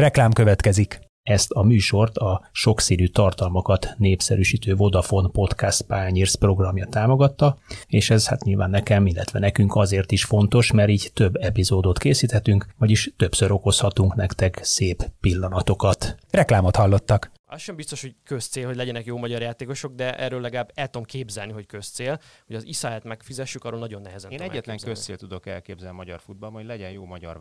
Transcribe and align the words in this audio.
Reklám 0.00 0.32
következik. 0.32 1.00
Ezt 1.22 1.50
a 1.50 1.62
műsort 1.62 2.16
a 2.16 2.48
sokszínű 2.52 3.06
tartalmakat 3.06 3.94
népszerűsítő 3.96 4.74
Vodafone 4.74 5.28
Podcast 5.28 5.82
Pányérsz 5.82 6.34
programja 6.34 6.86
támogatta, 6.86 7.58
és 7.86 8.10
ez 8.10 8.28
hát 8.28 8.44
nyilván 8.44 8.70
nekem, 8.70 9.06
illetve 9.06 9.38
nekünk 9.38 9.74
azért 9.74 10.12
is 10.12 10.24
fontos, 10.24 10.72
mert 10.72 10.88
így 10.88 11.10
több 11.14 11.36
epizódot 11.36 11.98
készíthetünk, 11.98 12.66
vagyis 12.78 13.12
többször 13.16 13.52
okozhatunk 13.52 14.14
nektek 14.14 14.60
szép 14.62 15.10
pillanatokat. 15.20 16.16
Reklámot 16.30 16.76
hallottak. 16.76 17.30
Az 17.46 17.60
sem 17.60 17.76
biztos, 17.76 18.00
hogy 18.00 18.14
közcél, 18.24 18.66
hogy 18.66 18.76
legyenek 18.76 19.04
jó 19.04 19.16
magyar 19.18 19.40
játékosok, 19.40 19.94
de 19.94 20.18
erről 20.18 20.40
legalább 20.40 20.70
el 20.74 20.86
tudom 20.86 21.06
képzelni, 21.06 21.52
hogy 21.52 21.66
közcél. 21.66 22.20
Hogy 22.46 22.56
az 22.56 22.64
Iszáját 22.64 23.04
megfizessük, 23.04 23.64
arról 23.64 23.80
nagyon 23.80 24.02
nehezen 24.02 24.30
Én 24.30 24.36
tudom 24.36 24.52
egyetlen 24.52 24.74
elképzelni. 24.74 24.94
közcél 24.94 25.16
tudok 25.16 25.46
elképzelni 25.46 25.96
magyar 25.96 26.20
futballban, 26.20 26.60
hogy 26.60 26.68
legyen 26.68 26.90
jó 26.90 27.04
magyar 27.04 27.38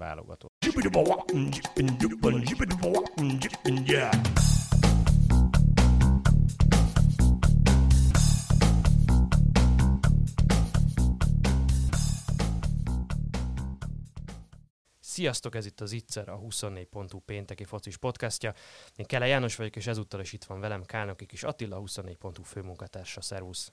Sziasztok, 15.00 15.55
ez 15.55 15.66
itt 15.66 15.81
az 15.81 15.91
Itzer, 15.91 16.30
a 16.30 16.39
24.hu 16.39 17.20
pénteki 17.20 17.64
focis 17.64 17.98
podcastja. 17.98 18.53
Én 18.95 19.05
Kele 19.05 19.27
János 19.27 19.55
vagyok, 19.55 19.75
és 19.75 19.88
ezúttal 19.88 20.20
is 20.20 20.34
itt 20.34 20.44
van 20.44 20.59
velem 20.59 20.84
Kálnoki 20.84 21.25
is 21.31 21.44
Attila, 21.44 21.75
a 21.75 21.81
24.hu 21.81 22.44
főmunkatársa. 22.44 23.22
Szervusz! 23.22 23.72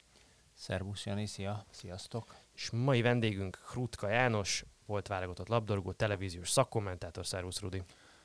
Szervusz 0.54 1.06
Jani, 1.06 1.26
szia, 1.26 1.64
sziasztok. 1.70 2.34
És 2.54 2.70
mai 2.70 3.02
vendégünk 3.02 3.58
Hrutka 3.64 4.08
János, 4.08 4.64
volt 4.86 5.06
válogatott 5.06 5.48
labdarúgó, 5.48 5.92
televíziós 5.92 6.50
szakkommentátor. 6.50 7.26
Szervusz, 7.26 7.60
Rudi! 7.60 7.82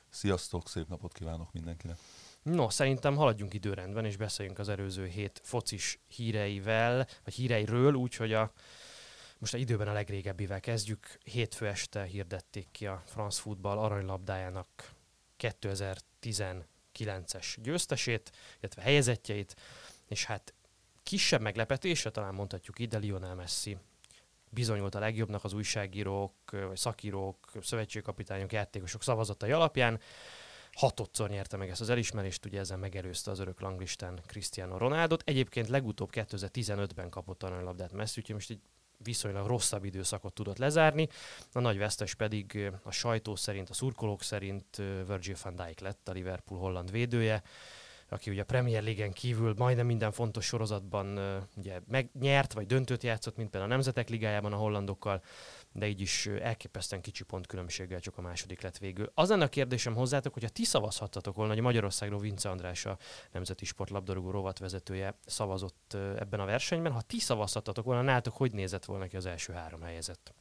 Sziasztok, 0.08 0.68
szép 0.68 0.88
napot 0.88 1.12
kívánok 1.12 1.52
mindenkinek. 1.52 1.98
No, 2.42 2.70
szerintem 2.70 3.16
haladjunk 3.16 3.54
időrendben, 3.54 4.04
és 4.04 4.16
beszéljünk 4.16 4.58
az 4.58 4.68
előző 4.68 5.06
hét 5.06 5.40
focis 5.44 5.98
híreivel, 6.08 7.06
vagy 7.24 7.34
híreiről, 7.34 7.94
úgyhogy 7.94 8.32
a 8.32 8.52
most 9.38 9.54
a 9.54 9.56
időben 9.56 9.88
a 9.88 9.92
legrégebbivel 9.92 10.60
kezdjük. 10.60 11.18
Hétfő 11.24 11.66
este 11.66 12.02
hirdették 12.02 12.68
ki 12.70 12.86
a 12.86 13.02
France 13.06 13.40
Football 13.40 13.78
aranylabdájának 13.78 14.92
2019-es 15.38 17.56
győztesét, 17.56 18.32
illetve 18.60 18.82
helyezettjeit, 18.82 19.56
és 20.08 20.24
hát 20.24 20.54
kisebb 21.02 21.40
meglepetésre 21.40 22.10
talán 22.10 22.34
mondhatjuk 22.34 22.78
ide 22.78 22.98
Lionel 22.98 23.34
Messi 23.34 23.78
bizonyult 24.52 24.94
a 24.94 24.98
legjobbnak 24.98 25.44
az 25.44 25.52
újságírók, 25.52 26.34
vagy 26.50 26.76
szakírók, 26.76 27.50
szövetségkapitányok, 27.60 28.52
játékosok 28.52 29.02
szavazatai 29.02 29.52
alapján. 29.52 30.00
Hatodszor 30.72 31.28
nyerte 31.28 31.56
meg 31.56 31.68
ezt 31.68 31.80
az 31.80 31.90
elismerést, 31.90 32.44
ugye 32.44 32.58
ezzel 32.58 32.76
megelőzte 32.76 33.30
az 33.30 33.38
örök 33.38 33.60
langlistán 33.60 34.20
Cristiano 34.26 34.76
Ronaldot. 34.76 35.22
Egyébként 35.26 35.68
legutóbb 35.68 36.10
2015-ben 36.12 37.10
kapott 37.10 37.42
aranylabdát 37.42 37.92
Messi, 37.92 38.20
úgyhogy 38.20 38.34
most 38.34 38.50
egy 38.50 38.60
viszonylag 38.98 39.46
rosszabb 39.46 39.84
időszakot 39.84 40.32
tudott 40.32 40.58
lezárni. 40.58 41.08
A 41.52 41.60
nagy 41.60 41.78
vesztes 41.78 42.14
pedig 42.14 42.72
a 42.82 42.90
sajtó 42.90 43.36
szerint, 43.36 43.70
a 43.70 43.74
szurkolók 43.74 44.22
szerint 44.22 44.76
Virgil 45.06 45.36
van 45.42 45.56
Dijk 45.56 45.80
lett 45.80 46.08
a 46.08 46.12
Liverpool 46.12 46.60
holland 46.60 46.90
védője, 46.90 47.42
aki 48.12 48.30
ugye 48.30 48.40
a 48.42 48.44
Premier 48.44 48.82
League-en 48.82 49.12
kívül 49.12 49.54
majdnem 49.56 49.86
minden 49.86 50.12
fontos 50.12 50.44
sorozatban 50.44 51.18
ugye 51.56 51.80
megnyert, 51.86 52.52
vagy 52.52 52.66
döntőt 52.66 53.02
játszott, 53.02 53.36
mint 53.36 53.50
például 53.50 53.72
a 53.72 53.74
Nemzetek 53.74 54.08
Ligájában 54.08 54.52
a 54.52 54.56
hollandokkal, 54.56 55.22
de 55.72 55.86
így 55.86 56.00
is 56.00 56.26
elképesztően 56.26 57.02
kicsi 57.02 57.24
pontkülönbséggel 57.24 58.00
csak 58.00 58.18
a 58.18 58.20
második 58.20 58.60
lett 58.60 58.78
végül. 58.78 59.10
Az 59.14 59.28
lenne 59.28 59.44
a 59.44 59.48
kérdésem 59.48 59.94
hozzátok, 59.94 60.32
hogyha 60.32 60.48
ti 60.48 60.64
szavazhattatok 60.64 61.34
volna, 61.34 61.52
hogy 61.52 61.62
Magyarországról 61.62 62.20
Vince 62.20 62.50
András 62.50 62.86
a 62.86 62.98
Nemzeti 63.32 63.64
Sport 63.64 63.90
labdarúgó 63.90 64.30
rovatvezetője 64.30 65.18
szavazott 65.26 65.94
ebben 65.94 66.40
a 66.40 66.44
versenyben. 66.44 66.92
Ha 66.92 67.00
ti 67.00 67.18
szavazhattatok 67.18 67.84
volna, 67.84 68.02
nálatok 68.02 68.36
hogy 68.36 68.52
nézett 68.52 68.84
volna 68.84 69.06
ki 69.06 69.16
az 69.16 69.26
első 69.26 69.52
három 69.52 69.82
helyezett? 69.82 70.34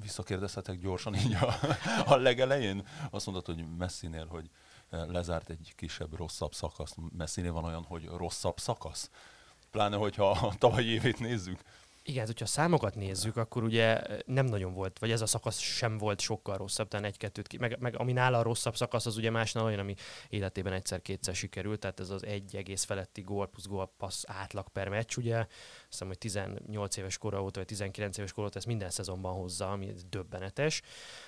Visszakérdezhetek 0.00 0.78
gyorsan 0.78 1.14
így 1.14 1.34
a, 1.34 1.54
a 2.06 2.16
legelején. 2.16 2.86
Azt 3.10 3.26
mondtad, 3.26 3.54
hogy 3.54 3.66
Messinél, 3.78 4.26
hogy 4.26 4.50
lezárt 4.92 5.50
egy 5.50 5.72
kisebb, 5.76 6.16
rosszabb 6.16 6.54
szakasz. 6.54 6.94
Messinél 7.16 7.52
van 7.52 7.64
olyan, 7.64 7.82
hogy 7.82 8.04
rosszabb 8.04 8.58
szakasz? 8.58 9.10
Pláne, 9.70 9.96
hogyha 9.96 10.30
a 10.30 10.54
tavalyi 10.58 10.86
évét 10.86 11.18
nézzük. 11.18 11.60
Igen, 12.04 12.18
hát, 12.18 12.26
hogyha 12.26 12.46
számokat 12.46 12.94
nézzük, 12.94 13.36
akkor 13.36 13.62
ugye 13.62 14.02
nem 14.26 14.46
nagyon 14.46 14.74
volt, 14.74 14.98
vagy 14.98 15.10
ez 15.10 15.20
a 15.20 15.26
szakasz 15.26 15.58
sem 15.58 15.98
volt 15.98 16.20
sokkal 16.20 16.56
rosszabb, 16.56 16.88
talán 16.88 17.06
egy-kettőt 17.06 17.46
ki, 17.46 17.56
meg, 17.58 17.76
meg 17.80 17.98
ami 17.98 18.12
nála 18.12 18.38
a 18.38 18.42
rosszabb 18.42 18.76
szakasz, 18.76 19.06
az 19.06 19.16
ugye 19.16 19.30
másnál 19.30 19.64
olyan, 19.64 19.78
ami 19.78 19.94
életében 20.28 20.72
egyszer-kétszer 20.72 21.34
sikerült, 21.34 21.80
tehát 21.80 22.00
ez 22.00 22.10
az 22.10 22.24
egy 22.24 22.56
egész 22.56 22.84
feletti 22.84 23.20
gól 23.20 23.46
plusz 23.46 23.66
gól 23.66 23.92
passz 23.98 24.22
átlag 24.26 24.68
per 24.68 24.88
meccs, 24.88 25.16
ugye, 25.16 25.36
azt 25.38 25.48
hiszem, 25.88 26.06
hogy 26.06 26.18
18 26.18 26.96
éves 26.96 27.18
kora 27.18 27.42
óta, 27.42 27.58
vagy 27.58 27.68
19 27.68 28.18
éves 28.18 28.32
kora 28.32 28.46
óta 28.46 28.58
ezt 28.58 28.66
minden 28.66 28.90
szezonban 28.90 29.32
hozza, 29.32 29.70
ami 29.70 29.92
döbbenetes. 30.10 30.82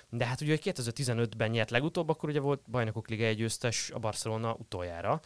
De 0.09 0.25
hát 0.25 0.41
ugye 0.41 0.57
2015-ben 0.61 1.49
nyert 1.49 1.69
legutóbb, 1.69 2.09
akkor 2.09 2.29
ugye 2.29 2.39
volt 2.39 2.61
bajnokok 2.69 3.09
liga 3.09 3.25
egy 3.25 3.37
győztes 3.37 3.89
a 3.89 3.99
Barcelona 3.99 4.53
utoljára, 4.53 5.21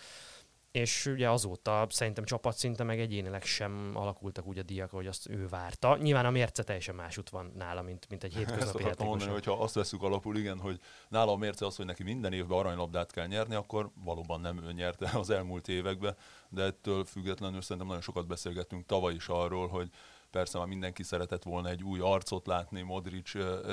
és 0.71 1.05
ugye 1.05 1.29
azóta 1.29 1.87
szerintem 1.89 2.23
csapatszinten 2.23 2.85
meg 2.85 2.99
egyénileg 2.99 3.43
sem 3.43 3.91
alakultak 3.93 4.45
úgy 4.45 4.57
a 4.57 4.63
díjak, 4.63 4.93
ahogy 4.93 5.07
azt 5.07 5.29
ő 5.29 5.47
várta. 5.47 5.97
Nyilván 5.97 6.25
a 6.25 6.29
mérce 6.29 6.63
teljesen 6.63 6.95
másút 6.95 7.29
van 7.29 7.51
nála, 7.55 7.81
mint, 7.81 8.09
mint 8.09 8.23
egy 8.23 8.29
Ezt 8.29 8.39
hétköznapi 8.39 8.83
akartam 8.83 8.87
játékos. 8.87 9.07
mondani, 9.07 9.31
hogyha 9.31 9.63
azt 9.63 9.73
veszük 9.73 10.03
alapul, 10.03 10.37
igen, 10.37 10.59
hogy 10.59 10.79
nála 11.07 11.31
a 11.31 11.35
mérce 11.35 11.65
az, 11.65 11.75
hogy 11.75 11.85
neki 11.85 12.03
minden 12.03 12.33
évben 12.33 12.57
aranylabdát 12.57 13.11
kell 13.11 13.27
nyerni, 13.27 13.55
akkor 13.55 13.89
valóban 14.03 14.41
nem 14.41 14.63
ő 14.63 14.71
nyerte 14.71 15.09
az 15.19 15.29
elmúlt 15.29 15.67
években, 15.67 16.15
de 16.49 16.63
ettől 16.63 17.05
függetlenül 17.05 17.61
szerintem 17.61 17.87
nagyon 17.87 18.01
sokat 18.01 18.27
beszélgettünk 18.27 18.85
tavaly 18.85 19.13
is 19.13 19.27
arról, 19.27 19.67
hogy 19.67 19.89
persze 20.31 20.57
már 20.57 20.67
mindenki 20.67 21.03
szeretett 21.03 21.43
volna 21.43 21.69
egy 21.69 21.83
új 21.83 21.99
arcot 21.99 22.47
látni, 22.47 22.81
Modric 22.81 23.31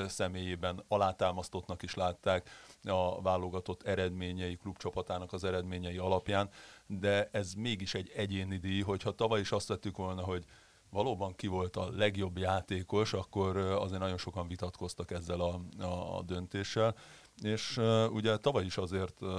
személyében 0.08 0.84
alátámasztottnak 0.88 1.82
is 1.82 1.94
látták 1.94 2.50
a 2.82 3.22
válogatott 3.22 3.82
eredményei, 3.82 4.56
klubcsapatának 4.56 5.32
az 5.32 5.44
eredményei 5.44 5.98
alapján, 5.98 6.48
de 6.86 7.28
ez 7.32 7.52
mégis 7.54 7.94
egy 7.94 8.12
egyéni 8.14 8.56
díj, 8.56 8.80
hogyha 8.80 9.14
tavaly 9.14 9.40
is 9.40 9.52
azt 9.52 9.68
vettük 9.68 9.96
volna, 9.96 10.22
hogy 10.22 10.44
valóban 10.90 11.34
ki 11.34 11.46
volt 11.46 11.76
a 11.76 11.90
legjobb 11.90 12.38
játékos, 12.38 13.12
akkor 13.12 13.56
azért 13.56 14.00
nagyon 14.00 14.18
sokan 14.18 14.48
vitatkoztak 14.48 15.10
ezzel 15.10 15.40
a, 15.40 15.60
a, 15.78 16.16
a 16.16 16.22
döntéssel. 16.22 16.94
És 17.42 17.76
uh, 17.76 18.12
ugye 18.12 18.36
tavaly 18.36 18.64
is 18.64 18.76
azért 18.76 19.20
uh, 19.20 19.30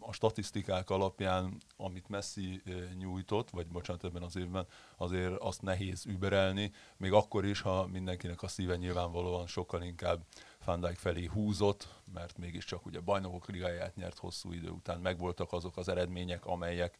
a 0.00 0.12
statisztikák 0.12 0.90
alapján, 0.90 1.62
amit 1.76 2.08
Messi 2.08 2.62
uh, 2.66 2.92
nyújtott, 2.98 3.50
vagy 3.50 3.66
bocsánat 3.66 4.04
ebben 4.04 4.22
az 4.22 4.36
évben, 4.36 4.66
azért 4.96 5.36
azt 5.38 5.62
nehéz 5.62 6.06
überelni, 6.06 6.72
még 6.96 7.12
akkor 7.12 7.44
is, 7.44 7.60
ha 7.60 7.86
mindenkinek 7.86 8.42
a 8.42 8.48
szíve 8.48 8.76
nyilvánvalóan 8.76 9.46
sokkal 9.46 9.82
inkább 9.82 10.24
Van 10.64 10.80
Dijk 10.80 10.96
felé 10.96 11.24
húzott, 11.24 11.88
mert 12.12 12.38
mégiscsak 12.38 12.86
ugye 12.86 13.00
bajnokok 13.00 13.48
ligáját 13.48 13.96
nyert 13.96 14.18
hosszú 14.18 14.52
idő 14.52 14.68
után, 14.68 15.00
megvoltak 15.00 15.52
azok 15.52 15.76
az 15.76 15.88
eredmények, 15.88 16.46
amelyek 16.46 16.96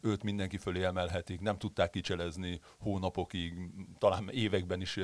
őt 0.00 0.22
mindenki 0.22 0.56
fölé 0.56 0.84
emelhetik, 0.84 1.40
nem 1.40 1.58
tudták 1.58 1.90
kicselezni 1.90 2.60
hónapokig, 2.78 3.70
talán 3.98 4.28
években 4.28 4.80
is 4.80 4.98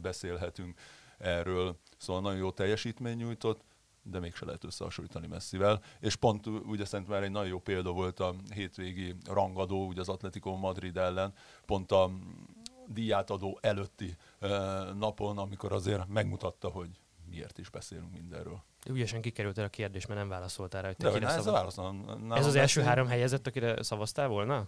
beszélhetünk 0.00 0.80
erről, 1.18 1.78
szóval 1.96 2.22
nagyon 2.22 2.38
jó 2.38 2.50
teljesítmény 2.50 3.16
nyújtott, 3.16 3.60
de 4.02 4.18
mégse 4.18 4.44
lehet 4.44 4.64
összehasonlítani 4.64 5.26
Messivel. 5.26 5.82
És 6.00 6.16
pont 6.16 6.46
ugye 6.46 6.84
szerintem 6.84 7.14
erre 7.14 7.24
egy 7.24 7.30
nagyon 7.30 7.48
jó 7.48 7.58
példa 7.58 7.92
volt 7.92 8.20
a 8.20 8.34
hétvégi 8.54 9.14
rangadó, 9.24 9.86
ugye 9.86 10.00
az 10.00 10.08
Atletico 10.08 10.56
Madrid 10.56 10.96
ellen, 10.96 11.34
pont 11.66 11.92
a 11.92 12.10
díjátadó 12.86 13.58
előtti 13.62 14.16
napon, 14.98 15.38
amikor 15.38 15.72
azért 15.72 16.08
megmutatta, 16.08 16.68
hogy 16.68 16.90
miért 17.30 17.58
is 17.58 17.70
beszélünk 17.70 18.12
mindenről. 18.12 18.62
Ügyesen 18.86 19.20
kikerült 19.20 19.58
el 19.58 19.64
a 19.64 19.68
kérdés, 19.68 20.06
mert 20.06 20.20
nem 20.20 20.28
válaszoltál 20.28 20.82
rá, 20.82 20.86
hogy 20.88 20.96
te 20.96 21.06
De 21.06 21.12
kire 21.12 21.26
na, 21.26 21.32
ez 21.32 21.46
a 21.46 21.52
válasz. 21.52 21.76
na- 21.76 22.36
Ez 22.36 22.46
az 22.46 22.54
első 22.54 22.80
három 22.80 23.06
helyezett, 23.06 23.46
akire 23.46 23.82
szavaztál 23.82 24.28
volna? 24.28 24.66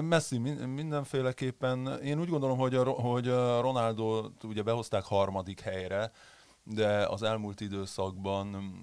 Messi 0.00 0.38
min- 0.38 0.66
mindenféleképpen. 0.66 2.00
Én 2.02 2.20
úgy 2.20 2.28
gondolom, 2.28 2.58
hogy, 2.58 2.74
a, 2.74 2.90
hogy 2.90 3.28
a 3.28 3.60
Ronaldo 3.60 4.28
ugye 4.42 4.62
behozták 4.62 5.04
harmadik 5.04 5.60
helyre, 5.60 6.12
de 6.62 7.06
az 7.06 7.22
elmúlt 7.22 7.60
időszakban 7.60 8.74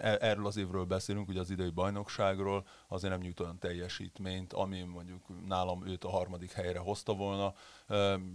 erről 0.00 0.46
az 0.46 0.56
évről 0.56 0.84
beszélünk, 0.84 1.28
ugye 1.28 1.40
az 1.40 1.50
idei 1.50 1.70
bajnokságról, 1.70 2.66
azért 2.88 3.12
nem 3.12 3.22
nyújt 3.22 3.40
olyan 3.40 3.58
teljesítményt, 3.58 4.52
ami 4.52 4.82
mondjuk 4.82 5.46
nálam 5.46 5.86
őt 5.86 6.04
a 6.04 6.10
harmadik 6.10 6.52
helyre 6.52 6.78
hozta 6.78 7.14
volna, 7.14 7.54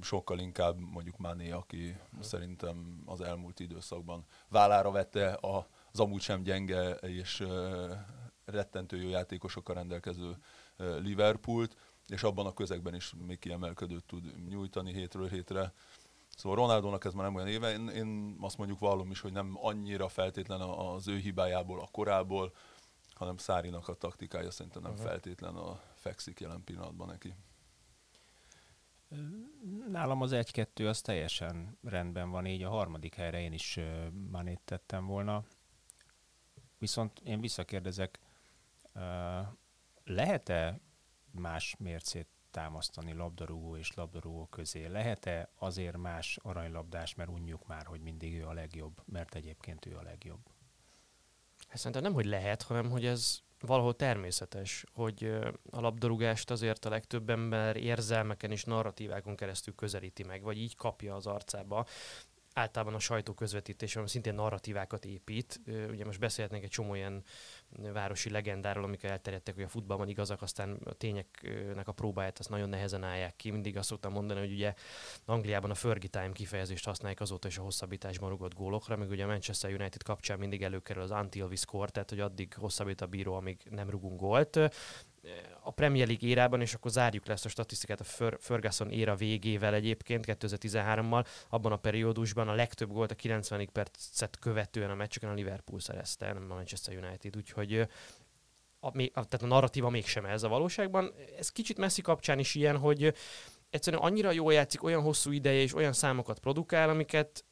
sokkal 0.02 0.40
inkább 0.40 0.80
mondjuk 0.80 1.18
Mané, 1.18 1.52
aki 1.52 1.98
szerintem 2.20 3.02
az 3.06 3.22
elmúlt 3.22 3.60
időszakban 3.60 4.26
vállára 4.48 4.92
vette 4.92 5.38
az 5.42 6.00
amúgy 6.00 6.22
sem 6.22 6.44
gyenge 6.44 6.90
és 6.92 7.44
rettentő 8.46 9.02
jó 9.02 9.10
játékosokkal 9.10 9.76
rendelkező 9.76 10.38
Liverpoolt, 10.78 11.76
és 12.08 12.24
abban 12.24 12.46
a 12.46 12.54
közegben 12.54 12.96
is 12.96 13.14
még 13.28 13.40
kiemelkedőt 13.40 14.04
tud 14.06 14.48
nyújtani 14.50 14.94
hétről 14.94 15.28
hétre. 15.28 15.74
Szóval 16.36 16.58
Ronaldónak 16.58 17.06
ez 17.06 17.14
már 17.14 17.26
nem 17.26 17.36
olyan 17.36 17.48
éve, 17.48 17.72
én, 17.72 17.88
én 17.88 18.38
azt 18.40 18.58
mondjuk 18.58 18.80
vallom 18.80 19.12
is, 19.12 19.20
hogy 19.20 19.32
nem 19.32 19.58
annyira 19.62 20.08
feltétlen 20.08 20.62
az 20.62 21.08
ő 21.08 21.18
hibájából, 21.18 21.80
a 21.80 21.88
korából, 21.92 22.54
hanem 23.14 23.38
Szárinak 23.38 23.88
a 23.88 23.94
taktikája 23.94 24.52
szerintem 24.52 24.82
nem 24.82 24.92
uh-huh. 24.92 25.08
feltétlen 25.08 25.56
a 25.56 25.82
fekszik 25.94 26.40
jelen 26.40 26.64
pillanatban 26.64 27.08
neki. 27.08 27.36
Nálam 29.88 30.22
az 30.22 30.32
1-2 30.34 30.90
az 30.90 31.02
teljesen 31.02 31.78
rendben 31.84 32.30
van, 32.30 32.46
így 32.46 32.64
a 32.64 32.70
harmadik 32.70 33.16
helyre 33.16 33.42
én 33.42 33.54
is 33.54 33.80
manét 34.32 34.62
tettem 34.66 35.06
volna. 35.06 35.44
Viszont 36.78 37.20
én 37.20 37.42
visszakérdezek, 37.42 38.20
lehet-e 40.04 40.80
más 41.32 41.76
mércét 41.80 42.28
támasztani 42.56 43.14
labdarúgó 43.14 43.78
és 43.78 43.94
labdarúgó 43.94 44.46
közé? 44.46 44.86
Lehet-e 44.86 45.50
azért 45.58 45.98
más 45.98 46.38
aranylabdás, 46.42 47.16
mert 47.16 47.30
unjuk 47.30 47.68
már, 47.68 47.86
hogy 47.86 48.02
mindig 48.02 48.34
ő 48.34 48.46
a 48.48 48.54
legjobb, 48.54 49.02
mert 49.06 49.36
egyébként 49.36 49.86
ő 49.86 49.96
a 49.96 50.02
legjobb? 50.02 50.40
Hát 51.68 51.78
szerintem 51.78 52.02
nem, 52.02 52.14
hogy 52.14 52.26
lehet, 52.26 52.62
hanem 52.62 52.90
hogy 52.90 53.06
ez 53.06 53.40
valahol 53.60 53.96
természetes, 53.96 54.86
hogy 54.94 55.24
a 55.70 55.80
labdarúgást 55.80 56.52
azért 56.52 56.86
a 56.86 56.90
legtöbb 56.90 57.30
ember 57.30 57.76
érzelmeken 57.76 58.52
és 58.52 58.64
narratívákon 58.64 59.36
keresztül 59.36 59.76
közelíti 59.76 60.24
meg, 60.24 60.42
vagy 60.42 60.58
így 60.58 60.76
kapja 60.76 61.16
az 61.16 61.28
arcába 61.28 61.86
általában 62.56 62.94
a 62.94 63.00
sajtó 63.00 63.34
közvetítés, 63.34 63.96
ami 63.96 64.08
szintén 64.08 64.34
narratívákat 64.34 65.06
épít. 65.06 65.62
Ugye 65.90 66.06
most 66.06 66.20
beszélhetnénk 66.20 66.64
egy 66.64 66.70
csomó 66.70 66.96
ilyen 66.96 67.24
városi 67.94 68.30
legendáról, 68.30 68.84
amik 68.84 69.04
elterjedtek, 69.04 69.56
hogy 69.56 69.64
a 69.64 69.68
futballban 69.68 70.08
igazak, 70.08 70.42
aztán 70.42 70.80
a 70.84 70.94
tényeknek 70.94 71.88
a 71.88 71.92
próbáját 71.92 72.40
azt 72.40 72.50
nagyon 72.50 72.70
nehezen 72.70 73.04
állják 73.04 73.36
ki. 73.36 73.52
Mindig 73.52 73.78
azt 73.78 73.88
szoktam 73.88 74.12
mondani, 74.12 74.40
hogy 74.40 74.52
ugye 74.52 74.74
Angliában 75.26 75.72
a 75.72 75.76
Fergie 75.76 76.10
Time 76.10 76.32
kifejezést 76.32 76.86
használják 76.86 77.20
azóta 77.20 77.48
is 77.48 77.58
a 77.58 77.62
hosszabbításban 77.62 78.30
rugott 78.30 78.54
gólokra, 78.54 78.96
meg 78.96 79.10
ugye 79.10 79.24
a 79.24 79.28
Manchester 79.28 79.74
United 79.74 80.04
kapcsán 80.04 80.40
mindig 80.40 80.64
előkerül 80.64 81.04
az 81.04 81.12
until 81.12 81.46
we 81.46 81.56
score, 81.56 81.90
tehát 81.90 82.10
hogy 82.10 82.20
addig 82.20 82.54
hosszabbít 82.54 83.02
a 83.02 83.06
bíró, 83.06 83.34
amíg 83.34 83.62
nem 83.70 83.90
rugunk 83.90 84.20
gólt 84.20 84.60
a 85.62 85.72
Premier 85.72 86.08
League 86.08 86.30
érában, 86.30 86.62
és 86.62 86.74
akkor 86.74 86.92
zárjuk 86.92 87.26
le 87.26 87.34
ezt 87.34 87.46
a 87.46 87.50
statisztikát 87.50 88.00
a 88.00 88.36
Ferguson 88.40 88.90
éra 88.90 89.16
végével 89.16 89.74
egyébként, 89.74 90.26
2013-mal, 90.28 91.26
abban 91.50 91.72
a 91.72 91.78
periódusban 91.78 92.48
a 92.48 92.54
legtöbb 92.54 92.92
gólt 92.92 93.12
a 93.12 93.16
90. 93.16 93.70
percet 93.72 94.40
követően 94.40 94.90
a 94.90 94.96
meccseken 94.96 95.30
a 95.30 95.34
Liverpool 95.34 95.80
szerezte, 95.80 96.34
nem 96.34 96.52
a 96.52 96.54
Manchester 96.54 96.98
United, 97.04 97.36
úgyhogy 97.36 97.88
a, 98.80 98.88
a, 98.88 99.12
tehát 99.12 99.42
a 99.42 99.46
narratíva 99.46 99.90
mégsem 99.90 100.26
ez 100.26 100.44
a 100.44 100.48
valóságban. 100.48 101.14
Ez 101.38 101.50
kicsit 101.50 101.78
messzi 101.78 102.02
kapcsán 102.02 102.40
is 102.40 102.56
ilyen, 102.56 102.78
hogy 102.78 103.14
egyszerűen 103.70 104.02
annyira 104.02 104.32
jól 104.32 104.54
játszik, 104.54 104.84
olyan 104.84 105.02
hosszú 105.02 105.32
ideje 105.32 105.62
és 105.62 105.76
olyan 105.76 105.94
számokat 105.94 106.40
produkál, 106.40 106.90
amiket 106.90 107.46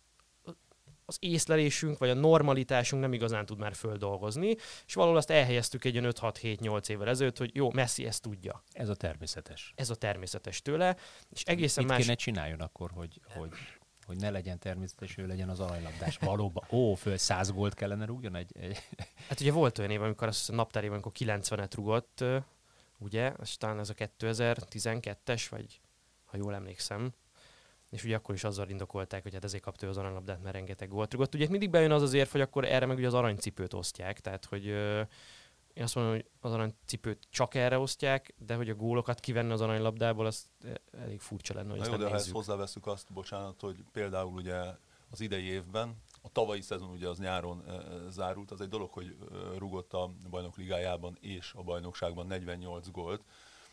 az 1.06 1.18
észlelésünk, 1.20 1.98
vagy 1.98 2.10
a 2.10 2.14
normalitásunk 2.14 3.02
nem 3.02 3.14
igazán 3.14 3.46
tud 3.46 3.60
már 3.60 3.76
földolgozni, 3.76 4.56
és 4.86 4.94
valahol 4.94 5.18
azt 5.18 5.30
elhelyeztük 5.30 5.86
egy 5.86 6.00
5-6-7-8 6.02 6.90
évvel 6.90 7.08
ezelőtt, 7.08 7.38
hogy 7.38 7.56
jó, 7.56 7.72
Messi 7.72 8.06
ezt 8.06 8.22
tudja. 8.22 8.64
Ez 8.72 8.90
a 8.90 8.96
természetes. 8.96 9.74
Ez 9.76 9.90
a 9.90 9.96
természetes 9.96 10.62
tőle, 10.62 10.96
és 11.30 11.44
egészen 11.44 11.84
Mit 11.84 11.94
más... 11.94 12.02
kéne 12.02 12.16
csináljon 12.16 12.60
akkor, 12.60 12.92
hogy, 12.92 13.22
hogy, 13.36 13.50
hogy 14.06 14.18
ne 14.18 14.30
legyen 14.30 14.60
természetes, 14.60 15.18
ő 15.18 15.28
legyen 15.28 15.50
az 15.50 15.60
aranylabdás. 15.60 16.18
Valóban, 16.18 16.68
ó, 16.72 16.94
föl 16.94 17.18
100 17.18 17.52
gólt 17.52 17.74
kellene 17.74 18.06
rúgjon 18.06 18.36
egy, 18.36 18.52
egy... 18.60 18.78
Hát 19.28 19.40
ugye 19.40 19.52
volt 19.52 19.78
olyan 19.78 19.92
év, 19.92 20.02
amikor 20.02 20.28
azt 20.28 20.50
a 20.50 20.54
naptárében, 20.54 20.94
amikor 20.94 21.12
90-et 21.20 21.72
rugott, 21.76 22.24
ugye, 22.98 23.34
aztán 23.38 23.80
ez 23.80 23.90
a 23.90 23.94
2012-es, 23.94 25.46
vagy 25.50 25.82
ha 26.26 26.38
jól 26.38 26.56
emlékszem, 26.56 27.14
és 27.94 28.04
ugye 28.04 28.16
akkor 28.16 28.36
is 28.36 28.44
azzal 28.44 28.69
indokolták, 28.69 29.24
hogy 29.24 29.34
hát 29.34 29.44
ezért 29.44 29.63
kapta 29.63 29.88
az 29.88 29.98
aranylabdát, 29.98 30.42
mert 30.42 30.56
rengeteg 30.56 30.90
gólt 30.90 31.13
rugott. 31.13 31.36
Ugye 31.36 31.48
mindig 31.50 31.69
bejön 31.69 31.92
az 31.92 32.01
az 32.01 32.13
érv, 32.13 32.30
hogy 32.30 32.42
akkor 32.42 32.66
erre 32.66 32.86
meg 32.86 32.98
ugye 32.98 33.07
az 33.07 33.13
aranycipőt 33.13 33.74
osztják, 33.74 34.19
tehát 34.19 34.45
hogy 34.45 34.68
ö, 34.68 35.01
én 35.74 35.84
azt 35.84 35.95
mondom, 35.95 36.13
hogy 36.13 36.25
az 36.40 36.51
aranycipőt 36.51 37.28
csak 37.30 37.56
erre 37.56 37.78
osztják, 37.78 38.34
de 38.38 38.56
hogy 38.56 38.69
a 38.69 38.75
gólokat 38.75 39.19
kivenni 39.19 39.51
az 39.51 39.62
aranylabdából, 39.62 40.25
az 40.25 40.50
elég 40.92 41.19
furcsa 41.19 41.54
lenne, 41.54 41.69
hogy 41.69 41.78
Na 41.78 41.84
ezt 41.84 41.92
jó, 41.92 41.98
nem 41.98 42.06
de 42.06 42.12
ha 42.12 42.19
ezt 42.19 42.31
hozzáveszünk 42.31 42.88
azt, 42.88 43.13
bocsánat, 43.13 43.62
hogy 43.62 43.84
például 43.92 44.34
ugye 44.34 44.56
az 45.10 45.22
idei 45.22 45.44
évben, 45.44 45.96
a 46.22 46.30
tavalyi 46.31 46.62
szezon 46.62 46.89
ugye 46.89 47.07
az 47.07 47.18
nyáron 47.18 47.63
e, 47.68 48.10
zárult, 48.10 48.51
az 48.51 48.62
egy 48.62 48.69
dolog, 48.69 48.92
hogy 48.92 49.16
e, 49.31 49.57
rugott 49.57 49.94
a 49.94 50.12
bajnok 50.30 50.57
ligájában 50.57 51.18
és 51.22 51.54
a 51.56 51.63
bajnokságban 51.63 52.28
48 52.28 52.89
gólt, 52.92 53.24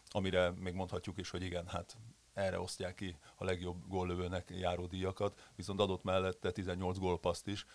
amire 0.09 0.51
még 0.51 0.75
mondhatjuk 0.75 1.19
is, 1.19 1.31
hogy 1.31 1.43
igen, 1.43 1.67
hát 1.67 1.97
erre 2.35 2.61
osztják 2.61 2.95
ki 2.95 3.17
a 3.37 3.45
legjobb 3.45 3.89
góllövőnek 3.89 4.51
járó 4.51 4.87
díjakat, 4.87 5.51
viszont 5.57 5.81
adott 5.81 6.03
mellette 6.03 6.51
18 6.51 6.99
gólpaszt 6.99 7.47
is, 7.47 7.67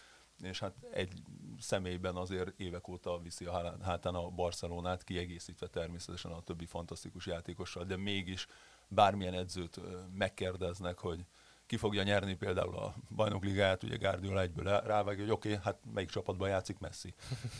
és 0.42 0.60
hát 0.60 0.74
egy 0.92 1.13
személyben 1.60 2.16
azért 2.16 2.60
évek 2.60 2.88
óta 2.88 3.19
viszi 3.19 3.46
a 3.46 3.78
hátán 3.84 4.16
a 4.16 4.30
Barcelonát, 4.30 5.04
kiegészítve 5.04 5.68
természetesen 5.68 6.31
a 6.31 6.42
többi 6.42 6.66
fantasztikus 6.66 7.25
játékossal, 7.25 7.84
de 7.84 7.98
mégis 7.98 8.48
bármilyen 8.88 9.34
edzőt 9.34 9.80
megkérdeznek, 10.13 10.98
hogy 10.98 11.25
ki 11.67 11.77
fogja 11.77 12.03
nyerni 12.03 12.35
például 12.35 12.75
a 12.75 12.95
bajnokligáját, 13.15 13.83
ugye 13.83 13.95
Guardiola 13.95 14.41
egyből 14.41 14.81
rávágja, 14.85 15.23
hogy 15.23 15.31
oké, 15.31 15.50
okay, 15.50 15.62
hát 15.63 15.77
melyik 15.94 16.09
csapatban 16.09 16.50
játszik 16.50 16.79
Messi. 16.79 17.13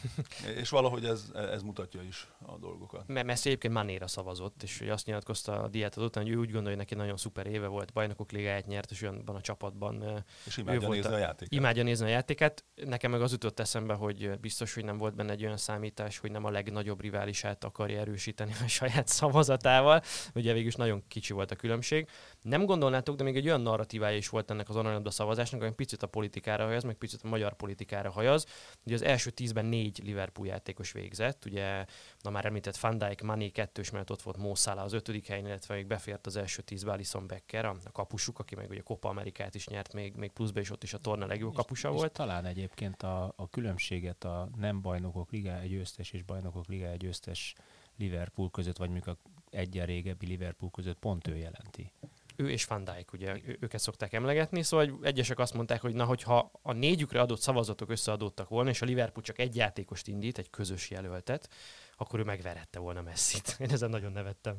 és 0.61 0.69
valahogy 0.69 1.05
ez, 1.05 1.31
ez 1.33 1.61
mutatja 1.61 2.01
is 2.01 2.27
a 2.45 2.57
dolgokat. 2.57 3.07
Mert 3.07 3.25
Messi 3.25 3.47
egyébként 3.47 3.73
Manéra 3.73 4.07
szavazott, 4.07 4.63
és 4.63 4.79
hogy 4.79 4.89
azt 4.89 5.05
nyilatkozta 5.05 5.61
a 5.61 5.67
diátad 5.67 6.03
után, 6.03 6.23
hogy 6.23 6.31
ő 6.31 6.35
úgy 6.35 6.51
gondolja, 6.51 6.69
hogy 6.69 6.77
neki 6.77 6.95
nagyon 6.95 7.17
szuper 7.17 7.47
éve 7.47 7.67
volt, 7.67 7.93
bajnokok 7.93 8.31
ligáját 8.31 8.65
nyert, 8.65 8.91
és 8.91 9.01
olyanban 9.01 9.35
a 9.35 9.41
csapatban. 9.41 10.23
És 10.45 10.57
imádja 10.57 10.89
nézni 10.89 11.11
a, 11.11 11.15
a 11.15 11.17
játékát. 11.17 11.53
Imádja 11.53 11.83
nézni 11.83 12.05
a 12.05 12.09
játékát. 12.09 12.65
Nekem 12.75 13.11
meg 13.11 13.21
az 13.21 13.31
jutott 13.31 13.59
eszembe, 13.59 13.93
hogy 13.93 14.39
biztos, 14.39 14.73
hogy 14.73 14.83
nem 14.83 14.97
volt 14.97 15.15
benne 15.15 15.31
egy 15.31 15.43
olyan 15.43 15.57
számítás, 15.57 16.17
hogy 16.17 16.31
nem 16.31 16.43
a 16.43 16.49
legnagyobb 16.49 17.01
riválisát 17.01 17.63
akarja 17.63 17.99
erősíteni 17.99 18.51
a 18.63 18.67
saját 18.67 19.07
szavazatával. 19.07 20.01
Ugye 20.35 20.53
végül 20.53 20.67
is 20.67 20.75
nagyon 20.75 21.03
kicsi 21.07 21.33
volt 21.33 21.51
a 21.51 21.55
különbség. 21.55 22.07
Nem 22.41 22.65
gondolnátok, 22.65 23.15
de 23.15 23.23
még 23.23 23.35
egy 23.35 23.47
olyan 23.47 23.61
narratívája 23.95 24.18
is 24.18 24.30
volt 24.30 24.51
ennek 24.51 24.69
az 24.69 24.75
aranylabda 24.75 25.12
szavazásnak, 25.12 25.62
ami 25.62 25.74
picit 25.74 26.03
a 26.03 26.07
politikára 26.07 26.63
hajaz, 26.63 26.83
meg 26.83 26.95
picit 26.95 27.21
a 27.24 27.27
magyar 27.27 27.53
politikára 27.53 28.12
hajaz. 28.12 28.45
Ugye 28.86 28.95
az 28.95 29.01
első 29.01 29.30
tízben 29.30 29.65
négy 29.65 30.01
Liverpool 30.03 30.47
játékos 30.47 30.92
végzett, 30.92 31.45
ugye 31.45 31.86
na 32.21 32.30
már 32.30 32.45
említett 32.45 32.77
Van 32.77 32.97
Dijk, 32.97 33.21
Mané 33.21 33.50
kettős 33.50 33.89
mellett 33.92 34.12
ott 34.12 34.21
volt 34.21 34.38
Mo 34.38 34.56
Salah 34.56 34.83
az 34.83 34.94
ötödik 34.94 35.27
helyen, 35.27 35.45
illetve 35.45 35.75
még 35.75 35.88
befért 35.88 36.25
az 36.25 36.36
első 36.36 36.62
tízbe 36.62 36.92
Alison 36.92 37.27
Becker, 37.27 37.65
a 37.65 37.75
kapusuk, 37.92 38.39
aki 38.39 38.56
meg 38.56 38.69
ugye 38.69 38.81
Copa 38.81 39.09
Amerikát 39.09 39.56
is 39.56 39.68
nyert, 39.68 39.94
még, 39.94 40.15
még 40.15 40.31
pluszba 40.31 40.59
is 40.59 40.69
ott 40.69 40.83
is 40.83 40.94
a 40.94 40.98
torna 40.98 41.25
legjobb 41.25 41.53
kapusa 41.53 41.89
és, 41.89 41.95
volt. 41.95 42.12
És 42.12 42.18
talán 42.18 42.45
egyébként 42.45 43.03
a, 43.03 43.33
a 43.36 43.50
különbséget 43.50 44.24
a 44.24 44.50
nem 44.57 44.81
bajnokok 44.81 45.31
ligája 45.31 45.68
győztes 45.68 46.12
és 46.12 46.24
bajnokok 46.24 46.68
ligája 46.68 46.95
győztes 46.95 47.56
Liverpool 47.98 48.50
között, 48.50 48.77
vagy 48.77 48.89
mondjuk 48.89 49.17
a 49.17 49.29
egyen 49.50 49.86
régebbi 49.86 50.25
Liverpool 50.25 50.72
között 50.72 50.98
pont 51.00 51.27
ő 51.27 51.36
jelenti 51.36 51.91
ő 52.36 52.50
és 52.50 52.65
Van 52.65 52.84
Dijk, 52.84 53.13
ugye 53.13 53.39
őket 53.60 53.80
szokták 53.80 54.13
emlegetni, 54.13 54.63
szóval 54.63 55.00
egyesek 55.01 55.39
azt 55.39 55.54
mondták, 55.54 55.82
hogy 55.82 55.94
na, 55.94 56.06
hogyha 56.06 56.51
a 56.62 56.72
négyükre 56.72 57.22
adott 57.22 57.39
szavazatok 57.39 57.89
összeadottak 57.89 58.50
volna, 58.50 58.70
és 58.70 58.82
a 58.82 58.86
Liverpool 58.86 59.25
csak 59.25 59.39
egy 59.39 59.56
játékost 59.56 60.08
indít, 60.08 60.38
egy 60.38 60.50
közös 60.50 60.89
jelöltet, 60.89 61.50
akkor 61.98 62.20
ő 62.20 62.24
megverette 62.24 62.80
volna 62.80 63.01
Messi-t. 63.01 63.56
Én 63.60 63.70
ezen 63.70 63.89
nagyon 63.89 64.12
nevettem. 64.12 64.58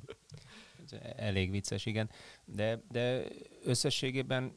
Elég 1.16 1.50
vicces, 1.50 1.86
igen. 1.86 2.10
De, 2.44 2.82
de 2.90 3.24
összességében 3.62 4.56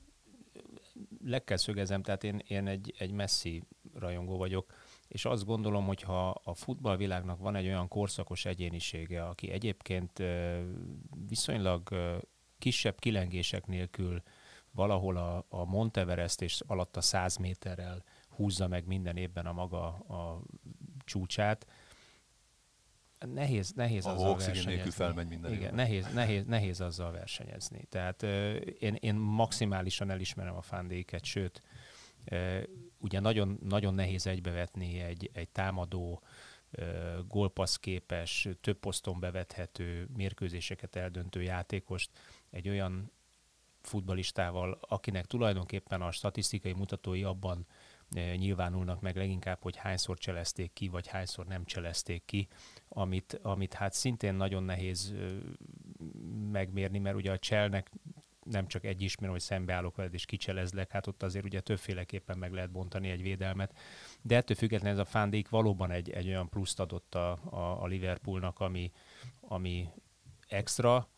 le 1.24 1.44
kell 1.44 1.58
szögezem, 1.58 2.02
tehát 2.02 2.24
én, 2.24 2.42
én 2.48 2.68
egy, 2.68 2.94
egy 2.98 3.12
Messi 3.12 3.64
rajongó 3.94 4.38
vagyok, 4.38 4.74
és 5.08 5.26
azt 5.26 5.46
gondolom, 5.46 5.86
hogy 5.86 6.02
ha 6.02 6.30
a 6.30 6.54
futballvilágnak 6.54 7.40
van 7.40 7.56
egy 7.56 7.66
olyan 7.66 7.88
korszakos 7.88 8.46
egyénisége, 8.46 9.24
aki 9.24 9.52
egyébként 9.52 10.24
viszonylag 11.28 11.90
kisebb 12.60 13.00
kilengések 13.00 13.66
nélkül 13.68 14.22
valahol 14.72 15.18
a, 15.18 15.46
a 15.50 15.66
Monteverest 15.66 16.42
és 16.42 16.62
alatt 16.68 16.98
a 16.98 17.01
100 17.01 17.38
méterrel 17.38 18.04
húzza 18.30 18.68
meg 18.68 18.86
minden 18.86 19.18
évben 19.18 19.46
a 19.46 19.54
maga 19.54 19.88
a 19.88 20.42
csúcsát. 21.04 21.68
Nehéz, 23.34 23.72
nehéz 23.72 24.06
a 24.06 24.12
azzal 24.12 24.38
versenyezni. 24.38 24.92
felmegy 24.92 25.28
minden 25.28 25.54
Igen, 25.54 25.75
nehéz, 25.75 26.13
nehéz, 26.13 26.46
nehéz 26.46 26.82
azzal 26.82 27.12
versenyezni. 27.12 27.86
Tehát 27.89 28.24
uh, 28.24 28.56
én, 28.80 28.96
én 29.00 29.16
maximálisan 29.16 30.10
elismerem 30.10 30.56
a 30.56 30.62
fándéket, 30.62 31.24
sőt, 31.24 31.62
uh, 32.32 32.63
ugye 32.98 33.20
nagyon, 33.20 33.60
nagyon 33.63 33.94
nehéz 33.94 34.28
egybevetni 34.28 35.00
egy, 35.00 35.30
egy 35.34 35.50
támadó, 35.50 36.24
gólpassz 37.28 37.75
képes, 37.75 38.48
több 38.62 38.80
poszton 38.80 39.20
bevethető, 39.20 40.08
mérkőzéseket 40.16 40.96
eldöntő 40.96 41.42
játékost 41.42 42.10
egy 42.51 42.70
olyan 42.70 43.12
futbalistával, 43.82 44.79
akinek 44.82 45.25
tulajdonképpen 45.25 46.01
a 46.01 46.12
statisztikai 46.12 46.74
mutatói 46.74 47.24
abban 47.24 47.65
nyilvánulnak 48.36 49.01
meg 49.01 49.15
leginkább, 49.15 49.62
hogy 49.62 49.75
hányszor 49.75 50.18
cselezték 50.18 50.74
ki, 50.74 50.88
vagy 50.88 51.08
hányszor 51.08 51.46
nem 51.46 51.65
cselezték 51.65 52.25
ki, 52.25 52.48
amit, 52.88 53.39
amit 53.41 53.74
hát 53.74 53.94
szintén 53.94 54.34
nagyon 54.34 54.63
nehéz 54.63 55.15
megmérni, 56.51 57.00
mert 57.00 57.15
ugye 57.15 57.32
a 57.32 57.39
cselnek 57.39 57.91
nem 58.44 58.68
csak 58.68 58.84
egy 58.84 59.01
ismerő, 59.01 59.32
hogy 59.32 59.41
szembeállok 59.41 59.96
veled 59.96 60.13
és 60.13 60.25
kicselezlek, 60.25 60.91
hát 60.91 61.08
ott 61.08 61.24
azért 61.24 61.46
ugye 61.46 61.60
többféleképpen 61.60 62.38
meg 62.38 62.53
lehet 62.53 62.72
bontani 62.72 63.10
egy 63.10 63.22
védelmet. 63.22 63.77
De 64.22 64.36
ettől 64.36 64.58
függetlenül 64.58 65.00
ez 65.00 65.06
a 65.06 65.10
fándék 65.10 65.50
valóban 65.50 65.91
egy, 65.91 66.10
egy 66.10 66.27
olyan 66.27 66.50
pluszt 66.50 66.79
adott 66.79 67.15
a, 67.15 67.32
a, 67.32 67.82
a 67.82 67.86
Liverpoolnak, 67.86 68.60
ami, 68.60 68.91
ami 69.41 69.89
extra, 70.48 71.10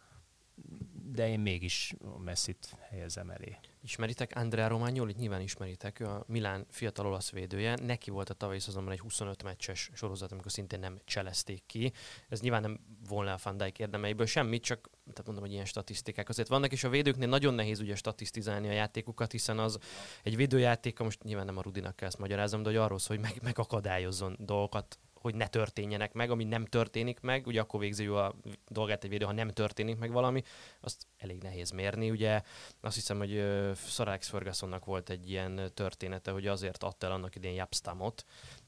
de 1.14 1.30
én 1.30 1.40
mégis 1.40 1.94
Messit 2.24 2.78
helyezem 2.90 3.30
elé. 3.30 3.58
Ismeritek 3.84 4.32
Andrea 4.36 4.68
Romagnolit? 4.68 5.18
Nyilván 5.18 5.42
ismeritek, 5.42 6.00
ő 6.00 6.06
a 6.06 6.24
Milán 6.28 6.66
fiatal 6.70 7.06
olasz 7.06 7.32
védője. 7.32 7.76
Neki 7.82 8.10
volt 8.10 8.30
a 8.30 8.34
tavalyi 8.34 8.60
szezonban 8.60 8.94
egy 8.94 9.00
25 9.00 9.44
meccses 9.44 9.90
sorozat, 9.94 10.32
amikor 10.32 10.52
szintén 10.52 10.80
nem 10.80 11.00
cselezték 11.06 11.64
ki. 11.66 11.92
Ez 12.30 12.42
nyilván 12.42 12.62
nem 12.62 12.80
volna 13.08 13.34
a 13.34 13.40
Van 13.44 13.58
Dijk 13.58 13.80
érdemeiből 13.80 14.26
semmit, 14.26 14.64
csak 14.64 14.90
tehát 15.02 15.26
mondom, 15.26 15.44
hogy 15.44 15.54
ilyen 15.54 15.66
statisztikák 15.66 16.30
azért 16.30 16.48
vannak, 16.48 16.72
és 16.72 16.84
a 16.84 16.90
védőknél 16.90 17.28
nagyon 17.28 17.54
nehéz 17.54 17.80
ugye 17.80 17.96
statisztizálni 17.96 18.68
a 18.68 18.72
játékukat, 18.72 19.32
hiszen 19.32 19.60
az 19.60 19.78
egy 20.24 20.36
védőjáték, 20.36 21.00
most 21.00 21.24
nyilván 21.24 21.46
nem 21.46 21.58
a 21.58 21.62
Rudinak 21.62 21.96
kell 21.96 22.08
ezt 22.08 22.20
magyarázom, 22.20 22.64
de 22.64 22.70
hogy 22.70 22.78
arról 22.78 23.00
szól, 23.00 23.18
hogy 23.18 23.26
meg, 23.26 23.42
megakadályozzon 23.44 24.36
dolgokat 24.40 25.00
hogy 25.22 25.36
ne 25.36 25.48
történjenek 25.48 26.14
meg, 26.14 26.32
ami 26.32 26.44
nem 26.44 26.66
történik 26.66 27.20
meg, 27.20 27.48
ugye 27.48 27.60
akkor 27.60 27.80
végzi 27.80 28.06
a 28.06 28.36
dolgát 28.68 29.04
egy 29.04 29.10
védő, 29.10 29.26
ha 29.26 29.32
nem 29.32 29.50
történik 29.50 29.98
meg 29.98 30.12
valami, 30.12 30.44
azt 30.80 31.08
elég 31.18 31.42
nehéz 31.42 31.72
mérni. 31.72 32.10
Ugye 32.10 32.42
azt 32.82 32.96
hiszem, 32.96 33.18
hogy 33.18 33.30
Sir 33.76 34.08
Alex 34.08 34.28
Fergusonnak 34.28 34.86
volt 34.86 35.10
egy 35.10 35.30
ilyen 35.30 35.72
története, 35.74 36.32
hogy 36.32 36.48
azért 36.48 36.84
adta 36.84 37.06
el 37.06 37.12
annak 37.12 37.36
idén 37.36 37.54
Japstamot, 37.54 38.26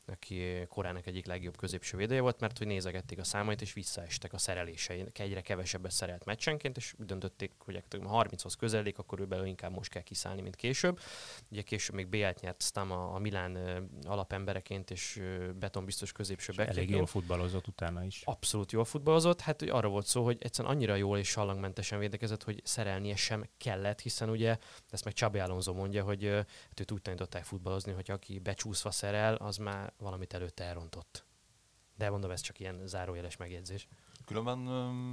aki 0.07 0.65
korának 0.69 1.07
egyik 1.07 1.25
legjobb 1.25 1.57
középső 1.57 1.97
védője 1.97 2.21
volt, 2.21 2.39
mert 2.39 2.57
hogy 2.57 2.67
nézegették 2.67 3.19
a 3.19 3.23
számait, 3.23 3.61
és 3.61 3.73
visszaestek 3.73 4.33
a 4.33 4.37
szerelései. 4.37 5.05
Egyre 5.13 5.41
kevesebbet 5.41 5.91
szerelt 5.91 6.25
meccsenként, 6.25 6.77
és 6.77 6.93
úgy 6.99 7.05
döntötték, 7.05 7.51
hogy 7.57 7.83
30-hoz 7.89 8.55
közelik, 8.55 8.97
akkor 8.97 9.19
ő 9.19 9.25
belőle 9.25 9.47
inkább 9.47 9.71
most 9.71 9.91
kell 9.91 10.01
kiszállni, 10.01 10.41
mint 10.41 10.55
később. 10.55 10.99
Ugye 11.49 11.61
később 11.61 11.95
még 11.95 12.07
BL-t 12.07 12.41
nyert 12.41 12.61
Stam 12.61 12.91
a, 12.91 13.15
a 13.15 13.19
Milán 13.19 13.57
alapembereként, 14.03 14.91
és 14.91 15.21
betonbiztos 15.59 16.11
középső 16.11 16.53
Elég 16.57 16.89
jól 16.89 17.05
futballozott 17.05 17.67
utána 17.67 18.03
is. 18.03 18.21
Abszolút 18.25 18.71
jól 18.71 18.85
futballozott. 18.85 19.41
Hát 19.41 19.59
hogy 19.59 19.69
arra 19.69 19.87
volt 19.87 20.05
szó, 20.05 20.23
hogy 20.23 20.37
egyszerűen 20.39 20.73
annyira 20.73 20.95
jól 20.95 21.17
és 21.17 21.27
sallangmentesen 21.27 21.99
védekezett, 21.99 22.43
hogy 22.43 22.61
szerelnie 22.63 23.15
sem 23.15 23.49
kellett, 23.57 23.99
hiszen 24.01 24.29
ugye 24.29 24.57
ezt 24.89 25.03
meg 25.03 25.13
Csabi 25.13 25.39
Alonso 25.39 25.73
mondja, 25.73 26.03
hogy 26.03 26.25
hát 26.25 26.79
őt 26.79 26.91
úgy 26.91 27.01
tanították 27.01 27.43
futballozni, 27.43 27.91
hogy 27.91 28.11
aki 28.11 28.39
becsúszva 28.39 28.91
szerel, 28.91 29.35
az 29.35 29.57
már 29.57 29.92
valamit 29.97 30.33
előtte 30.33 30.63
elrontott. 30.63 31.25
De 31.95 32.09
mondom, 32.09 32.31
ez 32.31 32.41
csak 32.41 32.59
ilyen 32.59 32.87
zárójeles 32.87 33.37
megjegyzés. 33.37 33.87
Különben 34.25 34.67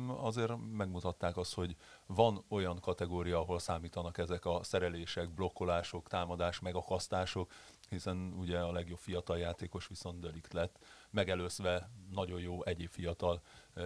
azért 0.09 0.53
megmutatták 0.73 1.37
azt, 1.37 1.55
hogy 1.55 1.77
van 2.07 2.45
olyan 2.49 2.81
kategória, 2.81 3.39
ahol 3.39 3.59
számítanak 3.59 4.19
ezek 4.19 4.45
a 4.45 4.63
szerelések, 4.63 5.31
blokkolások, 5.31 6.09
támadás, 6.09 6.61
megakasztások, 6.61 7.53
hiszen 7.89 8.35
ugye 8.39 8.59
a 8.59 8.73
legjobb 8.73 8.99
fiatal 8.99 9.39
játékos 9.39 9.87
viszont 9.87 10.21
Delikt 10.21 10.53
lett, 10.53 10.79
megelőzve 11.11 11.91
nagyon 12.11 12.41
jó 12.41 12.65
egyéb 12.65 12.89
fiatal 12.89 13.41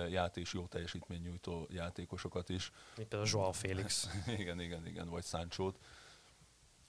játék, 0.09 0.49
jó 0.53 0.67
teljesítmény 0.67 1.21
nyújtó 1.21 1.67
játékosokat 1.71 2.49
is. 2.49 2.73
Mint 2.97 3.09
például 3.09 3.31
Joao 3.33 3.53
Félix. 3.53 4.09
igen, 4.39 4.61
igen, 4.61 4.87
igen, 4.87 5.09
vagy 5.09 5.25
Sancho-t. 5.25 5.79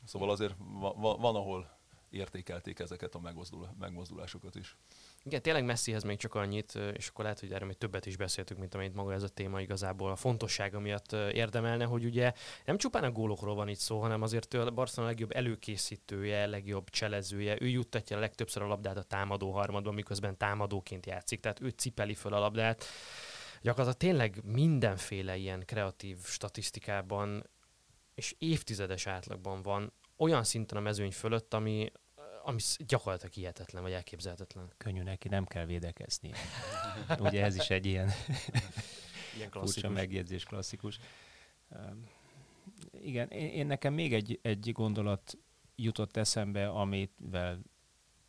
Szóval 0.06 0.30
azért 0.30 0.56
van, 0.58 1.20
van 1.20 1.36
ahol 1.36 1.78
értékelték 2.10 2.80
ezeket 2.80 3.16
a 3.16 3.20
megmozdul, 3.20 3.70
megmozdulásokat 3.80 4.56
is. 4.56 4.78
Igen, 5.24 5.42
tényleg 5.42 5.66
Messihez 5.66 6.04
még 6.04 6.18
csak 6.18 6.36
annyit, 6.36 6.76
és 6.94 7.08
akkor 7.08 7.24
lehet, 7.24 7.40
hogy 7.40 7.54
erről 7.54 7.68
még 7.68 7.78
többet 7.78 8.06
is 8.06 8.18
beszéltük, 8.18 8.58
mint 8.58 8.74
amit 8.74 8.94
maga 8.94 9.14
ez 9.14 9.24
a 9.24 9.28
téma 9.28 9.62
igazából 9.62 10.12
a 10.12 10.16
fontossága 10.16 10.80
miatt 10.80 11.12
érdemelne, 11.12 11.86
hogy 11.86 12.06
ugye 12.06 12.34
nem 12.66 12.78
csupán 12.78 13.04
a 13.04 13.12
gólokról 13.12 13.56
van 13.56 13.68
itt 13.68 13.80
szó, 13.80 14.02
hanem 14.02 14.22
azért 14.22 14.54
ő 14.54 14.62
a 14.62 14.72
Barcelona 14.72 15.12
legjobb 15.12 15.36
előkészítője, 15.36 16.46
legjobb 16.46 16.90
cselezője, 16.90 17.58
ő 17.62 17.68
juttatja 17.68 18.18
a 18.18 18.20
legtöbbször 18.20 18.62
a 18.62 18.68
labdát 18.68 18.98
a 18.98 19.04
támadó 19.04 19.52
harmadban, 19.52 19.94
miközben 19.94 20.38
támadóként 20.38 21.06
játszik, 21.06 21.40
tehát 21.40 21.62
ő 21.62 21.70
cipeli 21.70 22.14
föl 22.14 22.34
a 22.34 22.40
labdát. 22.40 22.86
Gyakorlatilag 23.62 23.98
tényleg 23.98 24.44
mindenféle 24.44 25.36
ilyen 25.36 25.64
kreatív 25.66 26.18
statisztikában 26.24 27.50
és 28.16 28.36
évtizedes 28.38 29.08
átlagban 29.08 29.62
van 29.62 29.94
olyan 30.18 30.44
szinten 30.44 30.78
a 30.78 30.82
mezőny 30.82 31.12
fölött, 31.12 31.54
ami, 31.54 31.92
ami 32.44 32.60
gyakorlatilag 32.78 33.34
hihetetlen, 33.34 33.82
vagy 33.82 33.92
elképzelhetetlen. 33.92 34.72
Könnyű 34.78 35.02
neki, 35.02 35.28
nem 35.28 35.46
kell 35.46 35.66
védekezni. 35.66 36.32
Ugye 37.20 37.44
ez 37.44 37.56
is 37.56 37.70
egy 37.70 37.86
ilyen, 37.86 38.12
ilyen 39.38 39.50
furcsa 39.50 39.90
megjegyzés, 39.90 40.44
klasszikus. 40.44 41.00
Um, 41.70 42.10
igen, 42.92 43.28
én, 43.28 43.48
én 43.50 43.68
nekem 43.68 43.94
még 43.94 44.14
egy, 44.14 44.40
egy 44.42 44.72
gondolat 44.72 45.38
jutott 45.76 46.18
eszembe, 46.18 46.68
amivel 46.68 47.60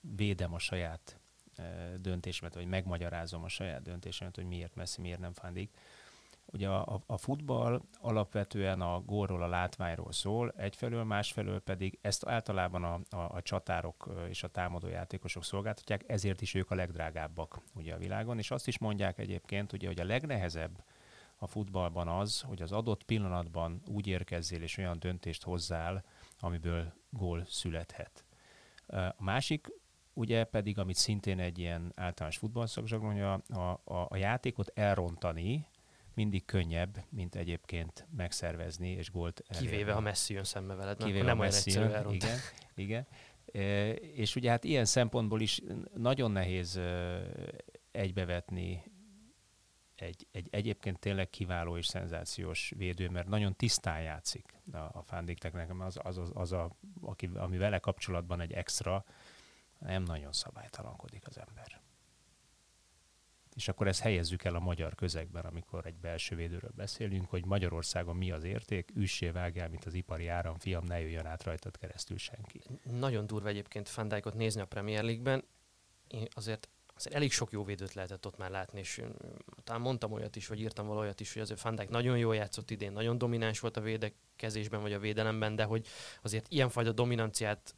védem 0.00 0.55
a 0.55 0.59
saját 0.59 1.21
uh, 1.59 1.95
döntésemet, 1.95 2.55
vagy 2.55 2.66
megmagyarázom 2.66 3.45
a 3.45 3.49
saját 3.49 3.83
döntésemet, 3.83 4.35
hogy 4.35 4.47
miért 4.47 4.75
Messi, 4.75 5.00
miért 5.00 5.19
nem 5.19 5.33
Fandik. 5.33 5.71
Ugye 6.53 6.69
a, 6.69 7.03
a 7.07 7.17
futball 7.17 7.83
alapvetően 8.00 8.81
a 8.81 9.00
gólról, 9.00 9.43
a 9.43 9.47
látványról 9.47 10.12
szól, 10.12 10.53
egyfelől, 10.57 11.05
másfelől 11.05 11.61
pedig 11.61 11.99
ezt 12.00 12.26
általában 12.26 12.85
a, 12.85 13.17
a, 13.17 13.37
a 13.37 13.43
csatárok 13.43 14.11
és 14.29 14.43
a 14.43 14.49
támadójátékosok 14.49 15.45
szolgáltatják, 15.45 16.05
ezért 16.07 16.41
is 16.41 16.55
ők 16.55 16.71
a 16.71 16.75
legdrágábbak 16.75 17.61
ugye 17.75 17.95
a 17.95 17.99
világon, 17.99 18.38
és 18.38 18.50
azt 18.50 18.67
is 18.67 18.79
mondják 18.79 19.19
egyébként, 19.19 19.73
ugye, 19.73 19.87
hogy 19.87 20.00
a 20.00 20.05
legnehezebb 20.05 20.85
a 21.38 21.47
futballban 21.47 22.09
az, 22.09 22.41
hogy 22.41 22.62
az 22.62 22.73
adott 22.73 23.03
pillanatban 23.03 23.83
úgy 23.88 24.07
érkezzél 24.07 24.62
és 24.62 24.76
olyan 24.76 24.99
döntést 24.99 25.43
hozzál, 25.43 26.05
amiből 26.41 26.93
gól 27.11 27.45
születhet. 27.47 28.25
A 28.87 29.23
másik 29.23 29.69
ugye 30.12 30.45
pedig, 30.45 30.79
amit 30.79 30.97
szintén 30.97 31.38
egy 31.38 31.59
ilyen 31.59 31.93
általános 31.95 32.37
futballszakzsaglonya, 32.37 33.33
a, 33.33 33.81
a, 33.85 34.07
a 34.09 34.17
játékot 34.17 34.71
elrontani, 34.75 35.67
mindig 36.17 36.45
könnyebb, 36.45 37.05
mint 37.11 37.35
egyébként 37.35 38.07
megszervezni 38.17 38.89
és 38.89 39.11
gólt 39.11 39.43
elérni. 39.47 39.69
Kivéve, 39.69 39.93
ha 39.93 40.01
Messi 40.01 40.35
jön 40.35 40.45
szembe 40.45 40.75
veled, 40.75 40.97
Kivéve, 40.97 41.25
nem 41.25 41.39
olyan 41.39 41.53
egyszerű 41.53 41.89
jön, 41.89 42.11
Igen, 42.11 42.39
igen. 42.75 43.07
E, 43.53 43.93
és 43.93 44.37
ugye 44.37 44.51
hát 44.51 44.65
ilyen 44.65 44.85
szempontból 44.85 45.41
is 45.41 45.61
nagyon 45.95 46.31
nehéz 46.31 46.81
egybevetni 47.91 48.83
egy, 49.95 50.27
egy 50.33 50.49
egyébként 50.51 50.99
tényleg 50.99 51.31
kiváló 51.31 51.77
és 51.77 51.87
szenzációs 51.87 52.73
védő, 52.77 53.09
mert 53.09 53.29
nagyon 53.29 53.55
tisztán 53.55 54.03
játszik 54.03 54.55
a, 54.73 54.77
a 54.77 55.03
Fándiktek, 55.07 55.53
nekem 55.53 55.81
az, 55.81 55.99
az, 56.03 56.19
az, 56.19 56.31
az 56.35 56.53
a, 56.53 56.77
aki, 57.01 57.31
ami 57.35 57.57
vele 57.59 57.79
kapcsolatban 57.79 58.41
egy 58.41 58.53
extra, 58.53 59.05
nem 59.79 60.03
nagyon 60.03 60.33
szabálytalankodik 60.33 61.27
az 61.27 61.39
ember 61.39 61.81
és 63.57 63.69
akkor 63.69 63.87
ezt 63.89 64.01
helyezzük 64.01 64.45
el 64.45 64.55
a 64.55 64.59
magyar 64.59 64.95
közegben, 64.95 65.45
amikor 65.45 65.87
egy 65.87 65.97
belső 65.97 66.37
védőről 66.37 66.73
beszélünk, 66.75 67.31
hogy 67.31 67.45
Magyarországon 67.45 68.17
mi 68.17 68.31
az 68.31 68.45
érték, 68.45 68.91
üssé 68.95 69.31
vágjál, 69.31 69.69
mint 69.69 69.85
az 69.85 69.95
ipari 69.95 70.29
áram, 70.29 70.59
fiam, 70.59 70.85
ne 70.85 71.01
jöjjön 71.01 71.27
át 71.27 71.43
rajtad 71.43 71.77
keresztül 71.77 72.19
senki. 72.19 72.61
Nagyon 72.83 73.27
durva 73.27 73.49
egyébként 73.49 73.89
Fandijkot 73.89 74.35
nézni 74.35 74.61
a 74.61 74.65
Premier 74.65 75.03
League-ben. 75.03 75.45
Én 76.09 76.27
azért 76.31 76.69
azért 76.97 77.15
elég 77.15 77.33
sok 77.33 77.53
jó 77.53 77.65
védőt 77.65 77.93
lehetett 77.93 78.27
ott 78.27 78.37
már 78.37 78.51
látni, 78.51 78.79
és 78.79 79.03
talán 79.65 79.81
mondtam 79.81 80.13
olyat 80.13 80.37
is, 80.37 80.47
vagy 80.47 80.61
írtam 80.61 80.87
valójat 80.87 81.21
is, 81.21 81.33
hogy 81.33 81.43
azért 81.43 81.61
Fandijk 81.61 81.89
nagyon 81.89 82.19
jól 82.19 82.35
játszott 82.35 82.71
idén, 82.71 82.93
nagyon 82.93 83.19
domináns 83.19 83.61
volt 83.61 83.77
a 83.77 83.81
védekezésben, 83.81 84.81
vagy 84.81 84.93
a 84.93 84.99
védelemben, 84.99 85.57
de 85.57 85.65
hogy 85.65 85.87
azért 86.23 86.47
ilyenfajta 86.49 86.93
dominanciát 86.93 87.75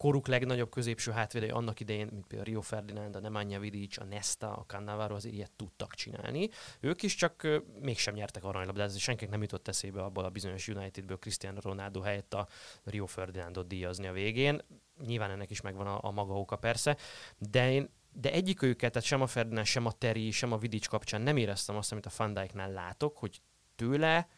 koruk 0.00 0.26
legnagyobb 0.26 0.70
középső 0.70 1.10
hátvédei 1.10 1.48
annak 1.48 1.80
idején, 1.80 2.08
mint 2.12 2.26
például 2.26 2.50
Rio 2.50 2.60
Ferdinand, 2.60 3.16
a 3.16 3.20
Nemanja 3.20 3.60
Vidic, 3.60 3.98
a 3.98 4.04
Nesta, 4.04 4.52
a 4.52 4.64
Cannavaro 4.66 5.14
azért 5.14 5.34
ilyet 5.34 5.52
tudtak 5.56 5.94
csinálni. 5.94 6.48
Ők 6.80 7.02
is 7.02 7.14
csak 7.14 7.40
uh, 7.44 7.56
mégsem 7.80 8.14
nyertek 8.14 8.44
aranylabdát, 8.44 8.88
ez 8.88 8.98
senkinek 8.98 9.32
nem 9.32 9.42
jutott 9.42 9.68
eszébe 9.68 10.02
abból 10.02 10.24
a 10.24 10.30
bizonyos 10.30 10.68
Unitedből 10.68 11.18
Cristiano 11.18 11.60
Ronaldo 11.60 12.00
helyett 12.00 12.34
a 12.34 12.48
Rio 12.84 13.06
Ferdinandot 13.06 13.66
díjazni 13.66 14.06
a 14.06 14.12
végén. 14.12 14.60
Nyilván 15.06 15.30
ennek 15.30 15.50
is 15.50 15.60
megvan 15.60 15.86
a, 15.86 15.98
a 16.02 16.10
maga 16.10 16.34
oka 16.34 16.56
persze, 16.56 16.96
de 17.38 17.70
én 17.70 17.88
de 18.12 18.32
egyik 18.32 18.62
őket, 18.62 18.92
tehát 18.92 19.08
sem 19.08 19.20
a 19.20 19.26
Ferdinand, 19.26 19.66
sem 19.66 19.86
a 19.86 19.92
Teri, 19.92 20.30
sem 20.30 20.52
a 20.52 20.58
Vidic 20.58 20.86
kapcsán 20.86 21.20
nem 21.20 21.36
éreztem 21.36 21.76
azt, 21.76 21.92
amit 21.92 22.06
a 22.06 22.10
Van 22.16 22.72
látok, 22.72 23.18
hogy 23.18 23.40
tőle 23.74 24.28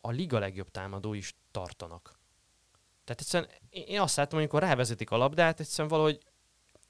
a 0.00 0.10
liga 0.10 0.38
legjobb 0.38 0.70
támadó 0.70 1.12
is 1.12 1.34
tartanak. 1.50 2.21
Tehát 3.04 3.20
egyszerűen 3.20 3.50
én 3.70 4.00
azt 4.00 4.16
látom, 4.16 4.38
amikor 4.38 4.62
rávezetik 4.62 5.10
a 5.10 5.16
labdát, 5.16 5.60
egyszerűen 5.60 5.88
valahogy 5.88 6.18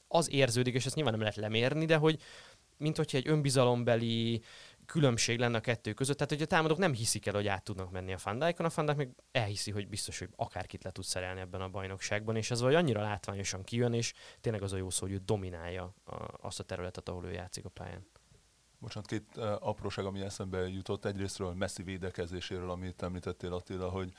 az 0.09 0.31
érződik, 0.31 0.75
és 0.75 0.87
ezt 0.87 0.95
nyilván 0.95 1.13
nem 1.13 1.23
lehet 1.23 1.37
lemérni, 1.37 1.85
de 1.85 1.97
hogy 1.97 2.23
mint 2.77 2.97
hogyha 2.97 3.19
egy 3.19 3.29
önbizalombeli 3.29 4.43
különbség 4.87 5.39
lenne 5.39 5.57
a 5.57 5.61
kettő 5.61 5.93
között. 5.93 6.17
Tehát, 6.17 6.33
hogy 6.33 6.43
a 6.43 6.47
támadók 6.47 6.79
nem 6.79 6.93
hiszik 6.93 7.27
el, 7.27 7.35
hogy 7.35 7.47
át 7.47 7.65
tudnak 7.65 7.91
menni 7.91 8.13
a 8.13 8.19
fandáikon, 8.19 8.67
a 8.67 8.71
fandák 8.71 8.97
meg 8.97 9.15
elhiszi, 9.33 9.71
hogy 9.71 9.89
biztos, 9.89 10.19
hogy 10.19 10.29
akárkit 10.37 10.85
le 10.85 10.91
tud 10.91 11.05
szerelni 11.05 11.41
ebben 11.41 11.61
a 11.61 11.69
bajnokságban, 11.69 12.37
és 12.37 12.51
ez 12.51 12.61
vagy 12.61 12.75
annyira 12.75 13.01
látványosan 13.01 13.65
kijön, 13.65 13.93
és 13.93 14.13
tényleg 14.41 14.63
az 14.63 14.73
a 14.73 14.77
jó 14.77 14.91
szó, 14.91 15.07
hogy 15.07 15.15
ő 15.15 15.21
dominálja 15.25 15.95
a, 16.05 16.15
azt 16.41 16.61
a 16.61 16.65
területet, 16.65 17.09
ahol 17.09 17.25
ő 17.25 17.33
játszik 17.33 17.65
a 17.65 17.69
pályán. 17.69 18.07
Bocsánat, 18.79 19.09
két 19.09 19.25
uh, 19.37 19.67
apróság, 19.69 20.05
ami 20.05 20.21
eszembe 20.21 20.69
jutott. 20.69 21.05
Egyrésztről 21.05 21.53
Messi 21.53 21.83
védekezéséről, 21.83 22.71
amit 22.71 23.03
említettél 23.03 23.53
Attila, 23.53 23.89
hogy 23.89 24.13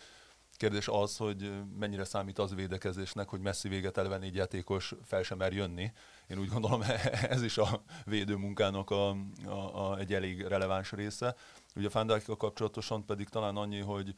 kérdés 0.57 0.88
az, 0.88 1.17
hogy 1.17 1.51
mennyire 1.79 2.03
számít 2.03 2.39
az 2.39 2.55
védekezésnek, 2.55 3.29
hogy 3.29 3.39
messzi 3.39 3.69
véget 3.69 3.98
eleve 3.98 4.17
négy 4.17 4.36
játékos 4.36 4.93
fel 5.03 5.24
sem 5.24 5.38
mer 5.38 5.53
jönni. 5.53 5.91
Én 6.27 6.39
úgy 6.39 6.50
gondolom, 6.50 6.81
ez 7.36 7.43
is 7.43 7.57
a 7.57 7.83
védőmunkának 8.05 8.89
a, 8.89 9.10
a, 9.45 9.89
a, 9.89 9.98
egy 9.98 10.13
elég 10.13 10.41
releváns 10.41 10.91
része. 10.91 11.36
Ugye 11.75 11.88
a 11.88 11.89
Fandajkkal 11.89 12.38
kapcsolatosan 12.38 13.05
pedig 13.05 13.29
talán 13.29 13.55
annyi, 13.55 13.79
hogy 13.79 14.15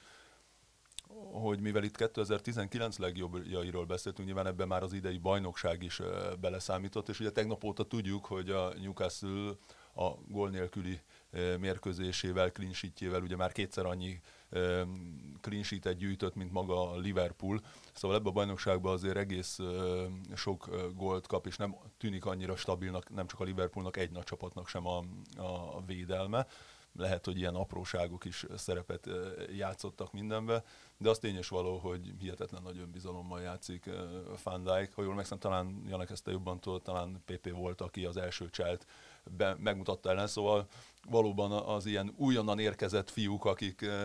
hogy 1.32 1.60
mivel 1.60 1.84
itt 1.84 1.98
2019 1.98 2.98
legjobbjairól 2.98 3.86
beszéltünk, 3.86 4.28
nyilván 4.28 4.48
ebben 4.48 4.68
már 4.68 4.84
az 4.84 4.94
idei 4.94 5.18
bajnokság 5.18 5.84
is 5.84 6.02
beleszámított, 6.40 7.10
és 7.10 7.20
ugye 7.20 7.32
tegnap 7.32 7.64
óta 7.64 7.84
tudjuk, 7.84 8.26
hogy 8.26 8.50
a 8.50 8.74
Newcastle 8.82 9.52
a 9.96 10.10
gól 10.28 10.50
nélküli 10.50 11.00
mérkőzésével, 11.60 12.52
clean 12.52 12.74
ugye 13.22 13.36
már 13.36 13.52
kétszer 13.52 13.86
annyi 13.86 14.22
clean 15.42 15.98
gyűjtött, 15.98 16.36
mint 16.36 16.52
maga 16.52 16.92
a 16.92 16.98
Liverpool. 16.98 17.62
Szóval 17.94 18.18
ebben 18.18 18.30
a 18.30 18.32
bajnokságban 18.32 18.94
azért 18.94 19.18
egész 19.18 19.60
sok 20.36 20.70
gólt 20.96 21.28
kap, 21.28 21.48
és 21.48 21.58
nem 21.58 21.76
tűnik 21.98 22.26
annyira 22.26 22.56
stabilnak, 22.56 23.10
nem 23.10 23.28
csak 23.28 23.40
a 23.40 23.44
Liverpoolnak, 23.44 23.98
egy 23.98 24.12
nagy 24.12 24.24
csapatnak 24.24 24.68
sem 24.68 24.88
a, 24.88 25.04
a 25.38 25.82
védelme 25.86 26.48
lehet, 26.98 27.26
hogy 27.26 27.38
ilyen 27.38 27.56
apróságok 27.56 28.26
is 28.26 28.46
szerepet 28.56 29.10
játszottak 29.58 30.12
mindenbe, 30.12 30.64
de 30.98 31.10
az 31.10 31.20
tényes 31.20 31.48
való, 31.48 31.78
hogy 31.78 32.14
hihetetlen 32.20 32.62
nagy 32.64 32.78
önbizalommal 32.78 33.42
játszik 33.42 33.90
Van 34.44 34.64
Dijk. 34.64 34.94
Ha 34.94 35.02
jól 35.02 35.14
megszem, 35.14 35.40
talán 35.40 35.84
Janek 35.88 36.10
ezt 36.10 36.28
jobban 36.28 36.60
tudod, 36.60 36.82
talán 36.82 37.22
PP 37.26 37.50
volt, 37.52 37.82
aki 37.82 38.06
az 38.06 38.18
első 38.18 38.50
cselt 38.50 38.86
be, 39.32 39.56
megmutatta 39.60 40.10
ellen, 40.10 40.28
szóval 40.28 40.68
valóban 41.10 41.52
az 41.52 41.86
ilyen 41.86 42.14
újonnan 42.18 42.60
érkezett 42.60 43.10
fiúk, 43.10 43.46
akik 43.46 43.82
e, 43.82 43.96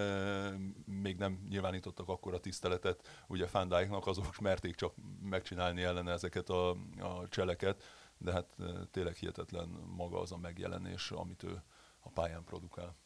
még 0.84 1.16
nem 1.16 1.46
nyilvánítottak 1.48 2.08
akkor 2.08 2.34
a 2.34 2.40
tiszteletet 2.40 3.24
ugye 3.28 3.46
Van 3.52 3.68
Dijknak, 3.68 4.06
azok 4.06 4.38
merték 4.38 4.74
csak 4.74 4.94
megcsinálni 5.22 5.82
ellene 5.82 6.12
ezeket 6.12 6.48
a, 6.48 6.70
a 6.98 7.28
cseleket, 7.28 7.82
de 8.18 8.32
hát 8.32 8.54
e, 8.58 8.64
tényleg 8.90 9.14
hihetetlen 9.14 9.68
maga 9.96 10.20
az 10.20 10.32
a 10.32 10.36
megjelenés, 10.36 11.10
amit 11.10 11.42
ő 11.42 11.62
a 12.00 12.08
pályán 12.08 12.44
produkál. 12.44 12.96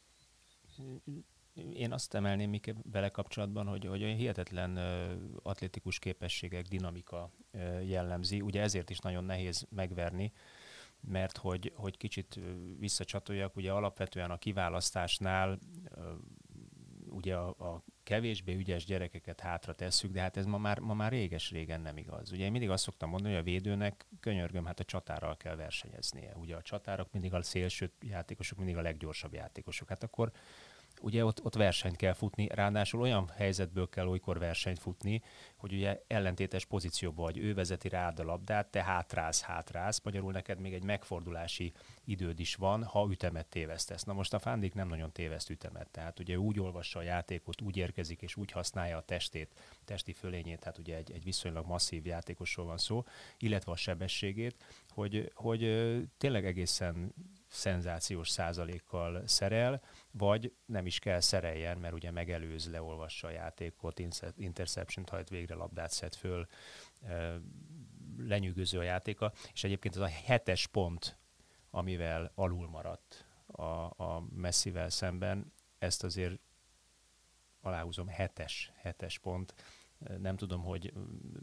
Én 1.73 1.91
azt 1.91 2.13
emelném 2.13 2.49
még 2.49 2.75
vele 2.91 3.09
kapcsolatban, 3.09 3.67
hogy, 3.67 3.85
hogy 3.85 4.03
olyan 4.03 4.15
hihetetlen 4.15 4.77
uh, 4.77 5.11
atlétikus 5.43 5.99
képességek, 5.99 6.65
dinamika 6.65 7.31
jellemzi. 7.83 8.41
Ugye 8.41 8.61
ezért 8.61 8.89
is 8.89 8.99
nagyon 8.99 9.23
nehéz 9.23 9.67
megverni, 9.69 10.31
mert 11.07 11.37
hogy, 11.37 11.73
hogy 11.75 11.97
kicsit 11.97 12.39
visszacsatoljak, 12.79 13.55
ugye 13.55 13.71
alapvetően 13.71 14.31
a 14.31 14.37
kiválasztásnál 14.37 15.59
ugye 17.15 17.35
a, 17.35 17.47
a 17.47 17.83
kevésbé 18.03 18.55
ügyes 18.55 18.85
gyerekeket 18.85 19.39
hátra 19.39 19.73
tesszük, 19.73 20.11
de 20.11 20.21
hát 20.21 20.37
ez 20.37 20.45
ma 20.45 20.57
már, 20.57 20.79
ma 20.79 20.93
már 20.93 21.11
réges-régen 21.11 21.81
nem 21.81 21.97
igaz. 21.97 22.31
Ugye 22.31 22.45
én 22.45 22.51
mindig 22.51 22.69
azt 22.69 22.83
szoktam 22.83 23.09
mondani, 23.09 23.33
hogy 23.33 23.41
a 23.41 23.45
védőnek 23.45 24.05
könyörgöm, 24.19 24.65
hát 24.65 24.79
a 24.79 24.83
csatárral 24.83 25.37
kell 25.37 25.55
versenyeznie. 25.55 26.35
Ugye 26.35 26.55
a 26.55 26.61
csatárok 26.61 27.11
mindig 27.11 27.33
a 27.33 27.41
szélső 27.41 27.91
játékosok, 28.01 28.57
mindig 28.57 28.77
a 28.77 28.81
leggyorsabb 28.81 29.33
játékosok. 29.33 29.89
Hát 29.89 30.03
akkor 30.03 30.31
ugye 31.01 31.25
ott, 31.25 31.45
ott 31.45 31.55
versenyt 31.55 31.95
kell 31.95 32.13
futni, 32.13 32.47
ráadásul 32.53 33.01
olyan 33.01 33.29
helyzetből 33.35 33.89
kell 33.89 34.07
olykor 34.07 34.39
versenyt 34.39 34.79
futni, 34.79 35.21
hogy 35.55 35.73
ugye 35.73 36.01
ellentétes 36.07 36.65
pozícióban 36.65 37.25
vagy, 37.25 37.37
ő 37.37 37.53
vezeti 37.53 37.89
rád 37.89 38.19
a 38.19 38.23
labdát, 38.23 38.67
te 38.67 38.83
hátrász, 38.83 39.41
hátrász, 39.41 40.01
magyarul 40.03 40.31
neked 40.31 40.59
még 40.59 40.73
egy 40.73 40.83
megfordulási 40.83 41.73
időd 42.03 42.39
is 42.39 42.55
van, 42.55 42.83
ha 42.83 43.07
ütemet 43.11 43.45
tévesztesz. 43.45 44.03
Na 44.03 44.13
most 44.13 44.33
a 44.33 44.39
Fándik 44.39 44.73
nem 44.73 44.87
nagyon 44.87 45.11
téveszt 45.11 45.49
ütemet, 45.49 45.89
tehát 45.89 46.19
ugye 46.19 46.37
úgy 46.37 46.59
olvassa 46.59 46.99
a 46.99 47.03
játékot, 47.03 47.61
úgy 47.61 47.77
érkezik 47.77 48.21
és 48.21 48.35
úgy 48.35 48.51
használja 48.51 48.97
a 48.97 49.01
testét, 49.01 49.53
testi 49.85 50.13
fölényét, 50.13 50.59
tehát 50.59 50.77
ugye 50.77 50.95
egy, 50.95 51.11
egy 51.11 51.23
viszonylag 51.23 51.65
masszív 51.65 52.05
játékosról 52.05 52.65
van 52.65 52.77
szó, 52.77 53.03
illetve 53.37 53.71
a 53.71 53.75
sebességét, 53.75 54.55
hogy, 54.89 55.31
hogy 55.33 55.61
tényleg 56.17 56.45
egészen 56.45 57.13
szenzációs 57.47 58.29
százalékkal 58.29 59.21
szerel, 59.25 59.81
vagy 60.17 60.53
nem 60.65 60.85
is 60.85 60.99
kell 60.99 61.19
szereljen, 61.19 61.77
mert 61.77 61.93
ugye 61.93 62.11
megelőz, 62.11 62.69
leolvassa 62.69 63.27
a 63.27 63.31
játékot, 63.31 64.01
interception 64.37 65.05
hajt 65.09 65.29
végre, 65.29 65.55
labdát 65.55 65.91
szed 65.91 66.15
föl, 66.15 66.47
lenyűgöző 68.17 68.79
a 68.79 68.83
játéka, 68.83 69.33
és 69.53 69.63
egyébként 69.63 69.95
ez 69.95 70.01
a 70.01 70.07
hetes 70.07 70.67
pont, 70.67 71.17
amivel 71.69 72.31
alul 72.35 72.69
maradt 72.69 73.25
a, 73.45 73.63
a 74.03 74.25
messzivel 74.35 74.89
szemben, 74.89 75.53
ezt 75.77 76.03
azért 76.03 76.39
aláhúzom, 77.61 78.07
hetes, 78.07 78.71
hetes 78.75 79.17
pont, 79.19 79.53
nem 80.21 80.35
tudom, 80.35 80.63
hogy 80.63 80.93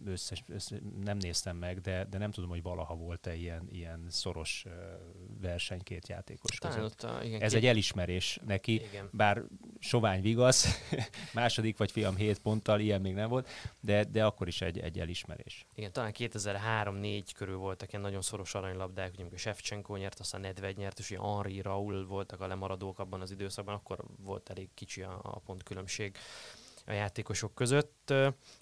összes, 0.04 0.44
össze, 0.48 0.76
nem 1.04 1.16
néztem 1.16 1.56
meg, 1.56 1.80
de, 1.80 2.04
de 2.04 2.18
nem 2.18 2.30
tudom, 2.30 2.50
hogy 2.50 2.62
valaha 2.62 2.94
volt-e 2.94 3.34
ilyen, 3.34 3.68
ilyen 3.70 4.06
szoros 4.08 4.66
verseny 5.40 5.82
két 5.82 6.08
játékos 6.08 6.56
Talán 6.56 6.76
között. 6.76 7.02
A, 7.02 7.22
igen, 7.22 7.40
Ez 7.42 7.52
két... 7.52 7.60
egy 7.60 7.66
elismerés 7.66 8.40
neki, 8.46 8.72
igen. 8.72 9.08
bár 9.12 9.42
sovány 9.78 10.22
vigasz, 10.22 10.90
második 11.34 11.76
vagy 11.76 11.90
fiam 11.90 12.16
hét 12.16 12.38
ponttal, 12.38 12.80
ilyen 12.80 13.00
még 13.00 13.14
nem 13.14 13.28
volt, 13.28 13.48
de, 13.80 14.04
de 14.04 14.24
akkor 14.24 14.48
is 14.48 14.60
egy, 14.60 14.78
egy 14.78 14.98
elismerés. 14.98 15.66
Igen, 15.74 15.92
talán 15.92 16.12
2003-4 16.18 17.22
körül 17.36 17.56
voltak 17.56 17.90
ilyen 17.90 18.02
nagyon 18.02 18.22
szoros 18.22 18.54
aranylabdák, 18.54 19.10
ugye 19.12 19.20
amikor 19.20 19.38
Shevchenko 19.38 19.96
nyert, 19.96 20.20
aztán 20.20 20.40
Nedved 20.40 20.76
nyert, 20.76 20.98
és 20.98 21.10
ugye 21.10 21.20
Henri, 21.20 21.60
Raul 21.60 22.06
voltak 22.06 22.40
a 22.40 22.46
lemaradók 22.46 22.98
abban 22.98 23.20
az 23.20 23.30
időszakban, 23.30 23.74
akkor 23.74 24.04
volt 24.24 24.50
elég 24.50 24.68
kicsi 24.74 25.02
a, 25.02 25.20
a 25.22 25.38
pontkülönbség 25.38 26.16
a 26.86 26.92
játékosok 26.92 27.54
között. 27.54 28.12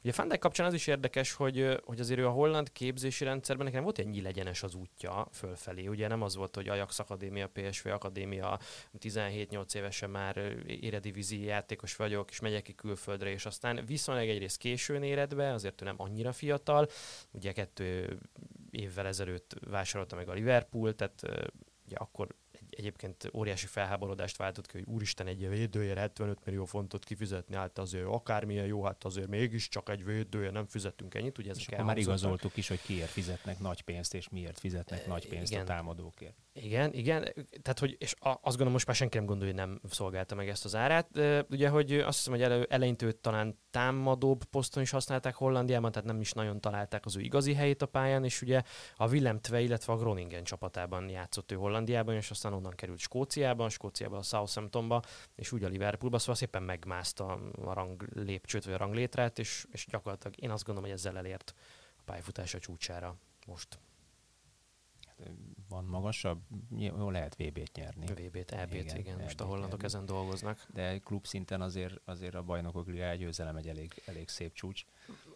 Ugye 0.02 0.12
Fandek 0.12 0.38
kapcsán 0.38 0.66
az 0.66 0.74
is 0.74 0.86
érdekes, 0.86 1.32
hogy, 1.32 1.80
hogy 1.84 2.00
azért 2.00 2.20
ő 2.20 2.26
a 2.26 2.30
holland 2.30 2.72
képzési 2.72 3.24
rendszerben 3.24 3.66
nekem 3.66 3.82
volt 3.82 3.98
egy 3.98 4.08
nyílegyenes 4.08 4.62
az 4.62 4.74
útja 4.74 5.28
fölfelé. 5.32 5.86
Ugye 5.86 6.08
nem 6.08 6.22
az 6.22 6.36
volt, 6.36 6.54
hogy 6.54 6.68
Ajax 6.68 6.98
Akadémia, 6.98 7.48
PSV 7.48 7.88
Akadémia, 7.88 8.58
17-8 8.98 9.74
évesen 9.74 10.10
már 10.10 10.36
éredivízi 10.66 11.44
játékos 11.44 11.96
vagyok, 11.96 12.30
és 12.30 12.40
megyek 12.40 12.62
ki 12.62 12.74
külföldre, 12.74 13.30
és 13.30 13.46
aztán 13.46 13.84
viszonylag 13.86 14.28
egyrészt 14.28 14.58
későn 14.58 15.02
éred 15.02 15.34
be, 15.34 15.52
azért 15.52 15.82
ő 15.82 15.84
nem 15.84 15.94
annyira 15.98 16.32
fiatal. 16.32 16.88
Ugye 17.30 17.52
kettő 17.52 18.18
évvel 18.70 19.06
ezelőtt 19.06 19.56
vásárolta 19.70 20.16
meg 20.16 20.28
a 20.28 20.32
Liverpool, 20.32 20.94
tehát 20.94 21.22
ugye 21.86 21.96
akkor 21.96 22.28
egyébként 22.80 23.30
óriási 23.34 23.66
felháborodást 23.66 24.36
váltott 24.36 24.66
ki, 24.66 24.78
hogy 24.78 24.86
úristen 24.86 25.26
egy 25.26 25.48
védőért 25.48 25.98
75 25.98 26.38
millió 26.44 26.64
fontot 26.64 27.04
kifizetni, 27.04 27.54
hát 27.54 27.78
azért 27.78 28.06
akármilyen 28.06 28.66
jó, 28.66 28.84
hát 28.84 29.04
azért 29.04 29.28
mégiscsak 29.28 29.88
egy 29.88 30.04
védője 30.04 30.50
nem 30.50 30.66
fizettünk 30.66 31.14
ennyit. 31.14 31.38
Ugye 31.38 31.50
ezek 31.50 31.70
és 31.70 31.76
már 31.84 31.98
igazoltuk 31.98 32.56
is, 32.56 32.68
hogy 32.68 32.82
kiért 32.82 33.10
fizetnek 33.10 33.58
nagy 33.58 33.82
pénzt, 33.82 34.14
és 34.14 34.28
miért 34.28 34.58
fizetnek 34.58 35.04
e, 35.04 35.08
nagy 35.08 35.28
pénzt 35.28 35.52
igen. 35.52 35.62
a 35.62 35.66
támadókért. 35.66 36.34
Igen, 36.62 36.92
igen, 36.92 37.22
tehát 37.62 37.78
hogy, 37.78 37.96
és 37.98 38.14
azt 38.20 38.40
gondolom 38.42 38.72
most 38.72 38.86
már 38.86 38.96
senki 38.96 39.16
nem 39.16 39.26
gondolja, 39.26 39.54
hogy 39.54 39.62
nem 39.66 39.80
szolgálta 39.90 40.34
meg 40.34 40.48
ezt 40.48 40.64
az 40.64 40.74
árát. 40.74 41.08
Ugye, 41.50 41.68
hogy 41.68 41.92
azt 41.92 42.16
hiszem, 42.16 42.32
hogy 42.32 42.42
elő, 42.42 42.66
eleinte 42.70 43.06
őt 43.06 43.16
talán 43.16 43.58
támadóbb 43.70 44.44
poszton 44.44 44.82
is 44.82 44.90
használták 44.90 45.34
Hollandiában, 45.34 45.92
tehát 45.92 46.08
nem 46.08 46.20
is 46.20 46.32
nagyon 46.32 46.60
találták 46.60 47.04
az 47.04 47.16
ő 47.16 47.20
igazi 47.20 47.54
helyét 47.54 47.82
a 47.82 47.86
pályán, 47.86 48.24
és 48.24 48.42
ugye 48.42 48.62
a 48.96 49.08
Willem 49.08 49.40
Tve, 49.40 49.60
illetve 49.60 49.92
a 49.92 49.96
Groningen 49.96 50.44
csapatában 50.44 51.08
játszott 51.08 51.52
ő 51.52 51.54
Hollandiában, 51.54 52.14
és 52.14 52.30
aztán 52.30 52.52
onnan 52.52 52.74
került 52.74 52.98
Skóciában, 52.98 53.68
Skóciában 53.68 54.18
a 54.18 54.22
Southamptonba, 54.22 55.02
és 55.34 55.52
úgy 55.52 55.64
a 55.64 55.68
Liverpoolba, 55.68 56.18
szóval 56.18 56.34
szépen 56.34 56.62
megmászta 56.62 57.40
a 57.64 57.72
rang 57.72 58.08
lépcsőt, 58.14 58.64
vagy 58.64 58.74
a 58.74 58.76
ranglétrát, 58.76 59.38
és, 59.38 59.66
és 59.72 59.86
gyakorlatilag 59.90 60.42
én 60.42 60.50
azt 60.50 60.64
gondolom, 60.64 60.90
hogy 60.90 60.98
ezzel 60.98 61.16
elért 61.16 61.54
a 61.96 62.02
pályafutása 62.04 62.58
csúcsára 62.58 63.16
most 63.46 63.78
van 65.68 65.84
magasabb, 65.84 66.40
jó 66.78 67.10
lehet 67.10 67.34
VB-t 67.34 67.76
nyerni. 67.76 68.06
VB-t, 68.06 68.50
EB-t, 68.50 68.74
igen, 68.74 68.96
igen 68.96 69.18
most 69.18 69.40
a 69.40 69.44
hollandok 69.44 69.82
ezen 69.82 70.06
dolgoznak. 70.06 70.66
De 70.74 70.98
klub 70.98 71.26
szinten 71.26 71.60
azért, 71.60 72.00
azért 72.04 72.34
a 72.34 72.42
bajnokok 72.42 72.86
ligája 72.86 73.14
győzelem 73.14 73.56
egy 73.56 73.68
elég, 73.68 74.02
elég 74.06 74.28
szép 74.28 74.54
csúcs. 74.54 74.84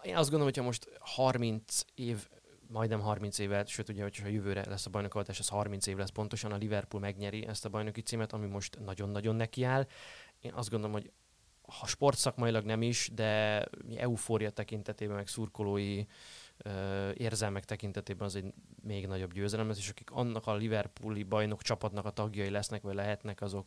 Én 0.02 0.16
azt 0.16 0.30
gondolom, 0.30 0.44
hogyha 0.44 0.62
most 0.62 0.98
30 0.98 1.84
év 1.94 2.28
majdnem 2.68 3.00
30 3.00 3.38
évet, 3.38 3.68
sőt 3.68 3.88
ugye, 3.88 4.02
hogyha 4.02 4.28
jövőre 4.28 4.64
lesz 4.68 4.86
a 4.86 4.90
bajnokoltás, 4.90 5.38
az 5.38 5.48
30 5.48 5.86
év 5.86 5.96
lesz 5.96 6.10
pontosan, 6.10 6.52
a 6.52 6.56
Liverpool 6.56 7.02
megnyeri 7.02 7.46
ezt 7.46 7.64
a 7.64 7.68
bajnoki 7.68 8.00
címet, 8.00 8.32
ami 8.32 8.46
most 8.46 8.78
nagyon-nagyon 8.84 9.36
nekiáll. 9.36 9.86
Én 10.40 10.52
azt 10.52 10.70
gondolom, 10.70 10.94
hogy 10.94 11.12
ha 11.68 11.86
sportszakmailag 11.86 12.64
nem 12.64 12.82
is, 12.82 13.10
de 13.14 13.64
eufória 13.96 14.50
tekintetében, 14.50 15.16
meg 15.16 15.26
szurkolói 15.26 16.04
érzelmek 17.14 17.64
tekintetében 17.64 18.26
az 18.26 18.34
egy 18.34 18.52
még 18.82 19.06
nagyobb 19.06 19.32
győzelem 19.32 19.68
lesz, 19.68 19.78
és 19.78 19.88
akik 19.88 20.10
annak 20.10 20.46
a 20.46 20.54
Liverpooli 20.54 21.22
bajnok 21.22 21.62
csapatnak 21.62 22.04
a 22.04 22.10
tagjai 22.10 22.50
lesznek, 22.50 22.82
vagy 22.82 22.94
lehetnek, 22.94 23.40
azok 23.40 23.66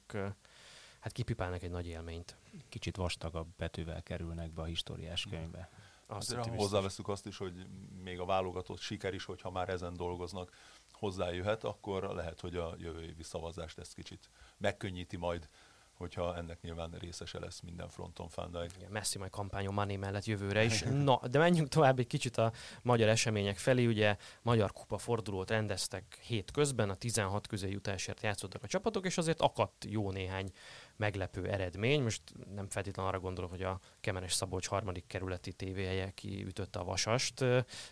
hát 1.00 1.12
kipipálnak 1.12 1.64
egy 1.64 1.70
nagy 1.70 1.88
élményt. 1.88 2.36
Kicsit 2.70 2.96
vastagabb 2.96 3.48
betűvel 3.58 4.04
kerülnek 4.04 4.52
be 4.52 4.62
a 4.62 4.66
históriás 4.66 5.28
könyvbe. 5.30 5.70
Azt 6.08 6.34
hozzáveszünk 6.34 7.08
azt 7.08 7.26
is, 7.26 7.38
hogy 7.38 7.68
még 8.04 8.20
a 8.20 8.26
válogatott 8.26 8.80
siker 8.80 9.14
is, 9.14 9.26
hogyha 9.26 9.52
már 9.52 9.70
ezen 9.70 9.94
dolgoznak, 9.94 10.52
hozzájöhet, 10.92 11.64
akkor 11.64 12.04
lehet, 12.04 12.40
hogy 12.40 12.56
a 12.56 12.76
jövő 12.78 13.04
évi 13.04 13.24
szavazást 13.24 13.78
ezt 13.78 13.94
kicsit 13.94 14.30
megkönnyíti 14.58 15.18
majd 15.18 15.50
hogyha 15.98 16.36
ennek 16.36 16.62
nyilván 16.62 16.96
részese 17.00 17.40
lesz 17.40 17.60
minden 17.60 17.90
fronton 17.90 18.28
Van 18.36 18.52
Dijk. 18.52 18.90
Messi 18.90 19.18
majd 19.18 19.32
kampányon 19.32 19.74
Mané 19.74 19.96
mellett 19.96 20.26
jövőre 20.26 20.64
is. 20.64 20.82
Na, 21.04 21.20
de 21.32 21.40
menjünk 21.40 21.68
tovább 21.68 22.00
egy 22.00 22.08
kicsit 22.08 22.38
a 22.38 22.52
magyar 22.82 23.08
események 23.08 23.58
felé. 23.58 23.86
Ugye 23.86 24.16
Magyar 24.42 24.72
Kupa 24.72 24.98
fordulót 24.98 25.50
rendeztek 25.50 26.20
hét 26.22 26.52
közben, 26.52 26.90
a 26.90 26.96
16 26.96 27.48
közé 27.48 27.70
jutásért 27.70 28.22
játszottak 28.22 28.64
a 28.64 28.68
csapatok, 28.68 29.06
és 29.06 29.18
azért 29.18 29.42
akadt 29.42 29.86
jó 29.90 30.12
néhány 30.12 30.52
meglepő 30.98 31.48
eredmény. 31.48 32.02
Most 32.04 32.22
nem 32.56 32.70
feltétlenül 32.70 33.12
arra 33.12 33.20
gondolok, 33.20 33.50
hogy 33.50 33.64
a 33.64 33.80
Kemenes 34.00 34.34
Szabolcs 34.34 34.68
harmadik 34.68 35.08
kerületi 35.08 35.54
tévéhelye 35.54 36.12
kiütötte 36.12 36.80
a 36.80 36.84
vasast, 36.84 37.40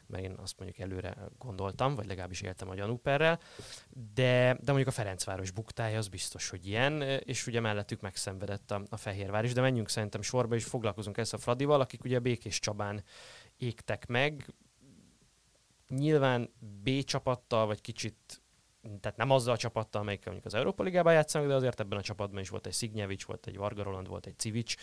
mert 0.07 0.23
én 0.23 0.35
azt 0.37 0.59
mondjuk 0.59 0.79
előre 0.79 1.17
gondoltam, 1.37 1.95
vagy 1.95 2.05
legalábbis 2.05 2.41
éltem 2.41 2.69
a 2.69 2.75
gyanúperrel, 2.75 3.39
de, 4.13 4.57
de 4.59 4.71
mondjuk 4.71 4.87
a 4.87 4.91
Ferencváros 4.91 5.51
buktája 5.51 5.97
az 5.97 6.07
biztos, 6.07 6.49
hogy 6.49 6.67
ilyen, 6.67 7.01
és 7.01 7.47
ugye 7.47 7.59
mellettük 7.59 8.01
megszenvedett 8.01 8.71
a, 8.71 8.81
a 8.89 8.97
Fehérvár 8.97 9.43
is, 9.43 9.53
de 9.53 9.61
menjünk 9.61 9.89
szerintem 9.89 10.21
sorba, 10.21 10.55
és 10.55 10.63
foglalkozunk 10.63 11.17
ezt 11.17 11.33
a 11.33 11.37
Fradival, 11.37 11.81
akik 11.81 12.03
ugye 12.03 12.19
Békés 12.19 12.59
Csabán 12.59 13.03
égtek 13.57 14.05
meg, 14.07 14.53
nyilván 15.87 16.53
B 16.83 17.03
csapattal, 17.03 17.65
vagy 17.65 17.81
kicsit 17.81 18.41
tehát 18.99 19.17
nem 19.17 19.29
azzal 19.29 19.53
a 19.53 19.57
csapattal, 19.57 20.01
amelyik 20.01 20.25
mondjuk 20.25 20.45
az 20.45 20.53
Európa 20.53 20.83
Ligában 20.83 21.13
játszanak, 21.13 21.47
de 21.47 21.53
azért 21.53 21.79
ebben 21.79 21.97
a 21.97 22.01
csapatban 22.01 22.41
is 22.41 22.49
volt 22.49 22.65
egy 22.65 22.73
Szignyevics, 22.73 23.25
volt 23.25 23.47
egy 23.47 23.57
Varga 23.57 23.83
Roland, 23.83 24.07
volt 24.07 24.25
egy 24.25 24.39
Civics, 24.39 24.75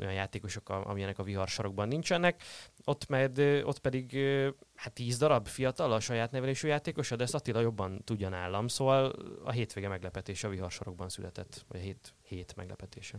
olyan 0.00 0.12
játékosok, 0.12 0.68
amilyenek 0.68 1.18
a 1.18 1.22
viharsarokban 1.22 1.88
nincsenek. 1.88 2.42
Ott, 2.84 3.08
med, 3.08 3.38
ott 3.64 3.78
pedig 3.78 4.18
hát 4.74 4.92
tíz 4.92 5.18
darab 5.18 5.46
fiatal 5.46 5.92
a 5.92 6.00
saját 6.00 6.30
nevelésű 6.30 6.68
játékos, 6.68 7.10
de 7.10 7.22
ezt 7.22 7.34
Attila 7.34 7.60
jobban 7.60 8.04
tudja 8.04 8.28
nálam, 8.28 8.68
szóval 8.68 9.12
a 9.44 9.50
hétvége 9.50 9.88
meglepetése 9.88 10.46
a 10.46 10.50
viharsarokban 10.50 11.08
született, 11.08 11.64
vagy 11.68 11.80
a 11.80 11.82
hét, 11.82 12.14
hét 12.22 12.56
meglepetése. 12.56 13.18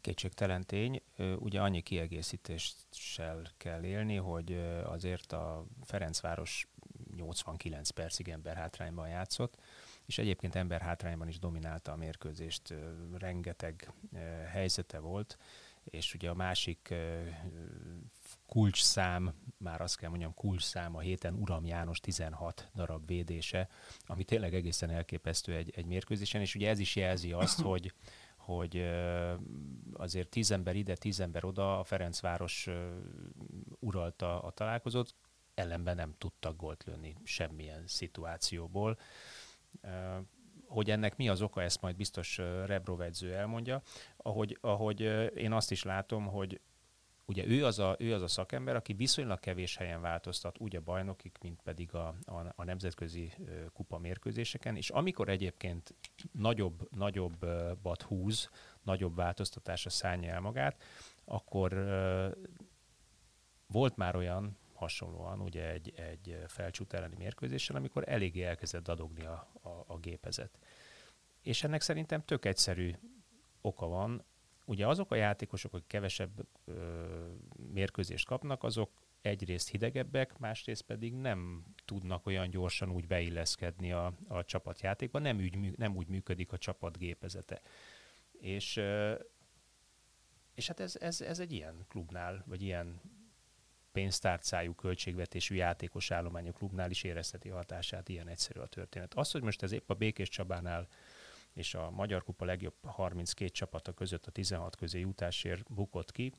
Kétségtelen 0.00 0.66
tény, 0.66 1.02
ugye 1.38 1.60
annyi 1.60 1.80
kiegészítéssel 1.80 3.42
kell 3.56 3.84
élni, 3.84 4.16
hogy 4.16 4.60
azért 4.84 5.32
a 5.32 5.64
Ferencváros 5.82 6.68
89 7.16 7.90
percig 7.90 8.28
ember 8.28 8.56
hátrányban 8.56 9.08
játszott, 9.08 9.58
és 10.06 10.18
egyébként 10.18 10.54
ember 10.54 10.80
hátrányban 10.80 11.28
is 11.28 11.38
dominálta 11.38 11.92
a 11.92 11.96
mérkőzést, 11.96 12.74
rengeteg 13.18 13.92
helyzete 14.50 14.98
volt, 14.98 15.38
és 15.84 16.14
ugye 16.14 16.30
a 16.30 16.34
másik 16.34 16.94
kulcs 18.46 18.82
szám, 18.82 19.34
már 19.58 19.80
azt 19.80 19.96
kell 19.96 20.08
mondjam, 20.08 20.34
kulcs 20.34 20.62
szám 20.62 20.96
a 20.96 21.00
héten 21.00 21.34
Uram 21.34 21.64
János 21.64 22.00
16 22.00 22.70
darab 22.74 23.06
védése, 23.06 23.68
ami 24.06 24.24
tényleg 24.24 24.54
egészen 24.54 24.90
elképesztő 24.90 25.54
egy, 25.54 25.72
egy 25.76 25.86
mérkőzésen, 25.86 26.40
és 26.40 26.54
ugye 26.54 26.68
ez 26.68 26.78
is 26.78 26.96
jelzi 26.96 27.32
azt, 27.32 27.60
hogy 27.70 27.94
hogy 28.36 28.90
azért 29.92 30.28
tíz 30.28 30.50
ember 30.50 30.76
ide, 30.76 30.94
tíz 30.94 31.20
ember 31.20 31.44
oda, 31.44 31.78
a 31.78 31.84
Ferencváros 31.84 32.68
uralta 33.78 34.42
a 34.42 34.50
találkozót, 34.50 35.14
ellenben 35.54 35.96
nem 35.96 36.14
tudtak 36.18 36.56
gólt 36.56 36.84
lőni 36.84 37.16
semmilyen 37.22 37.86
szituációból. 37.86 38.98
Hogy 40.66 40.90
ennek 40.90 41.16
mi 41.16 41.28
az 41.28 41.42
oka, 41.42 41.62
ezt 41.62 41.80
majd 41.80 41.96
biztos 41.96 42.38
Rebrov 42.66 43.00
edző 43.00 43.34
elmondja. 43.34 43.82
Ahogy, 44.16 44.58
ahogy 44.60 45.00
én 45.34 45.52
azt 45.52 45.70
is 45.70 45.82
látom, 45.82 46.26
hogy 46.26 46.60
ugye 47.24 47.46
ő 47.46 47.64
az, 47.64 47.78
a, 47.78 47.96
ő 47.98 48.14
az 48.14 48.22
a 48.22 48.28
szakember, 48.28 48.76
aki 48.76 48.92
viszonylag 48.92 49.40
kevés 49.40 49.76
helyen 49.76 50.00
változtat, 50.00 50.58
úgy 50.58 50.76
a 50.76 50.80
bajnokik, 50.80 51.38
mint 51.40 51.60
pedig 51.62 51.94
a, 51.94 52.14
a, 52.24 52.52
a 52.54 52.64
nemzetközi 52.64 53.32
kupa 53.72 53.98
mérkőzéseken, 53.98 54.76
és 54.76 54.90
amikor 54.90 55.28
egyébként 55.28 55.94
nagyobb, 56.32 56.88
nagyobbat 56.96 58.02
húz, 58.02 58.50
nagyobb 58.82 59.16
változtatásra 59.16 59.90
szállja 59.90 60.32
el 60.32 60.40
magát, 60.40 60.82
akkor 61.24 61.72
volt 63.66 63.96
már 63.96 64.16
olyan, 64.16 64.56
hasonlóan 64.74 65.40
ugye 65.40 65.70
egy, 65.70 65.92
egy 65.96 66.38
felcsút 66.46 66.92
elleni 66.92 67.14
mérkőzéssel, 67.18 67.76
amikor 67.76 68.08
eléggé 68.08 68.42
elkezdett 68.42 68.82
dadogni 68.82 69.24
a, 69.24 69.50
a, 69.62 69.84
a 69.86 69.98
gépezet. 69.98 70.58
És 71.42 71.64
ennek 71.64 71.80
szerintem 71.80 72.24
tök 72.24 72.44
egyszerű 72.44 72.94
oka 73.60 73.86
van. 73.86 74.24
Ugye 74.64 74.86
azok 74.86 75.10
a 75.10 75.14
játékosok, 75.14 75.74
akik 75.74 75.86
kevesebb 75.86 76.46
ö, 76.64 77.04
mérkőzést 77.72 78.26
kapnak, 78.26 78.62
azok 78.62 78.90
egyrészt 79.24 79.68
hidegebbek, 79.68 80.38
másrészt 80.38 80.82
pedig 80.82 81.14
nem 81.14 81.64
tudnak 81.84 82.26
olyan 82.26 82.50
gyorsan 82.50 82.90
úgy 82.90 83.06
beilleszkedni 83.06 83.92
a, 83.92 84.12
a 84.28 84.44
csapatjátékba, 84.44 85.18
nem 85.18 85.36
úgy, 85.36 85.78
nem 85.78 85.96
úgy 85.96 86.08
működik 86.08 86.52
a 86.52 86.58
csapat 86.58 86.98
gépezete. 86.98 87.60
És, 88.32 88.80
és 90.54 90.66
hát 90.66 90.80
ez, 90.80 90.96
ez, 91.00 91.20
ez 91.20 91.38
egy 91.38 91.52
ilyen 91.52 91.84
klubnál, 91.88 92.44
vagy 92.46 92.62
ilyen 92.62 93.00
pénztárcájú, 93.94 94.74
költségvetésű 94.74 95.54
játékos 95.54 96.10
állományú 96.10 96.52
klubnál 96.52 96.90
is 96.90 97.02
érezheti 97.02 97.48
hatását, 97.48 98.08
ilyen 98.08 98.28
egyszerű 98.28 98.60
a 98.60 98.66
történet. 98.66 99.14
Az, 99.14 99.30
hogy 99.30 99.42
most 99.42 99.62
ez 99.62 99.72
épp 99.72 99.90
a 99.90 99.94
Békés 99.94 100.28
Csabánál 100.28 100.88
és 101.52 101.74
a 101.74 101.90
Magyar 101.90 102.24
Kupa 102.24 102.44
legjobb 102.44 102.74
32 102.84 103.50
csapata 103.50 103.92
között 103.92 104.26
a 104.26 104.30
16 104.30 104.76
közé 104.76 105.00
jutásért 105.00 105.72
bukott 105.72 106.12
ki, 106.12 106.32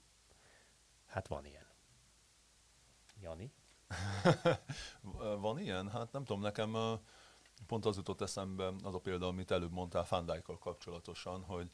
hát 1.05 1.27
van 1.27 1.45
ilyen. 1.45 1.65
Jani? 3.21 3.53
van 5.45 5.59
ilyen? 5.59 5.89
Hát 5.89 6.11
nem 6.11 6.23
tudom, 6.25 6.41
nekem 6.41 6.75
pont 7.67 7.85
az 7.85 7.95
jutott 7.95 8.21
eszembe 8.21 8.71
az 8.83 8.93
a 8.93 8.99
példa, 8.99 9.27
amit 9.27 9.51
előbb 9.51 9.71
mondtál 9.71 10.05
Fandajkkal 10.05 10.57
kapcsolatosan, 10.57 11.43
hogy 11.43 11.69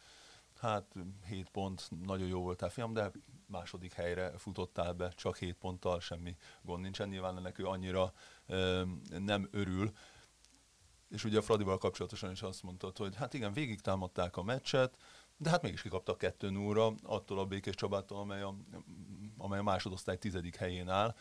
hát 0.62 0.94
7 1.26 1.50
pont, 1.50 1.88
nagyon 2.04 2.28
jó 2.28 2.42
voltál 2.42 2.70
fiam, 2.70 2.94
de 2.94 3.12
második 3.48 3.94
helyre 3.94 4.38
futottál 4.38 4.94
be, 4.94 5.10
csak 5.10 5.38
7 5.38 5.56
ponttal, 5.56 6.00
semmi 6.00 6.36
gond 6.62 6.82
nincsen. 6.82 7.10
Nyilván 7.10 7.38
ennek 7.38 7.60
ő 7.60 7.66
annyira 7.66 8.14
ö, 8.46 8.84
nem 9.10 9.48
örül. 9.52 9.92
És 11.10 11.24
ugye 11.24 11.38
a 11.38 11.42
Fradival 11.42 11.78
kapcsolatosan 11.78 12.32
is 12.32 12.42
azt 12.42 12.64
mondtad, 12.64 12.98
hogy 12.98 13.16
hát 13.16 13.34
igen, 13.34 13.54
végig 13.54 13.82
támadták 13.82 14.38
a 14.38 14.44
meccset, 14.44 14.98
de 15.38 15.50
hát 15.50 15.62
mégis 15.62 15.82
kikaptak 15.82 16.18
2 16.18 16.50
0 16.50 16.94
attól 17.04 17.40
a 17.40 17.46
Békés 17.46 17.76
Csabától, 17.76 18.20
amely 18.20 18.42
a, 18.42 18.56
amely 19.38 19.60
a 19.60 19.64
másodosztály 19.64 20.18
tizedik 20.18 20.56
helyén 20.56 20.90
áll. 20.90 21.16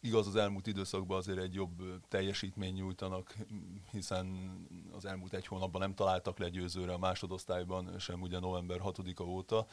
Igaz, 0.00 0.26
az 0.26 0.36
elmúlt 0.36 0.66
időszakban 0.66 1.16
azért 1.16 1.38
egy 1.38 1.54
jobb 1.54 1.82
teljesítmény 2.08 2.74
nyújtanak, 2.74 3.36
hiszen 3.92 4.26
az 4.92 5.04
elmúlt 5.04 5.34
egy 5.34 5.46
hónapban 5.46 5.80
nem 5.80 5.94
találtak 5.94 6.38
le 6.38 6.48
győzőre 6.48 6.92
a 6.92 6.98
másodosztályban, 6.98 7.98
sem 7.98 8.22
ugye 8.22 8.38
november 8.38 8.80
6-a 8.84 9.22
óta, 9.22 9.66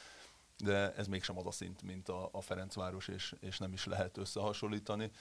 de 0.58 0.94
ez 0.94 1.08
mégsem 1.08 1.38
az 1.38 1.46
a 1.46 1.52
szint, 1.52 1.82
mint 1.82 2.10
a, 2.10 2.30
a 2.32 2.42
Ferencváros, 2.42 3.08
és, 3.08 3.36
és 3.40 3.58
nem 3.58 3.74
is 3.74 3.86
lehet 3.86 4.18
összehasonlítani. 4.18 5.12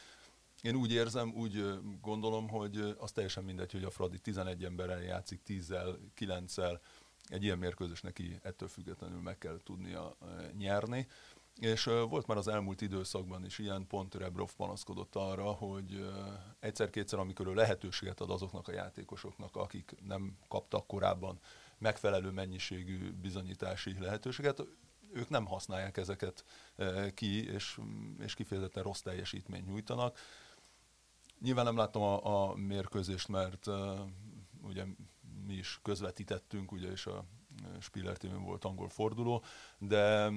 Én 0.62 0.75
úgy 0.75 0.93
érzem, 0.93 1.33
úgy 1.35 1.81
gondolom, 2.01 2.49
hogy 2.49 2.95
az 2.99 3.12
teljesen 3.12 3.45
mindegy, 3.45 3.73
hogy 3.73 3.85
a 3.85 3.91
Fradi 3.91 4.19
11 4.19 4.65
emberrel 4.65 5.03
játszik, 5.03 5.41
10-zel, 5.47 5.97
9-el, 6.19 6.79
egy 7.29 7.43
ilyen 7.43 7.59
mérkőzés 7.59 8.01
neki 8.01 8.38
ettől 8.43 8.69
függetlenül 8.69 9.21
meg 9.21 9.38
kell 9.38 9.61
tudnia 9.65 10.17
nyerni. 10.57 11.09
És 11.61 11.85
volt 11.85 12.27
már 12.27 12.37
az 12.37 12.49
elmúlt 12.49 12.81
időszakban 12.81 13.45
is 13.45 13.59
ilyen, 13.59 13.87
pont 13.87 14.15
Rebrov 14.15 14.51
panaszkodott 14.57 15.15
arra, 15.15 15.53
hogy 15.53 16.11
egyszer-kétszer, 16.61 17.19
amikor 17.19 17.47
ő 17.47 17.55
lehetőséget 17.55 18.21
ad 18.21 18.31
azoknak 18.31 18.69
a 18.69 18.73
játékosoknak, 18.73 19.57
akik 19.57 19.95
nem 20.05 20.37
kaptak 20.49 20.87
korábban 20.87 21.41
megfelelő 21.79 22.31
mennyiségű 22.31 23.12
bizonyítási 23.12 23.99
lehetőséget, 23.99 24.62
ők 25.12 25.29
nem 25.29 25.47
használják 25.47 25.97
ezeket 25.97 26.45
ki, 27.15 27.53
és, 27.53 27.81
és 28.19 28.35
kifejezetten 28.35 28.83
rossz 28.83 29.01
teljesítményt 29.01 29.67
nyújtanak. 29.67 30.19
Nyilván 31.41 31.65
nem 31.65 31.77
láttam 31.77 32.03
a, 32.03 32.51
a 32.51 32.55
mérkőzést, 32.55 33.29
mert 33.29 33.67
uh, 33.67 34.01
ugye 34.62 34.85
mi 35.47 35.55
is 35.55 35.81
közvetítettünk, 35.83 36.73
ugye, 36.73 36.91
és 36.91 37.07
a 37.07 37.25
Spiller 37.81 38.17
tv 38.17 38.35
volt 38.45 38.65
angol 38.65 38.88
forduló, 38.88 39.43
de, 39.79 40.31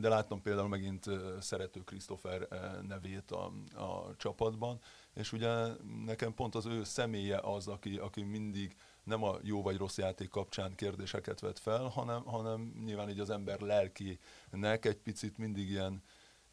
de 0.00 0.08
láttam 0.08 0.42
például 0.42 0.68
megint 0.68 1.04
szerető 1.40 1.80
Christopher 1.80 2.48
nevét 2.88 3.30
a, 3.30 3.44
a 3.74 4.16
csapatban, 4.16 4.80
és 5.14 5.32
ugye 5.32 5.66
nekem 6.04 6.34
pont 6.34 6.54
az 6.54 6.66
ő 6.66 6.84
személye 6.84 7.38
az, 7.38 7.68
aki, 7.68 7.96
aki 7.96 8.22
mindig 8.22 8.76
nem 9.02 9.22
a 9.22 9.36
jó 9.42 9.62
vagy 9.62 9.76
rossz 9.76 9.98
játék 9.98 10.28
kapcsán 10.28 10.74
kérdéseket 10.74 11.40
vet 11.40 11.58
fel, 11.58 11.86
hanem, 11.86 12.22
hanem 12.24 12.72
nyilván 12.84 13.08
így 13.08 13.20
az 13.20 13.30
ember 13.30 13.60
lelkinek 13.60 14.84
egy 14.84 14.98
picit 15.02 15.38
mindig 15.38 15.70
ilyen, 15.70 16.02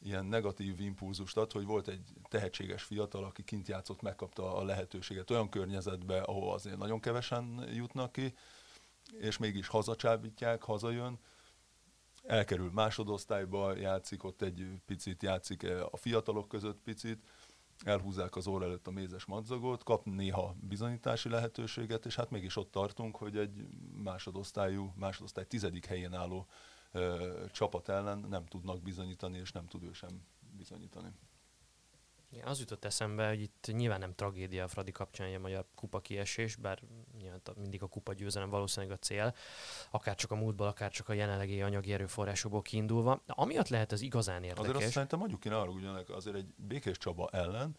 ilyen 0.03 0.25
negatív 0.25 0.79
impulzust 0.79 1.37
ad, 1.37 1.51
hogy 1.51 1.65
volt 1.65 1.87
egy 1.87 2.13
tehetséges 2.29 2.83
fiatal, 2.83 3.23
aki 3.23 3.43
kint 3.43 3.67
játszott, 3.67 4.01
megkapta 4.01 4.55
a 4.55 4.63
lehetőséget 4.63 5.31
olyan 5.31 5.49
környezetbe, 5.49 6.21
ahol 6.21 6.53
azért 6.53 6.77
nagyon 6.77 6.99
kevesen 6.99 7.67
jutnak 7.73 8.11
ki, 8.11 8.33
és 9.11 9.37
mégis 9.37 9.67
hazacsábítják, 9.67 10.63
hazajön, 10.63 11.19
elkerül 12.23 12.71
másodosztályba, 12.71 13.75
játszik 13.75 14.23
ott 14.23 14.41
egy 14.41 14.67
picit, 14.85 15.23
játszik 15.23 15.63
a 15.91 15.97
fiatalok 15.97 16.47
között 16.47 16.79
picit, 16.83 17.27
elhúzzák 17.83 18.35
az 18.35 18.47
óra 18.47 18.65
előtt 18.65 18.87
a 18.87 18.91
mézes 18.91 19.25
madzagot, 19.25 19.83
kap 19.83 20.05
néha 20.05 20.55
bizonyítási 20.59 21.29
lehetőséget, 21.29 22.05
és 22.05 22.15
hát 22.15 22.29
mégis 22.29 22.55
ott 22.55 22.71
tartunk, 22.71 23.15
hogy 23.15 23.37
egy 23.37 23.67
másodosztályú, 24.03 24.93
másodosztály 24.95 25.45
tizedik 25.45 25.85
helyén 25.85 26.13
álló 26.13 26.47
ö, 26.91 27.33
csapat 27.51 27.89
ellen 27.89 28.19
nem 28.29 28.45
tudnak 28.45 28.81
bizonyítani, 28.81 29.37
és 29.37 29.51
nem 29.51 29.67
tud 29.67 29.83
ő 29.83 29.93
sem 29.93 30.21
bizonyítani. 30.57 31.11
Igen, 32.29 32.47
az 32.47 32.59
jutott 32.59 32.85
eszembe, 32.85 33.27
hogy 33.27 33.41
itt 33.41 33.67
nyilván 33.71 33.99
nem 33.99 34.15
tragédia 34.15 34.63
a 34.63 34.67
Fradi 34.67 34.91
kapcsán 34.91 35.35
a 35.35 35.39
magyar 35.39 35.65
kupa 35.75 35.99
kiesés, 35.99 36.55
bár 36.55 36.81
nyilván 37.17 37.41
mindig 37.55 37.83
a 37.83 37.87
kupa 37.87 38.13
győzelem 38.13 38.49
valószínűleg 38.49 38.95
a 38.95 38.99
cél, 38.99 39.35
akár 39.91 40.15
csak 40.15 40.31
a 40.31 40.35
múltból, 40.35 40.67
akár 40.67 40.91
csak 40.91 41.09
a 41.09 41.13
jelenlegi 41.13 41.61
anyagi 41.61 41.93
erőforrásokból 41.93 42.61
kiindulva. 42.61 43.21
De 43.25 43.33
amiatt 43.35 43.67
lehet 43.67 43.91
az 43.91 44.01
igazán 44.01 44.43
érdekes. 44.43 44.69
Azért 44.69 44.83
azt 44.83 44.93
szerintem 44.93 45.19
mondjuk 45.19 45.39
ki 45.39 45.49
arra 45.49 45.69
ugyanek, 45.69 46.09
azért 46.09 46.35
egy 46.35 46.53
Békés 46.55 46.97
Csaba 46.97 47.29
ellen 47.31 47.77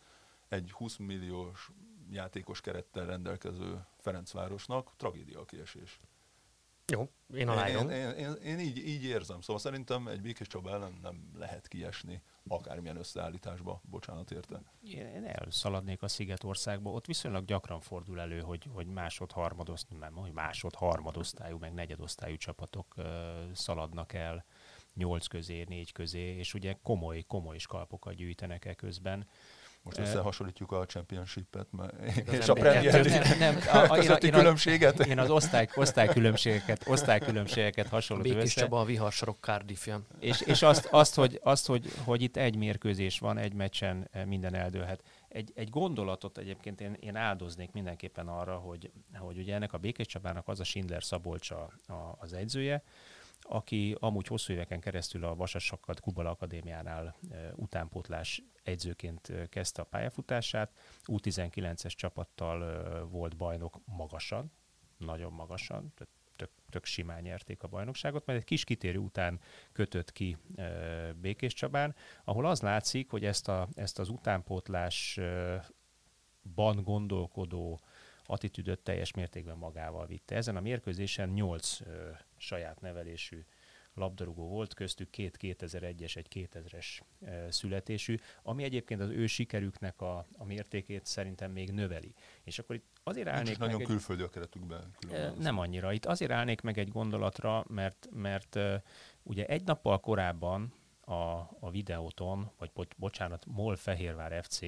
egy 0.48 0.72
20 0.72 0.96
milliós 0.96 1.70
játékos 2.10 2.60
kerettel 2.60 3.06
rendelkező 3.06 3.86
Ferencvárosnak 3.98 4.92
tragédia 4.96 5.40
a 5.40 5.44
kiesés. 5.44 6.00
Jó, 6.86 7.10
én 7.34 7.48
aláírom. 7.48 7.90
Én, 7.90 8.10
én, 8.10 8.14
én, 8.16 8.34
én 8.34 8.58
így, 8.58 8.76
így 8.86 9.04
érzem, 9.04 9.40
szóval 9.40 9.62
szerintem 9.62 10.08
egy 10.08 10.20
Békés 10.20 10.46
Csaba 10.46 10.70
ellen 10.70 10.98
nem 11.02 11.30
lehet 11.34 11.68
kiesni 11.68 12.22
akármilyen 12.48 12.96
összeállításba, 12.96 13.80
bocsánat 13.90 14.30
érte. 14.30 14.62
Én 14.82 15.24
elszaladnék 15.24 16.02
a 16.02 16.08
Szigetországba, 16.08 16.90
ott 16.90 17.06
viszonylag 17.06 17.44
gyakran 17.44 17.80
fordul 17.80 18.20
elő, 18.20 18.40
hogy, 18.40 18.68
hogy 18.72 18.86
másod, 18.86 19.32
harmadosztályú, 19.32 20.00
nem, 20.00 20.14
hogy 20.14 20.32
másod, 20.32 20.74
harmadosztályú, 20.74 21.58
meg 21.58 21.74
negyedosztályú 21.74 22.36
csapatok 22.36 22.94
uh, 22.96 23.04
szaladnak 23.52 24.12
el 24.12 24.44
nyolc 24.94 25.26
közé, 25.26 25.64
négy 25.68 25.92
közé, 25.92 26.36
és 26.36 26.54
ugye 26.54 26.76
komoly, 26.82 27.22
komoly 27.22 27.58
skalpokat 27.58 28.14
gyűjtenek 28.14 28.64
e 28.64 28.74
közben. 28.74 29.26
Most 29.86 29.98
összehasonlítjuk 29.98 30.72
a 30.72 30.86
championship-et 30.86 31.66
és 32.30 32.48
a 32.48 32.52
Premier 32.52 32.92
League 32.92 33.18
nem, 33.18 33.38
nem, 33.38 33.56
a, 33.72 33.92
a, 33.92 33.98
én, 33.98 34.10
a, 34.10 34.18
különbséget? 34.18 35.06
Én 35.06 35.18
az 35.18 35.30
osztály, 35.30 35.68
osztálykülönbségeket, 35.74 36.82
osztálykülönbségeket 36.86 37.88
hasonlítom 37.88 38.36
Békés 38.36 38.54
Csaba 38.54 38.80
a 38.80 38.84
viharsarok 38.84 39.36
Cardiffja. 39.40 40.00
És, 40.20 40.40
és 40.40 40.62
azt, 40.62 40.86
azt, 40.90 41.14
hogy, 41.14 41.40
azt 41.42 41.66
hogy, 41.66 41.92
hogy, 42.04 42.22
itt 42.22 42.36
egy 42.36 42.56
mérkőzés 42.56 43.18
van, 43.18 43.38
egy 43.38 43.52
meccsen 43.52 44.08
minden 44.24 44.54
eldőlhet. 44.54 45.02
Egy, 45.28 45.52
egy 45.54 45.70
gondolatot 45.70 46.38
egyébként 46.38 46.80
én, 46.80 46.96
én 47.00 47.16
áldoznék 47.16 47.72
mindenképpen 47.72 48.28
arra, 48.28 48.56
hogy, 48.56 48.90
hogy 49.14 49.38
ugye 49.38 49.54
ennek 49.54 49.72
a 49.72 49.78
Békés 49.78 50.06
Csabának 50.06 50.48
az 50.48 50.60
a 50.60 50.64
Schindler 50.64 51.04
Szabolcs 51.04 51.50
a, 51.50 51.70
a, 51.86 52.16
az 52.18 52.32
edzője, 52.32 52.82
aki 53.48 53.96
amúgy 54.00 54.26
hosszú 54.26 54.52
éveken 54.52 54.80
keresztül 54.80 55.24
a 55.24 55.34
Vasassakkad 55.34 56.00
Kubala 56.00 56.30
Akadémiánál 56.30 57.16
utánpótlás 57.54 58.42
egyzőként 58.62 59.32
kezdte 59.48 59.82
a 59.82 59.84
pályafutását. 59.84 60.72
U19-es 61.06 61.92
csapattal 61.96 63.08
volt 63.08 63.36
bajnok 63.36 63.80
magasan, 63.84 64.52
nagyon 64.96 65.32
magasan, 65.32 65.92
tök, 66.36 66.50
tök 66.70 66.84
simán 66.84 67.22
nyerték 67.22 67.62
a 67.62 67.68
bajnokságot, 67.68 68.26
mert 68.26 68.38
egy 68.38 68.44
kis 68.44 68.64
kitérő 68.64 68.98
után 68.98 69.40
kötött 69.72 70.12
ki 70.12 70.36
e, 70.56 71.12
Békés 71.12 71.52
Csabán, 71.52 71.94
ahol 72.24 72.46
az 72.46 72.60
látszik, 72.60 73.10
hogy 73.10 73.24
ezt, 73.24 73.48
a, 73.48 73.68
ezt 73.74 73.98
az 73.98 74.08
utánpótlásban 74.08 76.82
gondolkodó 76.82 77.80
attitűdöt 78.26 78.80
teljes 78.80 79.12
mértékben 79.12 79.56
magával 79.56 80.06
vitte. 80.06 80.36
Ezen 80.36 80.56
a 80.56 80.60
mérkőzésen 80.60 81.28
nyolc 81.28 81.78
saját 82.36 82.80
nevelésű 82.80 83.44
labdarúgó 83.96 84.48
volt, 84.48 84.74
köztük 84.74 85.10
két 85.10 85.36
2001-es, 85.40 86.16
egy 86.16 86.26
2000-es 86.34 87.00
e, 87.20 87.50
születésű, 87.50 88.18
ami 88.42 88.62
egyébként 88.62 89.00
az 89.00 89.10
ő 89.10 89.26
sikerüknek 89.26 90.00
a, 90.00 90.26
a 90.36 90.44
mértékét 90.44 91.06
szerintem 91.06 91.50
még 91.50 91.70
növeli. 91.70 92.14
És 92.42 92.58
akkor 92.58 92.76
itt 92.76 92.86
azért 93.02 93.28
állnék 93.28 93.58
meg 93.58 93.68
nagyon 93.68 93.80
egy... 93.80 93.86
külföldi 93.86 94.22
a 94.22 94.28
keretükben. 94.28 94.94
E, 95.10 95.32
nem 95.38 95.58
annyira. 95.58 95.92
Itt 95.92 96.06
azért 96.06 96.30
állnék 96.30 96.60
meg 96.60 96.78
egy 96.78 96.88
gondolatra, 96.88 97.64
mert, 97.68 98.08
mert 98.12 98.56
e, 98.56 98.82
ugye 99.22 99.46
egy 99.46 99.64
nappal 99.64 100.00
korábban 100.00 100.72
a, 101.00 101.12
a 101.60 101.70
videóton, 101.70 102.50
vagy 102.58 102.70
bo- 102.74 102.96
bocsánat, 102.96 103.46
MOL 103.46 103.76
Fehérvár 103.76 104.44
FC 104.44 104.60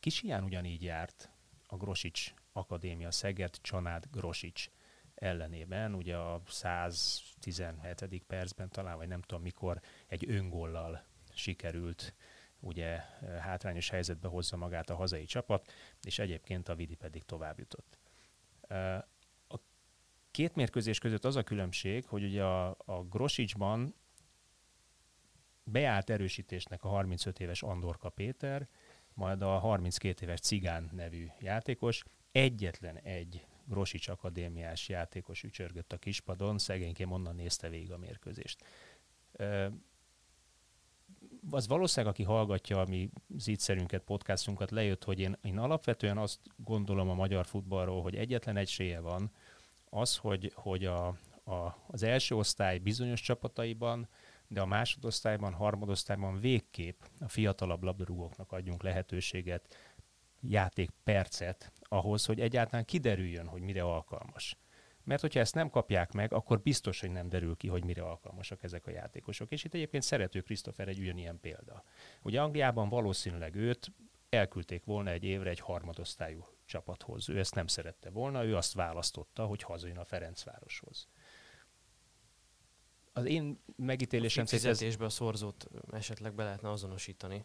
Kisiján 0.00 0.44
ugyanígy 0.44 0.82
járt 0.82 1.30
a 1.70 1.76
Grosics 1.76 2.34
Akadémia 2.52 3.10
Szeged 3.10 3.60
Csanád 3.60 4.04
Grosics 4.10 4.70
ellenében, 5.14 5.94
ugye 5.94 6.16
a 6.16 6.42
117. 6.46 8.22
percben 8.26 8.68
talán, 8.68 8.96
vagy 8.96 9.08
nem 9.08 9.22
tudom 9.22 9.42
mikor, 9.42 9.80
egy 10.06 10.30
öngollal 10.30 11.04
sikerült 11.32 12.14
ugye 12.60 13.00
hátrányos 13.40 13.90
helyzetbe 13.90 14.28
hozza 14.28 14.56
magát 14.56 14.90
a 14.90 14.94
hazai 14.94 15.24
csapat, 15.24 15.72
és 16.02 16.18
egyébként 16.18 16.68
a 16.68 16.74
Vidi 16.74 16.94
pedig 16.94 17.22
tovább 17.22 17.58
jutott. 17.58 17.98
A 19.48 19.58
két 20.30 20.54
mérkőzés 20.54 20.98
között 20.98 21.24
az 21.24 21.36
a 21.36 21.42
különbség, 21.42 22.06
hogy 22.06 22.24
ugye 22.24 22.44
a, 22.44 22.76
a 22.84 23.02
Grosicsban 23.02 23.94
beállt 25.64 26.10
erősítésnek 26.10 26.84
a 26.84 26.88
35 26.88 27.40
éves 27.40 27.62
Andorka 27.62 28.08
Péter, 28.08 28.68
majd 29.14 29.42
a 29.42 29.58
32 29.58 30.24
éves 30.24 30.40
Cigán 30.40 30.90
nevű 30.92 31.26
játékos 31.40 32.04
egyetlen 32.32 32.96
egy 32.96 33.46
Grosics 33.64 34.08
akadémiás 34.08 34.88
játékos 34.88 35.42
ücsörgött 35.42 35.92
a 35.92 35.98
kispadon, 35.98 36.58
szegényként 36.58 37.10
onnan 37.10 37.34
nézte 37.34 37.68
végig 37.68 37.92
a 37.92 37.98
mérkőzést. 37.98 38.64
Az 41.50 41.66
valószínűleg, 41.66 42.14
aki 42.14 42.22
hallgatja 42.22 42.80
a 42.80 42.86
mi 42.86 43.10
zítszerünket, 43.36 44.02
podcastunkat, 44.02 44.70
lejött, 44.70 45.04
hogy 45.04 45.20
én, 45.20 45.36
én 45.42 45.58
alapvetően 45.58 46.18
azt 46.18 46.40
gondolom 46.56 47.08
a 47.08 47.14
magyar 47.14 47.46
futballról, 47.46 48.02
hogy 48.02 48.16
egyetlen 48.16 48.56
egység 48.56 49.00
van, 49.00 49.30
az, 49.84 50.16
hogy, 50.16 50.52
hogy 50.54 50.84
a, 50.84 51.06
a, 51.44 51.76
az 51.86 52.02
első 52.02 52.34
osztály 52.34 52.78
bizonyos 52.78 53.20
csapataiban 53.20 54.08
de 54.52 54.60
a 54.60 54.66
másodosztályban, 54.66 55.52
harmadosztályban 55.52 56.40
végképp 56.40 57.00
a 57.20 57.28
fiatalabb 57.28 57.82
labdarúgóknak 57.82 58.52
adjunk 58.52 58.82
lehetőséget, 58.82 59.76
játékpercet 60.40 61.72
ahhoz, 61.82 62.24
hogy 62.24 62.40
egyáltalán 62.40 62.84
kiderüljön, 62.84 63.46
hogy 63.46 63.62
mire 63.62 63.82
alkalmas. 63.82 64.56
Mert 65.04 65.20
hogyha 65.20 65.40
ezt 65.40 65.54
nem 65.54 65.70
kapják 65.70 66.12
meg, 66.12 66.32
akkor 66.32 66.60
biztos, 66.60 67.00
hogy 67.00 67.10
nem 67.10 67.28
derül 67.28 67.56
ki, 67.56 67.68
hogy 67.68 67.84
mire 67.84 68.02
alkalmasak 68.02 68.62
ezek 68.62 68.86
a 68.86 68.90
játékosok. 68.90 69.50
És 69.50 69.64
itt 69.64 69.74
egyébként 69.74 70.02
szerető 70.02 70.40
Christopher 70.40 70.88
egy 70.88 71.00
ugyanilyen 71.00 71.40
példa. 71.40 71.84
Ugye 72.22 72.40
Angliában 72.40 72.88
valószínűleg 72.88 73.54
őt 73.54 73.92
elküldték 74.28 74.84
volna 74.84 75.10
egy 75.10 75.24
évre 75.24 75.50
egy 75.50 75.60
harmadosztályú 75.60 76.46
csapathoz. 76.64 77.28
Ő 77.28 77.38
ezt 77.38 77.54
nem 77.54 77.66
szerette 77.66 78.10
volna, 78.10 78.44
ő 78.44 78.56
azt 78.56 78.74
választotta, 78.74 79.44
hogy 79.44 79.62
hazajön 79.62 79.98
a 79.98 80.04
Ferencvároshoz 80.04 81.08
az 83.12 83.24
én 83.24 83.58
megítélésem 83.76 84.44
szerint... 84.44 84.66
Fizetésbe 84.66 85.04
ez... 85.04 85.10
a 85.10 85.14
szorzót 85.14 85.66
esetleg 85.92 86.34
be 86.34 86.44
lehetne 86.44 86.70
azonosítani. 86.70 87.44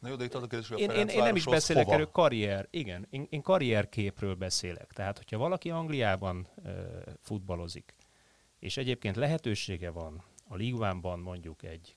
Na 0.00 0.08
jó, 0.08 0.14
de 0.14 0.24
itt 0.24 0.34
az 0.34 0.42
a 0.42 0.46
kérdés, 0.46 0.68
hogy 0.68 0.82
a 0.82 0.84
én, 0.84 0.90
én, 0.90 1.08
én 1.08 1.22
nem 1.22 1.36
is 1.36 1.44
beszélek 1.44 1.84
hova? 1.84 1.96
erről, 1.96 2.10
karrier, 2.10 2.66
igen, 2.70 3.06
én, 3.10 3.26
én 3.30 3.42
karrierképről 3.42 4.34
beszélek. 4.34 4.92
Tehát, 4.92 5.16
hogyha 5.16 5.38
valaki 5.38 5.70
Angliában 5.70 6.48
uh, 6.56 6.72
futballozik, 7.20 7.94
és 8.58 8.76
egyébként 8.76 9.16
lehetősége 9.16 9.90
van 9.90 10.24
a 10.48 10.56
Ligvánban 10.56 11.18
mondjuk 11.18 11.62
egy 11.62 11.96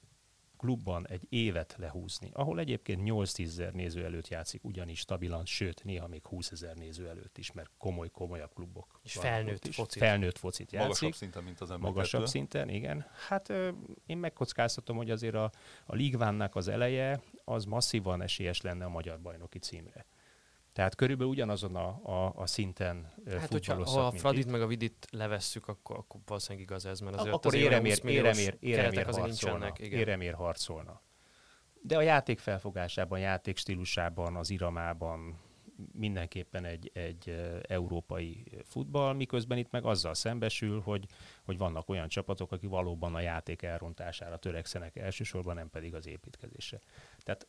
klubban 0.63 1.07
egy 1.07 1.25
évet 1.29 1.75
lehúzni, 1.77 2.29
ahol 2.33 2.59
egyébként 2.59 3.01
8-10 3.05 3.45
ezer 3.45 3.73
néző 3.73 4.05
előtt 4.05 4.27
játszik 4.27 4.63
ugyanis 4.63 4.99
stabilan, 4.99 5.45
sőt, 5.45 5.83
néha 5.83 6.07
még 6.07 6.25
20 6.25 6.51
ezer 6.51 6.75
néző 6.75 7.07
előtt 7.07 7.37
is, 7.37 7.51
mert 7.51 7.69
komoly, 7.77 8.09
komolyabb 8.09 8.53
klubok. 8.53 8.99
És 9.03 9.13
felnőtt 9.13 9.65
is. 9.65 9.75
focit. 9.75 10.01
Felnőtt 10.01 10.37
focit 10.37 10.71
játszik. 10.71 10.87
Magasabb 10.87 11.13
szinten, 11.13 11.43
mint 11.43 11.61
az 11.61 11.71
ember 11.71 11.91
Magasabb 11.91 12.25
szinten, 12.25 12.69
igen. 12.69 13.05
Hát 13.27 13.49
ö, 13.49 13.69
én 14.05 14.17
megkockáztatom, 14.17 14.97
hogy 14.97 15.11
azért 15.11 15.35
a, 15.35 15.51
a 15.85 15.95
Ligvánnak 15.95 16.55
az 16.55 16.67
eleje 16.67 17.21
az 17.43 17.65
masszívan 17.65 18.21
esélyes 18.21 18.61
lenne 18.61 18.85
a 18.85 18.89
magyar 18.89 19.21
bajnoki 19.21 19.59
címre. 19.59 20.05
Tehát 20.73 20.95
körülbelül 20.95 21.31
ugyanazon 21.31 21.75
a, 21.75 21.99
a, 22.03 22.33
a 22.35 22.45
szinten 22.45 23.13
Hát, 23.29 23.51
hogyha 23.51 23.89
ha 23.89 24.05
a 24.05 24.11
Fradit 24.11 24.51
meg 24.51 24.61
a 24.61 24.67
Vidit 24.67 25.07
levesszük, 25.11 25.67
akkor, 25.67 25.97
akkor 25.97 26.19
valószínűleg 26.25 26.67
igaz 26.67 26.85
ez, 26.85 26.99
mert 26.99 27.15
azért 27.15 27.33
akkor 27.33 27.53
éremér, 27.53 27.99
éremér, 28.05 28.57
éremér, 28.59 29.05
harcolna, 29.05 29.73
éremér 29.77 30.33
harcolna. 30.33 31.01
De 31.81 31.97
a 31.97 32.01
játék 32.01 32.39
felfogásában, 32.39 33.19
játék 33.19 33.57
stílusában, 33.57 34.35
az 34.35 34.49
iramában 34.49 35.39
mindenképpen 35.91 36.65
egy, 36.65 36.91
egy 36.93 37.41
európai 37.67 38.43
futball, 38.63 39.13
miközben 39.13 39.57
itt 39.57 39.71
meg 39.71 39.85
azzal 39.85 40.13
szembesül, 40.13 40.81
hogy, 40.81 41.05
hogy 41.43 41.57
vannak 41.57 41.89
olyan 41.89 42.07
csapatok, 42.07 42.51
akik 42.51 42.69
valóban 42.69 43.15
a 43.15 43.19
játék 43.19 43.61
elrontására 43.61 44.37
törekszenek 44.37 44.95
elsősorban, 44.95 45.55
nem 45.55 45.69
pedig 45.69 45.95
az 45.95 46.07
építkezésre. 46.07 46.79
Tehát, 47.19 47.47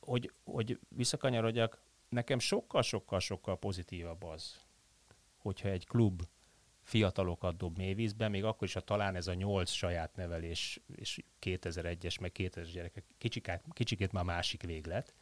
hogy, 0.00 0.32
hogy 0.44 0.78
visszakanyarodjak, 0.88 1.80
nekem 2.08 2.38
sokkal-sokkal-sokkal 2.38 3.58
pozitívabb 3.58 4.22
az, 4.22 4.60
hogyha 5.36 5.68
egy 5.68 5.86
klub 5.86 6.22
fiatalokat 6.82 7.56
dob 7.56 7.76
mélyvízbe, 7.76 8.28
még 8.28 8.44
akkor 8.44 8.66
is, 8.66 8.72
ha 8.74 8.80
talán 8.80 9.14
ez 9.14 9.26
a 9.26 9.34
nyolc 9.34 9.70
saját 9.70 10.16
nevelés 10.16 10.80
és 10.96 11.22
2001-es, 11.42 12.20
meg 12.20 12.32
2000-es 12.34 12.70
gyerekek 12.72 13.04
kicsikát, 13.18 13.64
kicsikét 13.72 14.12
már 14.12 14.24
másik 14.24 14.62
véglet, 14.62 15.14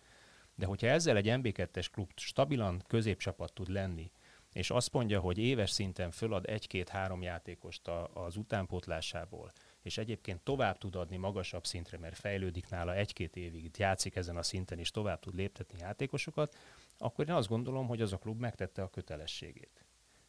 de 0.55 0.66
hogyha 0.66 0.87
ezzel 0.87 1.16
egy 1.16 1.27
MB2-es 1.29 1.87
klub 1.92 2.11
stabilan 2.14 2.83
középcsapat 2.87 3.53
tud 3.53 3.68
lenni, 3.68 4.11
és 4.53 4.70
azt 4.70 4.92
mondja, 4.92 5.20
hogy 5.20 5.38
éves 5.38 5.70
szinten 5.70 6.11
fölad 6.11 6.49
egy-két-három 6.49 7.23
játékost 7.23 7.88
az 8.12 8.37
utánpótlásából, 8.37 9.53
és 9.85 9.99
egyébként 9.99 10.40
tovább 10.40 10.79
tud 10.79 10.97
adni 10.97 11.16
magasabb 11.16 11.66
szintre, 11.66 11.99
mert 11.99 12.16
fejlődik 12.16 12.68
nála 12.68 12.94
egy-két 12.94 13.37
évig, 13.37 13.70
játszik 13.77 14.16
ezen 14.16 14.37
a 14.37 14.42
szinten, 14.42 14.79
és 14.79 14.90
tovább 14.90 15.20
tud 15.20 15.35
léptetni 15.35 15.79
játékosokat, 15.79 16.57
akkor 16.99 17.29
én 17.29 17.35
azt 17.35 17.49
gondolom, 17.49 17.87
hogy 17.87 18.01
az 18.01 18.12
a 18.12 18.18
klub 18.18 18.40
megtette 18.40 18.83
a 18.83 18.90
kötelességét. 18.90 19.85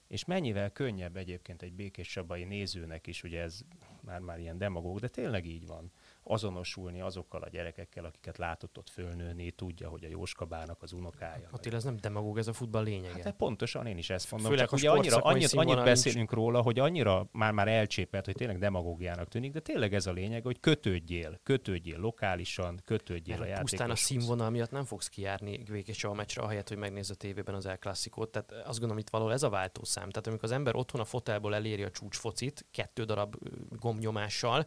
És 0.08 0.26
mennyivel 0.26 0.72
könnyebb 0.72 1.18
egyébként 1.18 1.62
egy 1.62 1.74
békés 1.74 2.08
Csabai 2.08 2.44
nézőnek 2.44 3.08
is, 3.08 3.24
ugye 3.24 3.41
ez 3.41 3.62
már-már 4.02 4.39
ilyen 4.39 4.58
demagóg, 4.58 5.00
de 5.00 5.08
tényleg 5.08 5.46
így 5.46 5.65
van, 5.68 5.91
azonosulni 6.28 7.02
azokkal 7.02 7.42
a 7.42 7.50
gyerekekkel, 7.50 8.06
akiket 8.06 8.38
látott 8.38 8.78
ott 8.78 8.90
fölnőni, 8.90 9.52
tudja, 9.52 9.90
hogy 9.90 10.04
a 10.04 10.08
Jóskabának 10.08 10.82
az 10.82 10.92
unokája. 10.92 11.50
Attila, 11.52 11.76
ez 11.76 11.84
nem 11.84 11.98
demagóg, 11.98 12.38
ez 12.38 12.48
a 12.48 12.54
futball 12.54 12.84
lényege. 12.84 13.24
Hát 13.24 13.36
pontosan 13.36 13.88
én 13.88 13.98
is 13.98 14.10
ezt 14.10 14.32
mondom. 14.32 14.52
Főleg 14.52 14.68
csak 14.68 14.78
ugye 14.78 14.90
annyira, 14.90 15.18
annyit, 15.18 15.52
annyit 15.52 15.84
beszélünk 15.84 16.30
nincs. 16.30 16.32
róla, 16.32 16.62
hogy 16.62 16.80
annyira 16.80 17.28
már-már 17.32 17.68
elcsépelt, 17.68 18.26
hogy 18.26 18.36
tényleg 18.36 18.60
demagógiának 18.60 19.28
tűnik, 19.28 19.52
de 19.52 19.60
tényleg 19.60 19.94
ez 19.94 20.06
a 20.08 20.12
lényeg, 20.12 20.44
hogy 20.44 20.60
kötődjél, 20.60 21.40
kötődjél 21.44 22.00
lokálisan, 22.00 22.80
kötődjél 22.86 23.38
Mert 23.38 23.48
a 23.48 23.52
játékoshoz. 23.52 23.80
Pusztán 23.80 23.90
a 23.90 23.96
színvonal 23.96 24.50
miatt 24.50 24.72
nem 24.72 24.84
fogsz 24.84 25.08
kijárni 25.08 25.58
Békés 25.58 25.98
Csaba 25.98 26.14
meccsre, 26.14 26.42
ahelyett, 26.42 26.68
hogy 26.68 26.78
megnézd 26.78 27.12
a 27.12 27.16
tévében 27.16 27.56
az 27.56 27.66
El 27.66 27.78
Tehát 27.78 28.52
azt 28.52 28.80
gondolom, 28.80 28.98
itt 28.98 29.10
való 29.10 29.30
ez 29.30 29.44
a 29.44 29.50
váltószám. 29.50 30.10
Tehát 30.10 30.28
amikor 30.28 30.44
az 30.44 30.52
ember 30.52 30.76
otthon 30.76 31.02
a 31.02 31.06
fotelból 31.06 31.56
eléri 31.56 31.84
a 31.84 31.92
csúcsfocit, 31.92 32.66
kettő 32.72 33.04
darab 33.04 33.36
gombnyomással, 33.70 34.66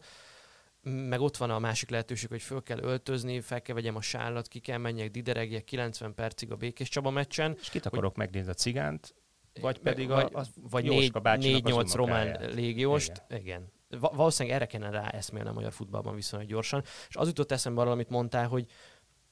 meg 0.81 1.21
ott 1.21 1.37
van 1.37 1.49
a 1.49 1.59
másik 1.59 1.89
lehetőség, 1.89 2.29
hogy 2.29 2.41
föl 2.41 2.63
kell 2.63 2.79
öltözni, 2.79 3.41
fel 3.41 3.61
kell 3.61 3.75
vegyem 3.75 3.95
a 3.95 4.01
sállat, 4.01 4.47
ki 4.47 4.59
kell 4.59 4.77
menjek, 4.77 5.11
dideregjek 5.11 5.63
90 5.63 6.13
percig 6.13 6.51
a 6.51 6.55
Békés 6.55 6.89
Csaba 6.89 7.09
meccsen. 7.09 7.57
És 7.61 7.69
kit 7.69 7.85
akarok 7.85 8.15
hogy... 8.15 8.17
megnézni 8.17 8.51
a 8.51 8.53
cigánt, 8.53 9.15
vagy 9.61 9.79
pedig 9.79 10.07
vagy, 10.07 10.29
a, 10.33 10.39
a 10.39 10.45
vagy 10.69 10.85
4-8 10.87 11.91
román 11.93 12.49
légióst. 12.53 13.23
Igen. 13.29 13.41
igen. 13.41 13.71
Valószínűleg 13.99 14.57
erre 14.57 14.65
kellene 14.65 15.01
rá 15.01 15.07
eszmélni 15.07 15.49
a 15.49 15.53
magyar 15.53 15.71
futballban 15.71 16.15
viszonylag 16.15 16.49
gyorsan. 16.49 16.83
És 17.09 17.15
az 17.15 17.27
jutott 17.27 17.51
eszembe 17.51 17.81
arra, 17.81 17.91
amit 17.91 18.09
mondtál, 18.09 18.47
hogy, 18.47 18.69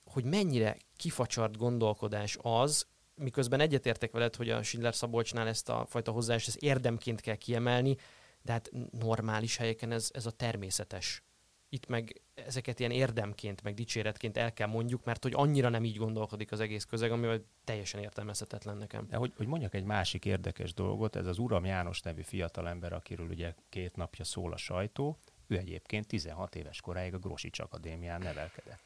hogy 0.03 0.23
mennyire 0.23 0.77
kifacsart 0.95 1.57
gondolkodás 1.57 2.37
az, 2.41 2.87
miközben 3.15 3.59
egyetértek 3.59 4.11
veled, 4.11 4.35
hogy 4.35 4.49
a 4.49 4.63
Schindler 4.63 4.95
Szabolcsnál 4.95 5.47
ezt 5.47 5.69
a 5.69 5.85
fajta 5.89 6.11
hozzáállást 6.11 6.47
ezt 6.47 6.57
érdemként 6.57 7.21
kell 7.21 7.35
kiemelni, 7.35 7.95
de 8.41 8.51
hát 8.51 8.71
normális 8.91 9.57
helyeken 9.57 9.91
ez, 9.91 10.09
ez 10.13 10.25
a 10.25 10.31
természetes 10.31 11.23
itt 11.69 11.87
meg 11.87 12.21
ezeket 12.33 12.79
ilyen 12.79 12.91
érdemként, 12.91 13.63
meg 13.63 13.73
dicséretként 13.73 14.37
el 14.37 14.53
kell 14.53 14.67
mondjuk, 14.67 15.03
mert 15.03 15.23
hogy 15.23 15.33
annyira 15.35 15.69
nem 15.69 15.83
így 15.83 15.97
gondolkodik 15.97 16.51
az 16.51 16.59
egész 16.59 16.85
közeg, 16.85 17.11
ami 17.11 17.41
teljesen 17.63 18.01
értelmezhetetlen 18.01 18.77
nekem. 18.77 19.07
De 19.07 19.17
hogy, 19.17 19.33
hogy 19.37 19.47
mondjak 19.47 19.73
egy 19.73 19.83
másik 19.83 20.25
érdekes 20.25 20.73
dolgot, 20.73 21.15
ez 21.15 21.25
az 21.25 21.37
Uram 21.37 21.65
János 21.65 22.01
nevű 22.01 22.21
fiatalember, 22.21 22.93
akiről 22.93 23.27
ugye 23.27 23.53
két 23.69 23.95
napja 23.95 24.23
szól 24.23 24.53
a 24.53 24.57
sajtó, 24.57 25.17
ő 25.47 25.57
egyébként 25.57 26.07
16 26.07 26.55
éves 26.55 26.81
koráig 26.81 27.13
a 27.13 27.19
Grosics 27.19 27.59
Akadémián 27.59 28.21
nevelkedett. 28.21 28.83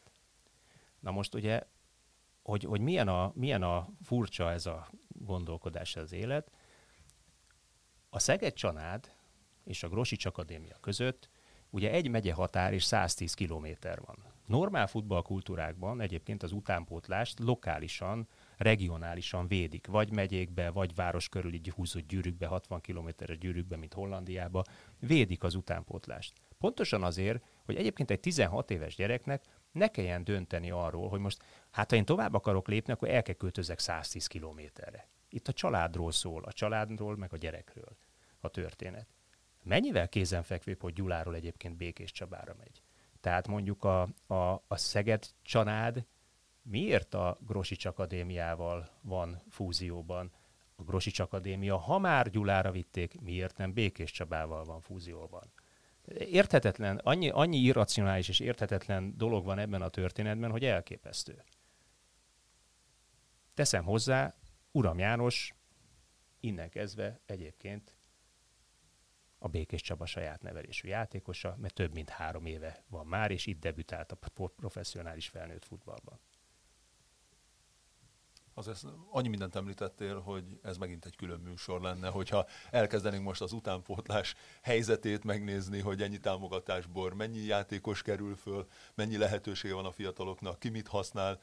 Na 1.00 1.12
most 1.12 1.36
ugye, 1.36 1.64
hogy, 2.44 2.64
hogy 2.64 2.82
milyen, 2.82 3.08
a, 3.08 3.32
milyen 3.36 3.64
a 3.64 3.90
furcsa 4.04 4.52
ez 4.52 4.66
a 4.66 4.92
gondolkodás 5.08 5.96
az 5.96 6.12
élet, 6.12 6.52
a 8.10 8.20
Szeged 8.20 8.54
Csanád 8.54 9.12
és 9.64 9.84
a 9.84 9.90
Grosics 9.90 10.26
Akadémia 10.26 10.78
között 10.80 11.30
Ugye 11.74 11.92
egy 11.92 12.10
megye 12.10 12.34
határ 12.34 12.74
és 12.74 12.84
110 12.84 13.34
kilométer 13.34 14.02
van. 14.06 14.18
Normál 14.46 14.88
futballkultúrákban 14.88 16.02
egyébként 16.02 16.44
az 16.44 16.52
utánpótlást 16.52 17.40
lokálisan, 17.40 18.28
regionálisan 18.58 19.48
védik, 19.48 19.88
vagy 19.88 20.12
megyékbe, 20.12 20.70
vagy 20.70 20.96
város 20.96 21.30
körül 21.30 21.54
így 21.54 21.70
húzott 21.70 22.08
gyűrűkbe, 22.08 22.48
60 22.48 22.82
kilométeres 22.82 23.38
gyűrűkbe, 23.38 23.78
mint 23.78 23.94
Hollandiába, 23.94 24.64
védik 25.00 25.44
az 25.44 25.56
utánpótlást. 25.56 26.34
Pontosan 26.58 27.04
azért, 27.04 27.44
hogy 27.66 27.76
egyébként 27.76 28.12
egy 28.12 28.20
16 28.20 28.72
éves 28.72 28.96
gyereknek 28.96 29.44
ne 29.72 29.88
kelljen 29.88 30.24
dönteni 30.24 30.72
arról, 30.72 31.10
hogy 31.10 31.20
most, 31.20 31.44
hát 31.72 31.90
ha 31.90 31.96
én 31.96 32.06
tovább 32.06 32.34
akarok 32.34 32.68
lépni, 32.68 32.94
akkor 32.94 33.10
el 33.10 33.22
kell 33.22 33.36
költözek 33.36 33.80
110 33.80 34.28
kilométerre. 34.28 35.08
Itt 35.30 35.48
a 35.48 35.54
családról 35.54 36.12
szól, 36.12 36.44
a 36.44 36.52
családról, 36.52 37.18
meg 37.18 37.34
a 37.34 37.38
gyerekről 37.38 37.98
a 38.40 38.50
történet. 38.50 39.08
Mennyivel 39.64 40.10
kézenfekvőbb, 40.10 40.82
hogy 40.82 40.94
Gyuláról 40.94 41.36
egyébként 41.36 41.78
Békés 41.78 42.12
Csabára 42.12 42.56
megy? 42.58 42.82
Tehát 43.20 43.48
mondjuk 43.48 43.84
a, 43.84 44.02
a, 44.28 44.64
a 44.68 44.78
Szeged 44.78 45.26
csanád 45.42 46.06
miért 46.62 47.14
a 47.14 47.38
Grosics 47.48 47.86
Akadémiával 47.86 48.90
van 49.02 49.42
fúzióban? 49.50 50.32
A 50.76 50.84
Grosics 50.84 51.20
Akadémia, 51.20 51.78
ha 51.78 51.98
már 51.98 52.30
Gyulára 52.30 52.72
vitték, 52.72 53.22
miért 53.22 53.58
nem 53.58 53.74
Békés 53.74 54.12
Csabával 54.12 54.64
van 54.64 54.82
fúzióban? 54.82 55.52
Érthetetlen, 56.18 56.98
annyi, 56.98 57.30
annyi 57.30 57.58
irracionális 57.58 58.30
és 58.30 58.40
érthetetlen 58.40 59.18
dolog 59.18 59.46
van 59.46 59.60
ebben 59.60 59.82
a 59.82 59.90
történetben, 59.90 60.52
hogy 60.52 60.66
elképesztő. 60.66 61.44
Teszem 63.54 63.84
hozzá, 63.84 64.36
Uram 64.72 65.00
János 65.00 65.54
innen 66.40 66.70
kezdve 66.70 67.20
egyébként 67.26 67.96
a 69.44 69.48
Békés 69.48 69.82
Csaba 69.82 70.06
saját 70.06 70.42
nevelésű 70.42 70.88
játékosa, 70.88 71.56
mert 71.62 71.74
több 71.74 71.94
mint 71.94 72.10
három 72.10 72.46
éve 72.46 72.84
van 72.90 73.06
már, 73.06 73.32
és 73.32 73.46
itt 73.46 73.60
debütált 73.60 74.12
a 74.12 74.18
professzionális 74.56 75.28
felnőtt 75.28 75.66
futballban. 75.66 76.20
Azért 78.54 78.84
annyi 79.12 79.28
mindent 79.28 79.56
említettél, 79.56 80.20
hogy 80.20 80.60
ez 80.64 80.78
megint 80.78 81.06
egy 81.06 81.16
külön 81.16 81.40
műsor 81.40 81.82
lenne, 81.82 82.10
hogyha 82.10 82.46
elkezdenénk 82.72 83.24
most 83.24 83.42
az 83.42 83.52
utánpótlás 83.52 84.36
helyzetét 84.62 85.24
megnézni, 85.24 85.80
hogy 85.80 86.02
ennyi 86.02 86.20
támogatásból 86.20 87.14
mennyi 87.14 87.40
játékos 87.40 88.02
kerül 88.02 88.36
föl, 88.36 88.68
mennyi 88.96 89.18
lehetősége 89.18 89.74
van 89.74 89.86
a 89.86 89.92
fiataloknak, 89.92 90.60
ki 90.60 90.70
mit 90.70 90.88
használ, 90.88 91.40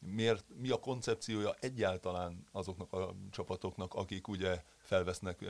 miért, 0.00 0.44
mi 0.56 0.70
a 0.70 0.80
koncepciója 0.80 1.54
egyáltalán 1.60 2.46
azoknak 2.52 2.92
a 2.92 3.14
csapatoknak, 3.30 3.94
akik 3.94 4.28
ugye 4.28 4.62
felvesznek 4.82 5.44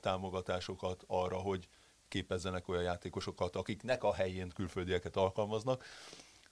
támogatásokat 0.00 1.04
arra, 1.06 1.36
hogy 1.36 1.68
képezzenek 2.08 2.68
olyan 2.68 2.82
játékosokat, 2.82 3.56
akiknek 3.56 4.04
a 4.04 4.14
helyén 4.14 4.48
külföldieket 4.48 5.16
alkalmaznak. 5.16 5.84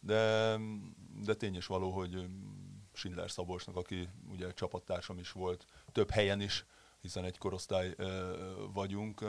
De, 0.01 0.57
de 1.25 1.35
tény 1.35 1.57
is 1.57 1.67
való, 1.67 1.91
hogy 1.91 2.27
Schindler 2.93 3.31
Szabolcsnak, 3.31 3.77
aki 3.77 4.09
ugye 4.31 4.53
csapattársam 4.53 5.19
is 5.19 5.33
volt, 5.33 5.67
több 5.93 6.11
helyen 6.11 6.41
is, 6.41 6.65
hiszen 7.01 7.25
egy 7.25 7.39
korosztály 7.39 7.95
e, 7.99 8.05
vagyunk, 8.73 9.21
e, 9.21 9.27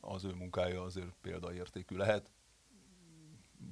az 0.00 0.24
ő 0.24 0.32
munkája 0.32 0.82
azért 0.82 1.14
példaértékű 1.20 1.96
lehet. 1.96 2.30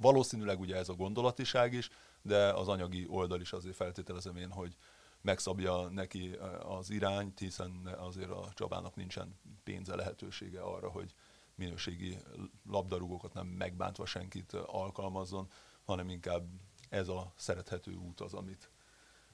Valószínűleg 0.01 0.61
ugye 0.61 0.77
ez 0.77 0.89
a 0.89 0.95
gondolatiság 0.95 1.73
is, 1.73 1.91
de 2.23 2.53
az 2.53 2.69
anyagi 2.69 3.07
oldal 3.09 3.41
is 3.41 3.53
azért 3.53 3.77
feltételezem 3.77 4.37
én, 4.37 4.51
hogy 4.51 4.77
megszabja 5.21 5.89
neki 5.89 6.39
az 6.63 6.91
irányt, 6.91 7.39
hiszen 7.39 7.87
azért 7.99 8.31
a 8.31 8.51
Csabának 8.55 8.95
nincsen 8.97 9.39
pénze 9.65 9.97
lehetősége 9.97 10.61
arra, 10.61 10.91
hogy 10.91 11.15
minőségi 11.55 12.19
labdarúgókat 12.67 13.33
nem 13.33 13.47
megbántva 13.47 14.07
senkit 14.07 14.53
alkalmazzon, 14.53 15.51
hanem 15.85 16.09
inkább 16.09 16.47
ez 16.89 17.09
a 17.09 17.33
szerethető 17.37 17.95
út 17.95 18.21
az, 18.21 18.35
amit, 18.35 18.71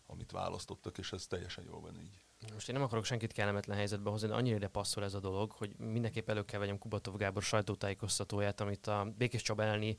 amit 0.06 0.30
választottak, 0.30 0.98
és 0.98 1.12
ez 1.12 1.26
teljesen 1.26 1.64
jól 1.64 1.80
van 1.80 1.96
így. 2.00 2.23
Most 2.52 2.68
én 2.68 2.74
nem 2.74 2.84
akarok 2.84 3.04
senkit 3.04 3.32
kellemetlen 3.32 3.76
helyzetbe 3.76 4.10
hozni, 4.10 4.28
de 4.28 4.34
annyira 4.34 4.56
ide 4.56 4.68
passzol 4.68 5.04
ez 5.04 5.14
a 5.14 5.20
dolog, 5.20 5.52
hogy 5.52 5.76
mindenképp 5.78 6.28
elő 6.28 6.44
kell 6.44 6.60
vegyem 6.60 6.78
Kubatov 6.78 7.16
Gábor 7.16 7.42
sajtótájékoztatóját, 7.42 8.60
amit 8.60 8.86
a 8.86 9.12
Békés 9.18 9.42
Csaba 9.42 9.62
elleni 9.62 9.96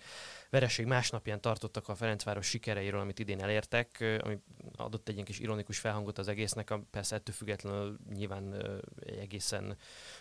vereség 0.49 0.85
másnapján 0.85 1.41
tartottak 1.41 1.87
a 1.87 1.95
Ferencváros 1.95 2.47
sikereiről, 2.47 2.99
amit 2.99 3.19
idén 3.19 3.41
elértek, 3.41 4.19
ami 4.23 4.39
adott 4.75 5.07
egy 5.07 5.13
ilyen 5.13 5.25
kis 5.25 5.39
ironikus 5.39 5.79
felhangot 5.79 6.17
az 6.17 6.27
egésznek, 6.27 6.73
persze 6.91 7.15
ettől 7.15 7.35
függetlenül 7.35 7.97
nyilván 8.13 8.53
egy 8.99 9.17
egészen 9.17 9.77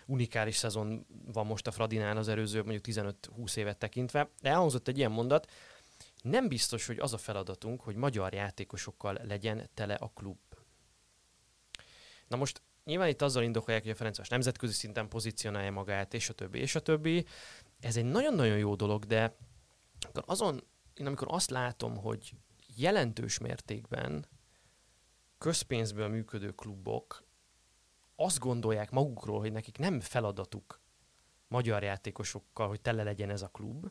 unikális 0.07 0.57
szezon 0.57 1.07
van 1.33 1.47
most 1.47 1.67
a 1.67 1.71
Fradinál 1.71 2.17
az 2.17 2.29
előző 2.29 2.63
mondjuk 2.63 2.85
15-20 3.37 3.57
évet 3.57 3.79
tekintve. 3.79 4.29
De 4.43 4.49
elhangzott 4.49 4.89
egy 4.89 4.99
ilyen 4.99 5.11
mondat, 5.11 5.51
nem 6.23 6.49
biztos, 6.49 6.87
hogy 6.87 6.99
az 6.99 7.13
a 7.13 7.19
feladatunk, 7.19 7.81
hogy 7.81 7.97
magyar 7.97 8.33
játékosokkal 8.33 9.19
legyen 9.23 9.71
tele 9.75 9.95
a 9.95 10.11
klub. 10.15 10.37
Na 12.29 12.37
most 12.37 12.63
nyilván 12.85 13.09
itt 13.09 13.23
azzal 13.23 13.43
indokolják, 13.43 13.83
hogy 13.83 13.93
a 13.93 13.95
Ferencváros 13.95 14.31
nemzetközi 14.31 14.73
szinten 14.73 15.09
pozícionálja 15.09 15.71
magát, 15.71 16.15
és 16.15 16.29
a 16.29 16.33
többi, 16.33 16.59
és 16.59 16.75
a 16.75 16.81
többi. 16.81 17.27
Ez 17.81 17.97
egy 17.97 18.05
nagyon-nagyon 18.05 18.59
jó 18.59 18.75
dolog, 18.75 19.05
de 19.05 19.37
azon, 20.13 20.65
én 20.95 21.07
amikor 21.07 21.27
azt 21.31 21.51
látom, 21.51 21.97
hogy 21.97 22.35
jelentős 22.77 23.39
mértékben 23.39 24.27
közpénzből 25.39 26.09
működő 26.09 26.51
klubok 26.51 27.25
azt 28.17 28.39
gondolják 28.39 28.91
magukról, 28.91 29.41
hogy 29.41 29.53
nekik 29.53 29.79
nem 29.79 30.01
feladatuk 30.01 30.81
magyar 31.49 31.83
játékosokkal, 31.83 32.69
hogy 32.69 32.81
tele 32.81 33.03
legyen 33.03 33.31
ez 33.31 33.43
a 33.43 33.49
klub, 33.49 33.91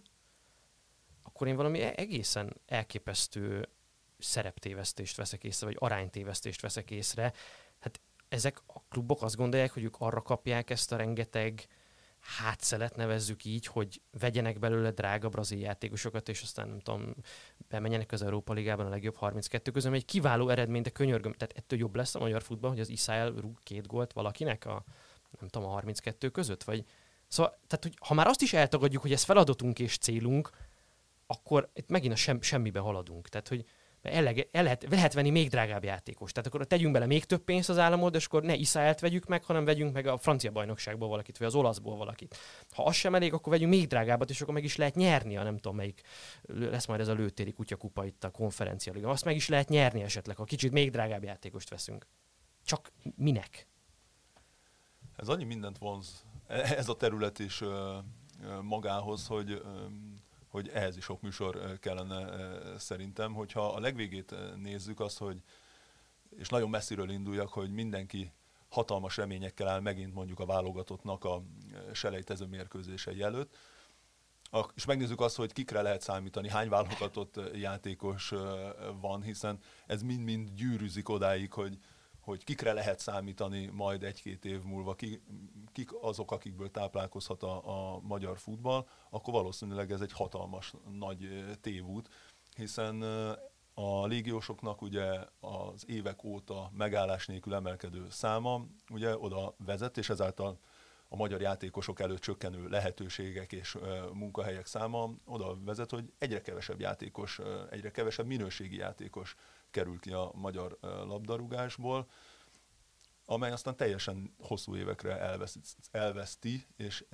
akkor 1.23 1.47
én 1.47 1.55
valami 1.55 1.81
egészen 1.81 2.61
elképesztő 2.65 3.69
szereptévesztést 4.17 5.17
veszek 5.17 5.43
észre, 5.43 5.65
vagy 5.65 5.75
aránytévesztést 5.79 6.61
veszek 6.61 6.91
észre. 6.91 7.33
Ezek 8.33 8.61
a 8.65 8.81
klubok 8.89 9.21
azt 9.21 9.35
gondolják, 9.35 9.71
hogy 9.71 9.83
ők 9.83 9.95
arra 9.97 10.21
kapják 10.21 10.69
ezt 10.69 10.91
a 10.91 10.95
rengeteg 10.95 11.67
hátszelet, 12.19 12.95
nevezzük 12.95 13.45
így, 13.45 13.65
hogy 13.65 14.01
vegyenek 14.19 14.59
belőle 14.59 14.91
drága 14.91 15.29
brazil 15.29 15.59
játékosokat, 15.59 16.29
és 16.29 16.41
aztán 16.41 16.67
nem 16.67 16.79
tudom, 16.79 17.15
bemenjenek 17.69 18.11
az 18.11 18.21
Európa 18.21 18.53
Ligában 18.53 18.85
a 18.85 18.89
legjobb 18.89 19.15
32 19.15 19.71
közül, 19.71 19.93
egy 19.93 20.05
kiváló 20.05 20.49
eredmény, 20.49 20.81
de 20.81 20.89
könyörgöm, 20.89 21.33
tehát 21.33 21.57
ettől 21.57 21.79
jobb 21.79 21.95
lesz 21.95 22.15
a 22.15 22.19
magyar 22.19 22.41
futball, 22.41 22.69
hogy 22.69 22.79
az 22.79 22.89
Ismail 22.89 23.33
rúg 23.39 23.59
két 23.63 23.87
gólt 23.87 24.13
valakinek 24.13 24.65
a, 24.65 24.83
nem 25.39 25.49
tudom, 25.49 25.67
a 25.69 25.71
32 25.71 26.29
között, 26.29 26.63
vagy 26.63 26.85
Szóval, 27.27 27.57
tehát, 27.67 27.83
hogy 27.83 27.97
ha 27.99 28.13
már 28.13 28.27
azt 28.27 28.41
is 28.41 28.53
eltagadjuk, 28.53 29.01
hogy 29.01 29.11
ez 29.11 29.23
feladatunk 29.23 29.79
és 29.79 29.97
célunk, 29.97 30.49
akkor 31.27 31.69
itt 31.73 31.89
megint 31.89 32.13
a 32.13 32.15
sem, 32.15 32.41
semmibe 32.41 32.79
haladunk. 32.79 33.29
Tehát, 33.29 33.47
hogy 33.47 33.65
el, 34.03 34.27
el 34.51 34.63
lehet, 34.63 34.85
lehet 34.89 35.13
venni 35.13 35.29
még 35.29 35.49
drágább 35.49 35.83
játékos. 35.83 36.31
Tehát 36.31 36.47
akkor 36.47 36.67
tegyünk 36.67 36.93
bele 36.93 37.05
még 37.05 37.25
több 37.25 37.43
pénzt 37.43 37.69
az 37.69 37.77
államod, 37.77 38.15
és 38.15 38.25
akkor 38.25 38.43
ne 38.43 38.55
Iszáelt 38.55 38.99
vegyük 38.99 39.25
meg, 39.25 39.43
hanem 39.43 39.65
vegyünk 39.65 39.93
meg 39.93 40.07
a 40.07 40.17
francia 40.17 40.51
bajnokságból 40.51 41.07
valakit, 41.07 41.37
vagy 41.37 41.47
az 41.47 41.55
olaszból 41.55 41.97
valakit. 41.97 42.37
Ha 42.71 42.83
az 42.83 42.95
sem 42.95 43.15
elég, 43.15 43.33
akkor 43.33 43.51
vegyünk 43.51 43.71
még 43.71 43.87
drágábbat, 43.87 44.29
és 44.29 44.41
akkor 44.41 44.53
meg 44.53 44.63
is 44.63 44.75
lehet 44.75 44.95
nyerni, 44.95 45.37
a 45.37 45.43
nem 45.43 45.55
tudom 45.57 45.75
melyik 45.75 46.01
lesz 46.47 46.85
majd 46.85 46.99
ez 46.99 47.07
a 47.07 47.13
lőtéri 47.13 47.51
kutyakupa 47.51 48.05
itt 48.05 48.23
a 48.23 48.31
konferencia. 48.31 49.09
Azt 49.09 49.25
meg 49.25 49.35
is 49.35 49.47
lehet 49.47 49.69
nyerni 49.69 50.01
esetleg, 50.01 50.35
ha 50.35 50.43
kicsit 50.43 50.71
még 50.71 50.91
drágább 50.91 51.23
játékost 51.23 51.69
veszünk. 51.69 52.07
Csak 52.65 52.91
minek? 53.15 53.67
Ez 55.15 55.27
annyi 55.27 55.43
mindent 55.43 55.77
vonz 55.77 56.25
ez 56.47 56.89
a 56.89 56.95
terület 56.95 57.39
is 57.39 57.63
magához, 58.61 59.27
hogy 59.27 59.61
hogy 60.53 60.69
ehhez 60.69 60.97
is 60.97 61.03
sok 61.03 61.21
műsor 61.21 61.79
kellene 61.79 62.25
szerintem, 62.77 63.33
hogyha 63.33 63.67
a 63.67 63.79
legvégét 63.79 64.35
nézzük 64.55 64.99
azt, 64.99 65.17
hogy 65.17 65.41
és 66.37 66.49
nagyon 66.49 66.69
messziről 66.69 67.09
induljak, 67.09 67.49
hogy 67.49 67.71
mindenki 67.71 68.31
hatalmas 68.69 69.17
reményekkel 69.17 69.67
áll 69.67 69.79
megint 69.79 70.13
mondjuk 70.13 70.39
a 70.39 70.45
válogatottnak 70.45 71.23
a 71.23 71.43
selejtező 71.93 72.45
mérkőzései 72.45 73.21
előtt, 73.21 73.57
és 74.75 74.85
megnézzük 74.85 75.21
azt, 75.21 75.35
hogy 75.35 75.53
kikre 75.53 75.81
lehet 75.81 76.01
számítani, 76.01 76.49
hány 76.49 76.69
válogatott 76.69 77.39
játékos 77.53 78.33
van, 79.01 79.21
hiszen 79.21 79.59
ez 79.87 80.01
mind-mind 80.01 80.49
gyűrűzik 80.49 81.09
odáig, 81.09 81.53
hogy, 81.53 81.77
hogy 82.23 82.43
kikre 82.43 82.73
lehet 82.73 82.99
számítani 82.99 83.65
majd 83.65 84.03
egy-két 84.03 84.45
év 84.45 84.61
múlva, 84.61 84.93
ki, 84.93 85.21
kik 85.71 85.89
azok, 86.01 86.31
akikből 86.31 86.71
táplálkozhat 86.71 87.43
a, 87.43 87.93
a 87.93 87.99
magyar 87.99 88.37
futball, 88.37 88.87
akkor 89.09 89.33
valószínűleg 89.33 89.91
ez 89.91 90.01
egy 90.01 90.11
hatalmas 90.11 90.73
nagy 90.97 91.45
tévút, 91.61 92.09
hiszen 92.55 93.01
a 93.73 94.05
légiósoknak 94.05 94.81
ugye 94.81 95.19
az 95.39 95.83
évek 95.87 96.23
óta 96.23 96.71
megállás 96.73 97.27
nélkül 97.27 97.53
emelkedő 97.53 98.07
száma 98.09 98.65
ugye 98.89 99.17
oda 99.17 99.55
vezet, 99.65 99.97
és 99.97 100.09
ezáltal 100.09 100.59
a 101.13 101.15
magyar 101.15 101.41
játékosok 101.41 101.99
előtt 101.99 102.19
csökkenő 102.19 102.67
lehetőségek 102.67 103.51
és 103.51 103.77
munkahelyek 104.13 104.65
száma 104.65 105.09
oda 105.25 105.57
vezet, 105.63 105.89
hogy 105.89 106.13
egyre 106.17 106.41
kevesebb 106.41 106.79
játékos, 106.79 107.39
egyre 107.69 107.91
kevesebb 107.91 108.25
minőségi 108.25 108.77
játékos 108.77 109.35
kerül 109.71 109.99
ki 109.99 110.11
a 110.11 110.31
magyar 110.35 110.77
labdarúgásból, 110.81 112.07
amely 113.25 113.51
aztán 113.51 113.75
teljesen 113.75 114.35
hosszú 114.39 114.75
évekre 114.75 115.19
elveszti, 115.19 115.59
elveszti 115.91 116.65
és, 116.77 117.05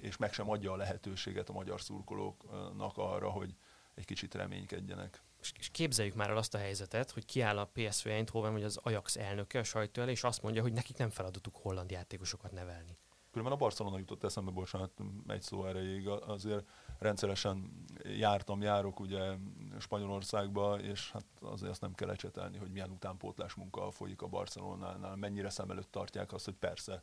és 0.00 0.16
meg 0.16 0.32
sem 0.32 0.50
adja 0.50 0.72
a 0.72 0.76
lehetőséget 0.76 1.48
a 1.48 1.52
magyar 1.52 1.80
szurkolóknak 1.80 2.96
arra, 2.96 3.30
hogy 3.30 3.54
egy 3.94 4.04
kicsit 4.04 4.34
reménykedjenek. 4.34 5.22
És 5.40 5.68
képzeljük 5.72 6.14
már 6.14 6.30
el 6.30 6.36
azt 6.36 6.54
a 6.54 6.58
helyzetet, 6.58 7.10
hogy 7.10 7.24
kiáll 7.24 7.58
a 7.58 7.70
PSV 7.72 8.08
Eindhoven, 8.08 8.52
vagy 8.52 8.62
az 8.62 8.78
Ajax 8.82 9.16
elnöke 9.16 9.58
a 9.58 9.64
sajtó 9.64 10.02
elé, 10.02 10.10
és 10.10 10.24
azt 10.24 10.42
mondja, 10.42 10.62
hogy 10.62 10.72
nekik 10.72 10.96
nem 10.96 11.10
feladatuk 11.10 11.56
holland 11.56 11.90
játékosokat 11.90 12.52
nevelni. 12.52 12.96
Különben 13.30 13.52
a 13.52 13.60
Barcelona 13.60 13.98
jutott 13.98 14.24
eszembe, 14.24 14.50
bocsánat, 14.50 14.90
egy 15.26 15.42
szó 15.42 15.66
erejéig, 15.66 16.08
azért 16.08 16.68
rendszeresen 16.98 17.84
jártam, 18.04 18.62
járok 18.62 19.00
ugye 19.00 19.36
Spanyolországba, 19.78 20.80
és 20.80 21.10
hát 21.10 21.24
azért 21.40 21.70
azt 21.70 21.80
nem 21.80 21.94
kell 21.94 22.10
ecsetelni, 22.10 22.58
hogy 22.58 22.70
milyen 22.70 22.90
utánpótlás 22.90 23.54
munka 23.54 23.90
folyik 23.90 24.22
a 24.22 24.26
Barcelonánál, 24.26 25.16
mennyire 25.16 25.50
szem 25.50 25.70
előtt 25.70 25.90
tartják 25.90 26.32
azt, 26.32 26.44
hogy 26.44 26.54
persze 26.54 27.02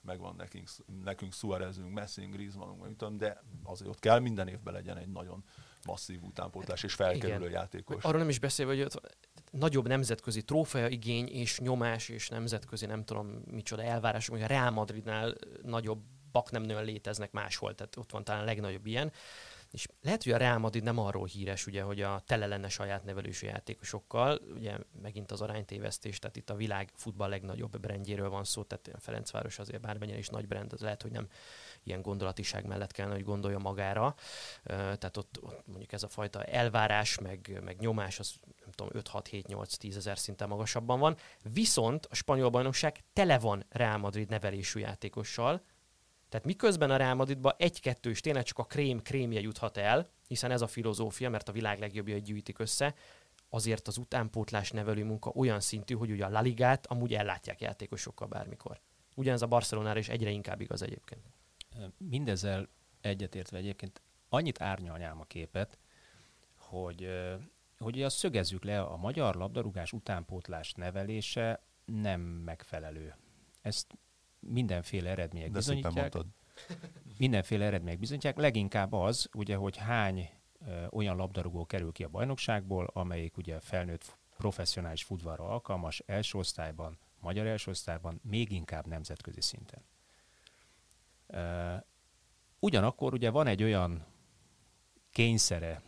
megvan 0.00 0.34
nekünk, 0.36 0.68
nekünk 1.02 1.32
Suárezünk, 1.32 1.92
Messing, 1.92 2.32
Griezmannunk, 2.32 3.16
de 3.16 3.42
azért 3.62 3.90
ott 3.90 3.98
kell 3.98 4.18
minden 4.18 4.48
évben 4.48 4.74
legyen 4.74 4.96
egy 4.96 5.08
nagyon 5.08 5.44
masszív 5.86 6.22
utánpótlás 6.22 6.82
és 6.82 6.94
felkerülő 6.94 7.48
Igen. 7.48 7.50
játékos. 7.50 8.04
Arról 8.04 8.18
nem 8.18 8.28
is 8.28 8.38
beszélve, 8.38 8.72
hogy 8.72 8.82
ott 8.82 9.16
nagyobb 9.50 9.88
nemzetközi 9.88 10.42
trófea 10.42 10.88
igény 10.88 11.28
és 11.28 11.58
nyomás 11.58 12.08
és 12.08 12.28
nemzetközi 12.28 12.86
nem 12.86 13.04
tudom 13.04 13.42
micsoda 13.44 13.82
elvárások, 13.82 14.34
hogy 14.34 14.44
a 14.44 14.46
Real 14.46 14.70
Madridnál 14.70 15.34
nagyobb 15.62 16.02
bak 16.32 16.50
nem 16.50 16.62
nagyon 16.62 16.84
léteznek 16.84 17.32
máshol, 17.32 17.74
tehát 17.74 17.96
ott 17.96 18.10
van 18.10 18.24
talán 18.24 18.42
a 18.42 18.44
legnagyobb 18.44 18.86
ilyen. 18.86 19.12
És 19.70 19.86
lehet, 20.02 20.22
hogy 20.22 20.32
a 20.32 20.36
Real 20.36 20.58
Madrid 20.58 20.82
nem 20.82 20.98
arról 20.98 21.26
híres, 21.26 21.66
ugye, 21.66 21.82
hogy 21.82 22.00
a 22.00 22.22
tele 22.26 22.46
lenne 22.46 22.68
saját 22.68 23.04
nevelősű 23.04 23.46
játékosokkal, 23.46 24.40
ugye 24.54 24.76
megint 25.02 25.30
az 25.30 25.40
aránytévesztés, 25.40 26.18
tehát 26.18 26.36
itt 26.36 26.50
a 26.50 26.54
világ 26.54 26.90
futball 26.94 27.28
legnagyobb 27.28 27.80
brandjéről 27.80 28.28
van 28.28 28.44
szó, 28.44 28.62
tehát 28.62 28.88
a 28.92 29.00
Ferencváros 29.00 29.58
azért 29.58 29.80
bármennyire 29.80 30.18
is 30.18 30.28
nagy 30.28 30.46
brand, 30.46 30.72
az 30.72 30.80
lehet, 30.80 31.02
hogy 31.02 31.10
nem 31.10 31.28
ilyen 31.84 32.02
gondolatiság 32.02 32.66
mellett 32.66 32.92
kellene, 32.92 33.14
hogy 33.14 33.24
gondolja 33.24 33.58
magára. 33.58 34.14
Tehát 34.64 35.16
ott, 35.16 35.38
ott 35.42 35.66
mondjuk 35.66 35.92
ez 35.92 36.02
a 36.02 36.08
fajta 36.08 36.44
elvárás, 36.44 37.18
meg, 37.18 37.60
meg 37.64 37.76
nyomás, 37.80 38.18
az 38.18 38.34
nem 38.60 38.70
tudom, 38.70 39.02
5-6-7-8-10 39.04 39.96
ezer 39.96 40.18
szinten 40.18 40.48
magasabban 40.48 40.98
van. 40.98 41.16
Viszont 41.52 42.06
a 42.10 42.14
spanyol 42.14 42.50
bajnokság 42.50 43.00
tele 43.12 43.38
van 43.38 43.64
Real 43.68 43.98
Madrid 43.98 44.28
nevelésű 44.28 44.80
játékossal, 44.80 45.62
tehát 46.28 46.46
miközben 46.46 46.90
a 46.90 46.96
Real 46.96 47.14
Madridba 47.14 47.54
egy-kettő 47.58 48.10
is 48.10 48.20
tényleg 48.20 48.44
csak 48.44 48.58
a 48.58 48.64
krém 48.64 49.02
krémje 49.02 49.40
juthat 49.40 49.76
el, 49.76 50.08
hiszen 50.26 50.50
ez 50.50 50.60
a 50.60 50.66
filozófia, 50.66 51.30
mert 51.30 51.48
a 51.48 51.52
világ 51.52 51.78
legjobbjai 51.78 52.20
gyűjtik 52.20 52.58
össze, 52.58 52.94
azért 53.48 53.88
az 53.88 53.96
utánpótlás 53.96 54.70
nevelő 54.70 55.04
munka 55.04 55.30
olyan 55.30 55.60
szintű, 55.60 55.94
hogy 55.94 56.10
ugye 56.10 56.24
a 56.24 56.28
La 56.28 56.40
Ligát 56.40 56.86
amúgy 56.86 57.14
ellátják 57.14 57.60
játékosokkal 57.60 58.28
bármikor. 58.28 58.80
Ugyanez 59.14 59.42
a 59.42 59.46
Barcelonára 59.46 59.98
is 59.98 60.08
egyre 60.08 60.30
inkább 60.30 60.60
igaz 60.60 60.82
egyébként. 60.82 61.22
Mindezzel 61.96 62.68
egyetértve 63.00 63.56
egyébként 63.56 64.02
annyit 64.28 64.60
árnyalnyám 64.60 65.20
a 65.20 65.24
képet, 65.24 65.78
hogy, 66.56 67.08
hogy 67.78 68.02
azt 68.02 68.16
szögezzük 68.16 68.64
le, 68.64 68.80
a 68.80 68.96
magyar 68.96 69.34
labdarúgás 69.34 69.92
utánpótlás 69.92 70.72
nevelése 70.72 71.62
nem 71.84 72.20
megfelelő. 72.20 73.14
Ezt 73.60 73.98
mindenféle 74.38 75.10
eredmények 75.10 75.50
De 75.50 75.58
bizonyítják. 75.58 76.14
Mindenféle 77.18 77.64
eredmények 77.64 77.98
bizonyítják. 77.98 78.36
Leginkább 78.36 78.92
az, 78.92 79.28
ugye, 79.34 79.56
hogy 79.56 79.76
hány 79.76 80.30
ö, 80.66 80.86
olyan 80.90 81.16
labdarúgó 81.16 81.66
kerül 81.66 81.92
ki 81.92 82.04
a 82.04 82.08
bajnokságból, 82.08 82.90
amelyik 82.92 83.36
ugye 83.36 83.60
felnőtt 83.60 84.16
professzionális 84.36 85.04
futballra 85.04 85.44
alkalmas 85.44 86.02
első 86.06 86.38
osztályban, 86.38 86.98
magyar 87.20 87.46
első 87.46 87.70
osztályban, 87.70 88.20
még 88.22 88.50
inkább 88.50 88.86
nemzetközi 88.86 89.40
szinten. 89.40 89.82
Ugyanakkor 92.58 93.12
ugye 93.12 93.30
van 93.30 93.46
egy 93.46 93.62
olyan 93.62 94.06
kényszere 95.10 95.82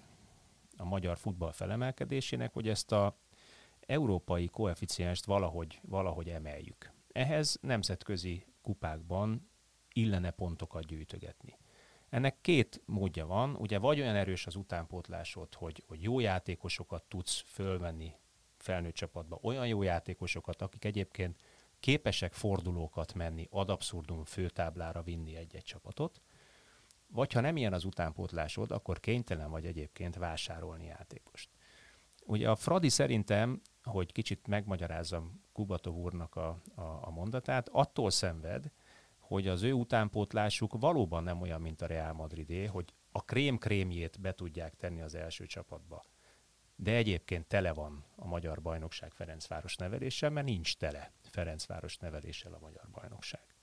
a 0.76 0.84
magyar 0.84 1.18
futball 1.18 1.52
felemelkedésének, 1.52 2.52
hogy 2.52 2.68
ezt 2.68 2.92
a 2.92 3.18
európai 3.80 4.46
koeficienst 4.46 5.24
valahogy, 5.24 5.80
valahogy 5.82 6.28
emeljük. 6.28 6.92
Ehhez 7.12 7.58
nemzetközi 7.60 8.46
kupákban 8.62 9.48
illene 9.92 10.30
pontokat 10.30 10.86
gyűjtögetni. 10.86 11.58
Ennek 12.08 12.40
két 12.40 12.82
módja 12.86 13.26
van, 13.26 13.54
ugye 13.54 13.78
vagy 13.78 14.00
olyan 14.00 14.14
erős 14.14 14.46
az 14.46 14.56
utánpótlásod, 14.56 15.54
hogy, 15.54 15.82
hogy 15.86 16.02
jó 16.02 16.20
játékosokat 16.20 17.02
tudsz 17.02 17.44
fölvenni 17.46 18.16
felnőtt 18.56 18.94
csapatba, 18.94 19.38
olyan 19.42 19.66
jó 19.66 19.82
játékosokat, 19.82 20.62
akik 20.62 20.84
egyébként 20.84 21.40
képesek 21.84 22.32
fordulókat 22.32 23.14
menni, 23.14 23.48
ad 23.50 23.70
abszurdum 23.70 24.24
főtáblára 24.24 25.02
vinni 25.02 25.36
egy-egy 25.36 25.62
csapatot, 25.62 26.20
vagy 27.06 27.32
ha 27.32 27.40
nem 27.40 27.56
ilyen 27.56 27.72
az 27.72 27.84
utánpótlásod, 27.84 28.70
akkor 28.70 29.00
kénytelen 29.00 29.50
vagy 29.50 29.66
egyébként 29.66 30.16
vásárolni 30.16 30.84
játékost. 30.84 31.50
Ugye 32.26 32.50
a 32.50 32.56
Fradi 32.56 32.88
szerintem, 32.88 33.60
hogy 33.82 34.12
kicsit 34.12 34.46
megmagyarázzam 34.46 35.42
Kubatov 35.52 35.94
úrnak 35.94 36.36
a, 36.36 36.48
a, 36.74 36.82
a 36.82 37.10
mondatát, 37.10 37.68
attól 37.68 38.10
szenved, 38.10 38.70
hogy 39.18 39.48
az 39.48 39.62
ő 39.62 39.72
utánpótlásuk 39.72 40.78
valóban 40.78 41.22
nem 41.22 41.40
olyan, 41.40 41.60
mint 41.60 41.82
a 41.82 41.86
Real 41.86 42.12
Madridé, 42.12 42.64
hogy 42.64 42.94
a 43.12 43.24
krém 43.24 43.58
krémjét 43.58 44.20
be 44.20 44.32
tudják 44.32 44.74
tenni 44.74 45.00
az 45.00 45.14
első 45.14 45.46
csapatba. 45.46 46.04
De 46.76 46.94
egyébként 46.94 47.46
tele 47.46 47.72
van 47.72 48.04
a 48.16 48.26
Magyar 48.26 48.62
Bajnokság 48.62 49.12
Ferencváros 49.12 49.76
neveléssel, 49.76 50.30
mert 50.30 50.46
nincs 50.46 50.76
tele 50.76 51.12
Ferencváros 51.22 51.96
neveléssel 51.96 52.52
a 52.52 52.58
Magyar 52.58 52.88
Bajnokság. 52.92 53.54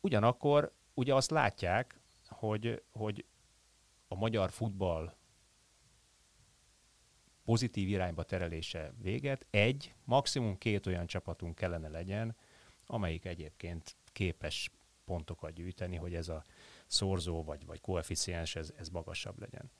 Ugyanakkor 0.00 0.72
ugye 0.94 1.14
azt 1.14 1.30
látják, 1.30 2.00
hogy, 2.28 2.82
hogy 2.90 3.24
a 4.08 4.14
magyar 4.14 4.50
futball 4.50 5.16
pozitív 7.44 7.88
irányba 7.88 8.22
terelése 8.22 8.92
véget, 8.98 9.46
egy, 9.50 9.94
maximum 10.04 10.58
két 10.58 10.86
olyan 10.86 11.06
csapatunk 11.06 11.54
kellene 11.54 11.88
legyen, 11.88 12.36
amelyik 12.86 13.24
egyébként 13.24 13.96
képes 14.12 14.70
pontokat 15.04 15.52
gyűjteni, 15.52 15.96
hogy 15.96 16.14
ez 16.14 16.28
a 16.28 16.44
szorzó 16.86 17.44
vagy, 17.44 17.66
vagy 17.66 17.80
koeficiens 17.80 18.56
ez, 18.56 18.72
ez 18.76 18.88
magasabb 18.88 19.40
legyen. 19.40 19.70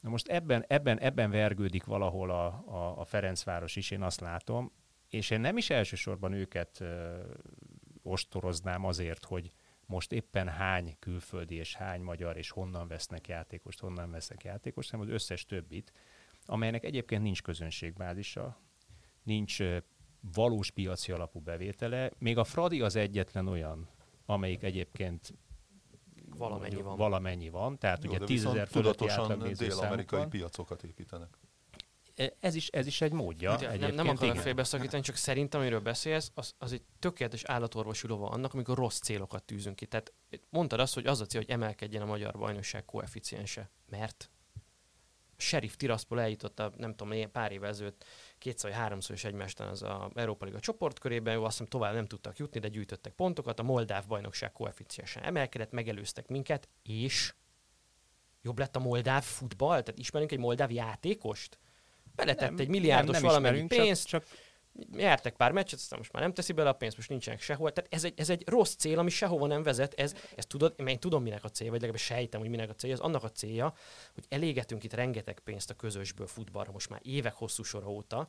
Na 0.00 0.08
most 0.10 0.28
ebben, 0.28 0.64
ebben, 0.68 0.98
ebben 0.98 1.30
vergődik 1.30 1.84
valahol 1.84 2.30
a, 2.30 2.46
a, 2.46 3.00
a 3.00 3.04
Ferencváros 3.04 3.76
is, 3.76 3.90
én 3.90 4.02
azt 4.02 4.20
látom, 4.20 4.72
és 5.08 5.30
én 5.30 5.40
nem 5.40 5.56
is 5.56 5.70
elsősorban 5.70 6.32
őket 6.32 6.80
ö, 6.80 7.20
ostoroznám 8.02 8.84
azért, 8.84 9.24
hogy 9.24 9.52
most 9.86 10.12
éppen 10.12 10.48
hány 10.48 10.96
külföldi 10.98 11.54
és 11.54 11.74
hány 11.74 12.00
magyar 12.00 12.36
és 12.36 12.50
honnan 12.50 12.88
vesznek 12.88 13.28
játékost, 13.28 13.80
honnan 13.80 14.10
vesznek 14.10 14.44
játékost, 14.44 14.90
hanem 14.90 15.06
az 15.06 15.12
összes 15.12 15.44
többit, 15.44 15.92
amelynek 16.44 16.84
egyébként 16.84 17.22
nincs 17.22 17.42
közönségbázisa, 17.42 18.60
nincs 19.22 19.58
valós 20.20 20.70
piaci 20.70 21.12
alapú 21.12 21.40
bevétele. 21.40 22.10
Még 22.18 22.38
a 22.38 22.44
Fradi 22.44 22.80
az 22.80 22.96
egyetlen 22.96 23.46
olyan, 23.46 23.88
amelyik 24.26 24.62
egyébként 24.62 25.32
valamennyi 26.38 26.82
van. 26.82 26.96
Valamennyi 26.96 27.48
van, 27.48 27.78
tehát 27.78 28.04
Jó, 28.04 28.10
ugye 28.10 28.24
10 28.24 28.44
ezer 28.44 28.68
átlag 29.08 29.52
dél-amerikai 29.52 30.26
piacokat 30.26 30.82
építenek. 30.82 31.38
E, 32.14 32.32
ez 32.40 32.54
is, 32.54 32.68
ez 32.68 32.86
is 32.86 33.00
egy 33.00 33.12
módja. 33.12 33.54
Ugye, 33.54 33.76
nem, 33.76 33.94
nem 33.94 34.08
akarok 34.08 34.36
félbeszakítani, 34.36 35.02
csak 35.02 35.16
szerintem, 35.16 35.60
amiről 35.60 35.80
beszélsz, 35.80 36.30
az, 36.34 36.54
az 36.58 36.72
egy 36.72 36.82
tökéletes 36.98 37.44
állatorvosi 37.44 38.06
lova 38.06 38.28
annak, 38.28 38.54
amikor 38.54 38.76
rossz 38.76 38.98
célokat 38.98 39.44
tűzünk 39.44 39.76
ki. 39.76 39.86
Tehát 39.86 40.12
mondtad 40.50 40.80
azt, 40.80 40.94
hogy 40.94 41.06
az 41.06 41.20
a 41.20 41.26
cél, 41.26 41.40
hogy 41.40 41.50
emelkedjen 41.50 42.02
a 42.02 42.06
magyar 42.06 42.32
bajnokság 42.38 42.84
koeficiense. 42.84 43.70
Mert 43.86 44.30
Sheriff 45.36 45.74
Tiraspol 45.74 46.20
eljutott 46.20 46.62
nem 46.76 46.94
tudom, 46.94 47.30
pár 47.30 47.52
évvel 47.52 47.68
ezelőtt 47.68 48.04
kétszer 48.38 48.70
vagy 48.70 48.78
háromszor 48.78 49.14
is 49.14 49.24
egymástán 49.24 49.68
az 49.68 49.82
a 49.82 50.10
Európa 50.14 50.44
Liga 50.44 50.60
csoportkörében, 50.60 51.34
jó, 51.34 51.42
azt 51.44 51.52
hiszem 51.52 51.66
tovább 51.66 51.94
nem 51.94 52.06
tudtak 52.06 52.36
jutni, 52.36 52.60
de 52.60 52.68
gyűjtöttek 52.68 53.12
pontokat, 53.12 53.58
a 53.58 53.62
Moldáv 53.62 54.06
bajnokság 54.06 54.52
koeficiensen 54.52 55.22
emelkedett, 55.22 55.70
megelőztek 55.72 56.28
minket, 56.28 56.68
és 56.82 57.34
jobb 58.42 58.58
lett 58.58 58.76
a 58.76 58.80
Moldáv 58.80 59.22
futball? 59.22 59.82
Tehát 59.82 60.00
ismerünk 60.00 60.32
egy 60.32 60.38
Moldáv 60.38 60.70
játékost? 60.70 61.58
Beletett 62.14 62.50
nem, 62.50 62.58
egy 62.58 62.68
milliárdos 62.68 63.12
nem, 63.12 63.22
nem 63.22 63.30
valamennyi 63.30 63.66
pénzt, 63.66 64.06
csak, 64.06 64.24
csak 64.24 64.36
nyertek 64.92 65.36
pár 65.36 65.52
meccset, 65.52 65.78
aztán 65.78 65.98
most 65.98 66.12
már 66.12 66.22
nem 66.22 66.32
teszi 66.32 66.52
bele 66.52 66.68
a 66.68 66.72
pénzt, 66.72 66.96
most 66.96 67.08
nincsenek 67.08 67.40
sehol. 67.40 67.72
Tehát 67.72 67.92
ez 67.92 68.04
egy, 68.04 68.14
ez 68.16 68.30
egy 68.30 68.48
rossz 68.48 68.74
cél, 68.74 68.98
ami 68.98 69.10
sehova 69.10 69.46
nem 69.46 69.62
vezet. 69.62 69.94
Ez, 69.94 70.14
ez 70.36 70.46
tudod, 70.46 70.74
én 70.86 70.98
tudom, 70.98 71.22
minek 71.22 71.44
a 71.44 71.48
célja, 71.48 71.72
vagy 71.72 71.80
legalábbis 71.80 72.06
sejtem, 72.06 72.40
hogy 72.40 72.48
minek 72.48 72.70
a 72.70 72.74
célja. 72.74 72.96
Az 72.96 73.02
annak 73.02 73.22
a 73.22 73.30
célja, 73.30 73.74
hogy 74.14 74.24
elégetünk 74.28 74.84
itt 74.84 74.92
rengeteg 74.92 75.40
pénzt 75.40 75.70
a 75.70 75.74
közösből 75.74 76.26
futballra 76.26 76.72
most 76.72 76.88
már 76.88 77.00
évek 77.02 77.34
hosszú 77.34 77.62
sora 77.62 77.90
óta, 77.90 78.28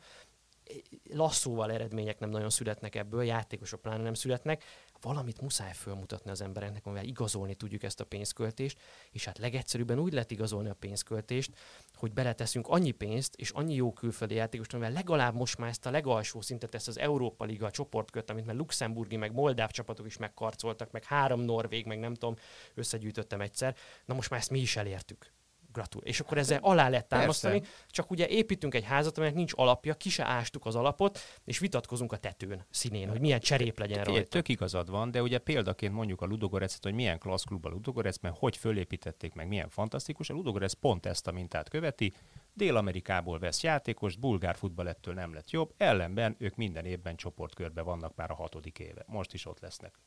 lasszóval 1.09 1.71
eredmények 1.71 2.19
nem 2.19 2.29
nagyon 2.29 2.49
születnek 2.49 2.95
ebből, 2.95 3.23
játékosok 3.23 3.81
pláne 3.81 4.03
nem 4.03 4.13
születnek, 4.13 4.63
valamit 5.01 5.41
muszáj 5.41 5.73
fölmutatni 5.73 6.31
az 6.31 6.41
embereknek, 6.41 6.85
amivel 6.85 7.03
igazolni 7.03 7.55
tudjuk 7.55 7.83
ezt 7.83 7.99
a 7.99 8.05
pénzköltést, 8.05 8.79
és 9.11 9.25
hát 9.25 9.37
legegyszerűbben 9.37 9.99
úgy 9.99 10.13
lehet 10.13 10.31
igazolni 10.31 10.69
a 10.69 10.73
pénzköltést, 10.73 11.51
hogy 11.93 12.13
beleteszünk 12.13 12.67
annyi 12.67 12.91
pénzt 12.91 13.35
és 13.35 13.49
annyi 13.49 13.75
jó 13.75 13.93
külföldi 13.93 14.35
játékost, 14.35 14.73
amivel 14.73 14.91
legalább 14.91 15.35
most 15.35 15.57
már 15.57 15.69
ezt 15.69 15.85
a 15.85 15.91
legalsó 15.91 16.41
szintet, 16.41 16.75
ezt 16.75 16.87
az 16.87 16.99
Európa 16.99 17.45
Liga 17.45 17.71
csoportkört, 17.71 18.29
amit 18.29 18.45
már 18.45 18.55
luxemburgi, 18.55 19.15
meg 19.15 19.33
moldáv 19.33 19.71
csapatok 19.71 20.05
is 20.05 20.17
megkarcoltak, 20.17 20.91
meg 20.91 21.03
három 21.03 21.41
norvég, 21.41 21.85
meg 21.85 21.99
nem 21.99 22.13
tudom, 22.13 22.35
összegyűjtöttem 22.73 23.41
egyszer. 23.41 23.75
Na 24.05 24.13
most 24.13 24.29
már 24.29 24.39
ezt 24.39 24.49
mi 24.49 24.59
is 24.59 24.75
elértük 24.75 25.31
gratul. 25.71 26.01
És 26.01 26.19
akkor 26.19 26.37
ezzel 26.37 26.59
alá 26.61 26.89
lehet 26.89 27.07
támasztani, 27.07 27.59
Persze. 27.59 27.75
csak 27.87 28.11
ugye 28.11 28.27
építünk 28.27 28.73
egy 28.73 28.83
házat, 28.83 29.17
aminek 29.17 29.35
nincs 29.35 29.51
alapja, 29.55 29.93
ki 29.93 30.09
se 30.09 30.25
ástuk 30.25 30.65
az 30.65 30.75
alapot, 30.75 31.19
és 31.43 31.59
vitatkozunk 31.59 32.11
a 32.11 32.17
tetőn 32.17 32.65
színén, 32.69 33.09
hogy 33.09 33.19
milyen 33.19 33.39
cserép 33.39 33.79
legyen 33.79 34.03
rajta. 34.03 34.27
Tök 34.27 34.47
igazad 34.47 34.89
van, 34.89 35.11
de 35.11 35.21
ugye 35.21 35.37
példaként 35.37 35.93
mondjuk 35.93 36.21
a 36.21 36.25
Ludogorecet, 36.25 36.83
hogy 36.83 36.93
milyen 36.93 37.19
klassz 37.19 37.43
klub 37.43 37.65
a 37.65 37.69
Ludogorecben, 37.69 38.31
hogy 38.31 38.57
fölépítették 38.57 39.33
meg, 39.33 39.47
milyen 39.47 39.69
fantasztikus. 39.69 40.29
A 40.29 40.33
Ludogorec 40.33 40.73
pont 40.73 41.05
ezt 41.05 41.27
a 41.27 41.31
mintát 41.31 41.69
követi, 41.69 42.13
Dél-Amerikából 42.53 43.39
vesz 43.39 43.63
játékost, 43.63 44.19
bulgár 44.19 44.55
futball 44.55 44.87
ettől 44.87 45.13
nem 45.13 45.33
lett 45.33 45.49
jobb, 45.49 45.73
ellenben 45.77 46.35
ők 46.37 46.55
minden 46.55 46.85
évben 46.85 47.15
csoportkörbe 47.15 47.81
vannak 47.81 48.15
már 48.15 48.31
a 48.31 48.35
hatodik 48.35 48.79
éve. 48.79 49.03
Most 49.07 49.33
is 49.33 49.45
ott 49.45 49.59
lesznek. 49.59 49.99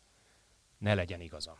Ne 0.78 0.94
legyen 0.94 1.20
igazam. 1.20 1.56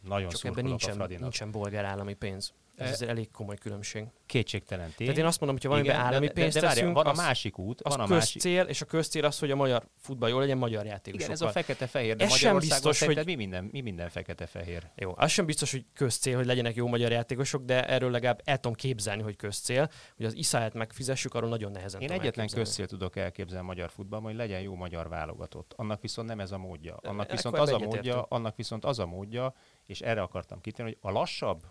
Nagyon 0.00 0.28
Csak 0.28 0.44
ebben 0.44 0.64
nincsen, 0.64 1.06
nincsen 1.18 1.50
bolgár 1.50 1.84
állami 1.84 2.14
pénz. 2.14 2.54
Ez 2.78 2.90
azért 2.90 3.10
elég 3.10 3.30
komoly 3.30 3.56
különbség. 3.56 4.06
Kétségtelen 4.26 4.92
tény. 4.96 5.06
Tehát 5.06 5.20
én 5.20 5.26
azt 5.26 5.40
mondom, 5.40 5.56
hogy 5.56 5.66
ha 5.66 5.70
valamiben 5.70 6.06
állami 6.06 6.26
de, 6.26 6.32
pénzt 6.32 6.54
de, 6.54 6.60
de, 6.60 6.66
de 6.66 6.72
teszünk, 6.72 6.94
van 6.94 7.06
a 7.06 7.12
másik 7.12 7.58
út, 7.58 7.80
az 7.80 7.96
van 7.96 8.04
a 8.04 8.08
közcél, 8.08 8.54
másik... 8.54 8.70
és 8.70 8.80
a 8.80 8.84
közcél 8.84 9.24
az, 9.24 9.38
hogy 9.38 9.50
a 9.50 9.56
magyar 9.56 9.88
futball 9.96 10.28
jól 10.28 10.40
legyen 10.40 10.58
magyar 10.58 10.84
játékosokkal. 10.84 11.20
Igen, 11.20 11.30
ez 11.30 11.40
a 11.40 11.48
fekete-fehér, 11.48 12.16
de 12.16 12.24
ez 12.24 12.34
sem 12.34 12.58
biztos, 12.58 13.02
hogy 13.02 13.24
mi 13.24 13.34
minden, 13.34 13.68
mi 13.72 13.80
minden 13.80 14.08
fekete-fehér. 14.08 14.90
Jó, 14.96 15.12
az 15.16 15.30
sem 15.30 15.46
biztos, 15.46 15.70
hogy 15.70 15.84
közcél, 15.94 16.36
hogy 16.36 16.46
legyenek 16.46 16.74
jó 16.74 16.86
magyar 16.86 17.10
játékosok, 17.10 17.64
de 17.64 17.88
erről 17.88 18.10
legalább 18.10 18.40
el 18.44 18.54
tudom 18.54 18.74
képzelni, 18.74 19.22
hogy 19.22 19.36
közcél, 19.36 19.90
hogy 20.16 20.26
az 20.26 20.34
iszáját 20.34 20.74
megfizessük, 20.74 21.34
arról 21.34 21.48
nagyon 21.48 21.70
nehezen 21.70 22.00
Én 22.00 22.10
egyetlen 22.10 22.48
közcél 22.48 22.86
tudok 22.86 23.16
elképzelni 23.16 23.66
magyar 23.66 23.90
futballban, 23.90 24.30
hogy 24.30 24.38
legyen 24.38 24.60
jó 24.60 24.74
magyar 24.74 25.08
válogatott. 25.08 25.72
Annak 25.76 26.00
viszont 26.00 26.28
nem 26.28 26.40
ez 26.40 26.52
a 26.52 26.58
módja. 26.58 26.96
Annak 26.96 27.30
viszont 27.30 27.58
az 27.58 27.72
a 27.72 27.78
módja, 27.78 28.22
annak 28.22 28.56
viszont 28.56 28.84
az 28.84 28.98
a 28.98 29.06
módja, 29.06 29.54
és 29.86 30.00
erre 30.00 30.22
akartam 30.22 30.60
kitérni, 30.60 30.96
hogy 31.00 31.10
a 31.10 31.12
lassabb 31.18 31.62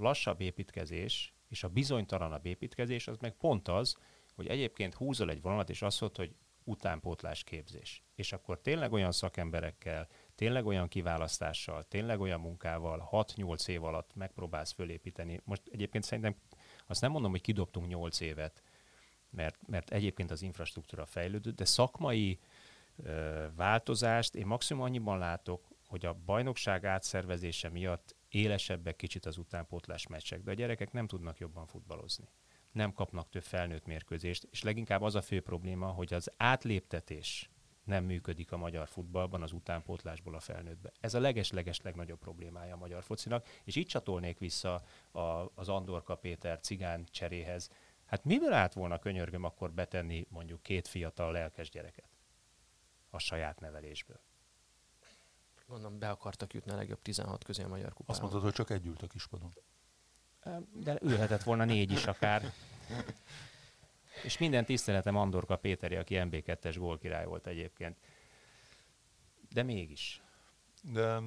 lassabb 0.00 0.40
építkezés 0.40 1.34
és 1.48 1.64
a 1.64 1.68
bizonytalanabb 1.68 2.46
építkezés 2.46 3.08
az 3.08 3.16
meg 3.16 3.32
pont 3.32 3.68
az, 3.68 3.96
hogy 4.34 4.46
egyébként 4.46 4.94
húzol 4.94 5.30
egy 5.30 5.40
vonalat, 5.40 5.70
és 5.70 5.82
azt 5.82 6.00
mondod, 6.00 6.18
hogy 6.18 6.34
utánpótlás 6.64 7.44
képzés. 7.44 8.02
És 8.14 8.32
akkor 8.32 8.60
tényleg 8.60 8.92
olyan 8.92 9.12
szakemberekkel, 9.12 10.08
tényleg 10.34 10.66
olyan 10.66 10.88
kiválasztással, 10.88 11.84
tényleg 11.84 12.20
olyan 12.20 12.40
munkával 12.40 13.08
6-8 13.10 13.68
év 13.68 13.84
alatt 13.84 14.14
megpróbálsz 14.14 14.72
fölépíteni. 14.72 15.40
Most 15.44 15.62
egyébként 15.70 16.04
szerintem 16.04 16.36
azt 16.86 17.00
nem 17.00 17.10
mondom, 17.10 17.30
hogy 17.30 17.40
kidobtunk 17.40 17.86
8 17.88 18.20
évet, 18.20 18.62
mert, 19.30 19.58
mert 19.66 19.90
egyébként 19.90 20.30
az 20.30 20.42
infrastruktúra 20.42 21.06
fejlődött, 21.06 21.56
de 21.56 21.64
szakmai 21.64 22.38
ö, 22.96 23.46
változást 23.56 24.34
én 24.34 24.46
maximum 24.46 24.82
annyiban 24.82 25.18
látok, 25.18 25.68
hogy 25.86 26.06
a 26.06 26.16
bajnokság 26.24 26.84
átszervezése 26.84 27.68
miatt 27.68 28.16
élesebbek 28.30 28.96
kicsit 28.96 29.26
az 29.26 29.38
utánpótlás 29.38 30.06
meccsek, 30.06 30.42
de 30.42 30.50
a 30.50 30.54
gyerekek 30.54 30.92
nem 30.92 31.06
tudnak 31.06 31.38
jobban 31.38 31.66
futballozni. 31.66 32.28
Nem 32.72 32.92
kapnak 32.92 33.28
több 33.28 33.42
felnőtt 33.42 33.86
mérkőzést, 33.86 34.48
és 34.50 34.62
leginkább 34.62 35.02
az 35.02 35.14
a 35.14 35.22
fő 35.22 35.40
probléma, 35.40 35.86
hogy 35.86 36.14
az 36.14 36.32
átléptetés 36.36 37.50
nem 37.84 38.04
működik 38.04 38.52
a 38.52 38.56
magyar 38.56 38.88
futballban 38.88 39.42
az 39.42 39.52
utánpótlásból 39.52 40.34
a 40.34 40.40
felnőttbe. 40.40 40.92
Ez 41.00 41.14
a 41.14 41.20
leges-leges 41.20 41.80
legnagyobb 41.80 42.18
problémája 42.18 42.74
a 42.74 42.78
magyar 42.78 43.02
focinak, 43.02 43.46
és 43.64 43.76
így 43.76 43.86
csatolnék 43.86 44.38
vissza 44.38 44.82
a, 45.12 45.20
az 45.54 45.68
Andorka 45.68 46.14
Péter 46.14 46.60
cigán 46.60 47.04
cseréhez. 47.10 47.70
Hát 48.04 48.24
mivel 48.24 48.52
állt 48.52 48.72
volna 48.72 48.98
könyörgöm 48.98 49.44
akkor 49.44 49.72
betenni 49.72 50.26
mondjuk 50.28 50.62
két 50.62 50.88
fiatal 50.88 51.32
lelkes 51.32 51.70
gyereket 51.70 52.08
a 53.10 53.18
saját 53.18 53.60
nevelésből? 53.60 54.20
Mondom, 55.70 55.98
be 55.98 56.10
akartak 56.10 56.52
jutni 56.52 56.72
a 56.72 56.76
legjobb 56.76 57.02
16 57.02 57.44
közé 57.44 57.62
a 57.62 57.68
Magyar 57.68 57.92
Kupában. 57.92 58.06
Azt 58.08 58.20
mondtad, 58.20 58.42
hogy 58.42 58.52
csak 58.52 58.70
egy 58.70 58.86
ült 58.86 59.02
a 59.02 59.06
kispadon. 59.06 59.54
De 60.72 60.98
ülhetett 61.02 61.42
volna 61.42 61.64
négy 61.64 61.90
is 61.90 62.06
akár. 62.06 62.52
És 64.24 64.38
minden 64.38 64.64
tiszteletem 64.64 65.16
Andorka 65.16 65.56
Péteri, 65.56 65.96
aki 65.96 66.14
MB2-es 66.18 66.74
gólkirály 66.78 67.24
volt 67.24 67.46
egyébként. 67.46 67.96
De 69.48 69.62
mégis. 69.62 70.22
De 70.82 71.20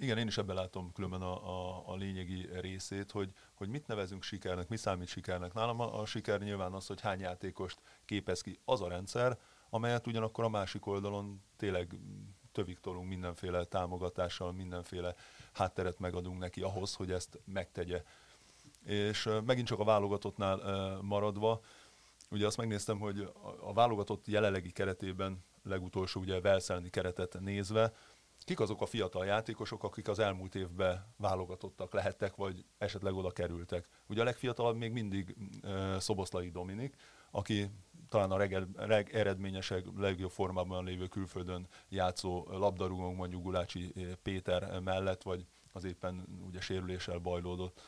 igen, 0.00 0.18
én 0.18 0.26
is 0.26 0.38
ebben 0.38 0.56
látom 0.56 0.92
különben 0.92 1.22
a, 1.22 1.48
a, 1.48 1.88
a 1.88 1.96
lényegi 1.96 2.48
részét, 2.60 3.10
hogy, 3.10 3.32
hogy 3.54 3.68
mit 3.68 3.86
nevezünk 3.86 4.22
sikernek, 4.22 4.68
mi 4.68 4.76
számít 4.76 5.08
sikernek. 5.08 5.52
Nálam 5.52 5.80
a, 5.80 6.00
a 6.00 6.06
siker 6.06 6.40
nyilván 6.40 6.72
az, 6.72 6.86
hogy 6.86 7.00
hány 7.00 7.20
játékost 7.20 7.80
képez 8.04 8.40
ki 8.40 8.58
az 8.64 8.80
a 8.80 8.88
rendszer, 8.88 9.38
amelyet 9.70 10.06
ugyanakkor 10.06 10.44
a 10.44 10.48
másik 10.48 10.86
oldalon 10.86 11.42
tényleg 11.56 11.98
tövig 12.54 12.80
tolunk 12.80 13.08
mindenféle 13.08 13.64
támogatással, 13.64 14.52
mindenféle 14.52 15.14
hátteret 15.52 15.98
megadunk 15.98 16.38
neki 16.38 16.60
ahhoz, 16.60 16.94
hogy 16.94 17.10
ezt 17.10 17.38
megtegye. 17.44 18.02
És 18.84 19.28
megint 19.44 19.66
csak 19.66 19.78
a 19.80 19.84
válogatottnál 19.84 20.56
maradva, 21.02 21.60
ugye 22.30 22.46
azt 22.46 22.56
megnéztem, 22.56 22.98
hogy 22.98 23.32
a 23.60 23.72
válogatott 23.72 24.26
jelenlegi 24.26 24.70
keretében, 24.72 25.44
legutolsó 25.62 26.20
ugye 26.20 26.40
Velszelni 26.40 26.90
keretet 26.90 27.40
nézve, 27.40 27.92
kik 28.44 28.60
azok 28.60 28.80
a 28.80 28.86
fiatal 28.86 29.26
játékosok, 29.26 29.84
akik 29.84 30.08
az 30.08 30.18
elmúlt 30.18 30.54
évben 30.54 31.14
válogatottak 31.16 31.92
lehettek, 31.92 32.36
vagy 32.36 32.64
esetleg 32.78 33.14
oda 33.14 33.30
kerültek. 33.30 33.88
Ugye 34.06 34.20
a 34.20 34.24
legfiatalabb 34.24 34.76
még 34.76 34.92
mindig 34.92 35.36
uh, 35.62 35.98
Szoboszlai 35.98 36.50
Dominik, 36.50 36.96
aki 37.30 37.70
talán 38.08 38.30
a 38.30 38.36
regel, 38.36 38.68
reg 38.76 39.14
eredményesek, 39.14 39.84
legjobb 39.96 40.30
formában 40.30 40.84
lévő 40.84 41.06
külföldön 41.06 41.66
játszó 41.88 42.46
labdarúgónk, 42.50 43.16
mondjuk 43.16 43.42
Gulácsi 43.42 43.92
Péter 44.22 44.80
mellett, 44.80 45.22
vagy 45.22 45.46
az 45.72 45.84
éppen 45.84 46.26
ugye 46.46 46.60
sérüléssel 46.60 47.18
bajlódott 47.18 47.80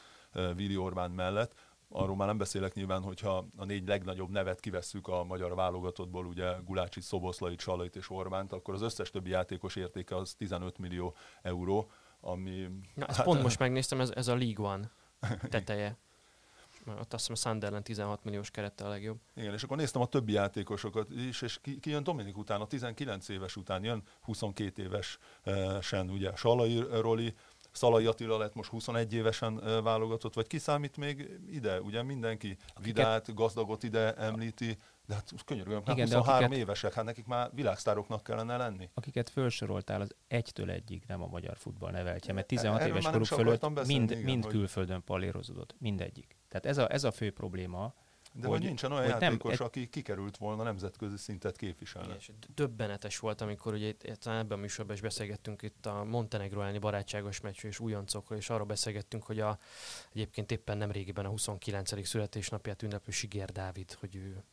Vili 0.55 0.77
Orbán 0.77 1.11
mellett. 1.11 1.55
Arról 1.89 2.17
már 2.17 2.27
nem 2.27 2.39
beszélek 2.39 2.75
nyilván, 2.75 3.03
hogyha 3.03 3.47
a 3.57 3.65
négy 3.65 3.87
legnagyobb 3.87 4.31
nevet 4.31 4.61
kivesszük 4.61 5.09
a 5.09 5.25
magyar 5.25 5.55
válogatottból, 5.55 6.27
ugye 6.27 6.53
Gulácsi, 6.65 7.01
Szoboszlait, 7.01 7.61
Salait 7.61 7.97
és 7.97 8.11
Orbánt, 8.11 8.53
akkor 8.53 8.75
az 8.75 8.83
összes 8.83 9.11
többi 9.11 9.31
játékos 9.31 9.77
értéke 9.77 10.17
az 10.17 10.35
15 10.35 10.79
millió 10.79 11.15
euró, 11.43 11.91
ami... 12.21 12.69
Na, 12.95 13.07
ezt 13.07 13.17
hát, 13.17 13.27
pont 13.27 13.43
most 13.43 13.59
megnéztem, 13.59 14.01
ez, 14.01 14.11
ez 14.11 14.29
a 14.29 14.37
League 14.37 14.67
One 14.67 14.91
teteje. 15.49 15.97
Ott 16.93 17.13
azt 17.13 17.27
hiszem 17.27 17.35
a 17.35 17.37
Sunderland 17.37 17.85
16 17.85 18.25
milliós 18.25 18.51
kerette 18.51 18.85
a 18.85 18.89
legjobb. 18.89 19.19
Igen, 19.37 19.53
és 19.53 19.63
akkor 19.63 19.77
néztem 19.77 20.03
a 20.03 20.07
többi 20.07 20.33
játékosokat 20.33 21.11
is, 21.11 21.43
és 21.43 21.59
ki, 21.63 21.81
ki 21.81 21.91
jön 21.91 22.03
Dominik 22.03 22.37
után, 22.37 22.61
a 22.61 22.67
19 22.67 23.29
éves 23.29 23.57
után 23.57 23.85
jön 23.85 24.03
22 24.21 24.83
évesen, 24.83 26.11
ugye 26.11 26.37
Salai 26.37 26.85
Roli, 27.01 27.35
Szalai 27.77 28.07
Attila 28.07 28.39
lett 28.39 28.55
most 28.55 28.71
21 28.71 29.15
évesen 29.15 29.83
válogatott, 29.83 30.35
vagy 30.35 30.47
kiszámít 30.47 30.97
még 30.97 31.41
ide, 31.51 31.81
ugye 31.81 32.03
mindenki 32.03 32.57
Vidát, 32.83 33.35
gazdagot 33.35 33.83
ide 33.83 34.15
említi, 34.15 34.79
de 35.07 35.15
hát 35.15 35.33
könyörgöm, 35.45 35.83
hát 35.85 35.97
Igen, 35.97 36.07
23 36.07 36.45
akiket, 36.45 36.59
évesek, 36.59 36.93
hát 36.93 37.05
nekik 37.05 37.27
már 37.27 37.51
világsztároknak 37.55 38.23
kellene 38.23 38.57
lenni. 38.57 38.91
Akiket 38.95 39.29
felsoroltál, 39.29 40.01
az 40.01 40.15
egytől 40.29 40.71
egyig 40.71 41.03
nem 41.07 41.23
a 41.23 41.27
magyar 41.27 41.57
futball 41.57 41.91
neveltje, 41.91 42.33
mert 42.33 42.47
16 42.47 42.81
Erről 42.81 42.93
éves 42.93 43.11
koruk 43.11 43.27
fölött 43.27 43.73
beszélni, 43.73 43.99
mind, 43.99 44.11
igen, 44.11 44.23
mind 44.23 44.45
hogy... 44.45 44.53
külföldön 44.53 45.05
palérozódott, 45.05 45.75
mindegyik. 45.79 46.37
Tehát 46.61 46.79
ez 46.79 46.85
a, 46.85 46.93
ez 46.93 47.05
a 47.05 47.11
fő 47.11 47.33
probléma, 47.33 47.95
de 48.41 48.47
hogy, 48.47 48.57
hogy 48.57 48.67
nincsen 48.67 48.93
olyan 48.93 49.03
hogy 49.03 49.23
játékos, 49.23 49.59
nem, 49.59 49.67
aki 49.67 49.89
kikerült 49.89 50.37
volna 50.37 50.63
nemzetközi 50.63 51.17
szintet 51.17 51.57
képviselni. 51.57 52.15
És 52.19 52.31
döbbenetes 52.55 53.19
volt, 53.19 53.41
amikor 53.41 53.73
ugye 53.73 53.87
itt 53.87 54.05
ebben 54.27 54.59
a 54.59 54.61
műsorban 54.61 54.95
is 54.95 55.01
beszélgettünk 55.01 55.63
itt 55.63 55.87
a 55.87 56.05
Montenegro 56.05 56.61
elleni 56.61 56.79
barátságos 56.79 57.41
meccsről 57.41 57.71
és 57.71 57.79
újoncokról, 57.79 58.39
és 58.39 58.51
arról 58.51 58.67
beszélgettünk, 58.67 59.23
hogy 59.23 59.41
a, 59.41 59.59
egyébként 60.13 60.51
éppen 60.51 60.79
nem 60.79 60.91
régiben 60.91 61.25
a 61.25 61.29
29. 61.29 62.07
születésnapját 62.07 62.83
ünneplő 62.83 63.13
Sigér 63.13 63.53
Dávid, 63.53 63.93
hogy 63.93 64.17
ő 64.17 64.45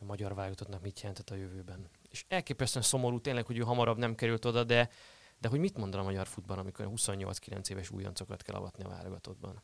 a 0.00 0.04
magyar 0.04 0.34
válogatottnak 0.34 0.82
mit 0.82 1.00
jelentett 1.00 1.30
a 1.30 1.34
jövőben. 1.34 1.88
És 2.10 2.24
elképesztően 2.28 2.84
szomorú 2.84 3.20
tényleg, 3.20 3.46
hogy 3.46 3.58
ő 3.58 3.62
hamarabb 3.62 3.98
nem 3.98 4.14
került 4.14 4.44
oda, 4.44 4.64
de, 4.64 4.90
de 5.38 5.48
hogy 5.48 5.60
mit 5.60 5.76
mondaná 5.76 6.02
a 6.02 6.06
magyar 6.06 6.26
futball, 6.26 6.58
amikor 6.58 6.88
28-9 6.94 7.70
éves 7.70 7.90
újoncokat 7.90 8.42
kell 8.42 8.54
avatni 8.54 8.84
a 8.84 8.88
válogatottban? 8.88 9.62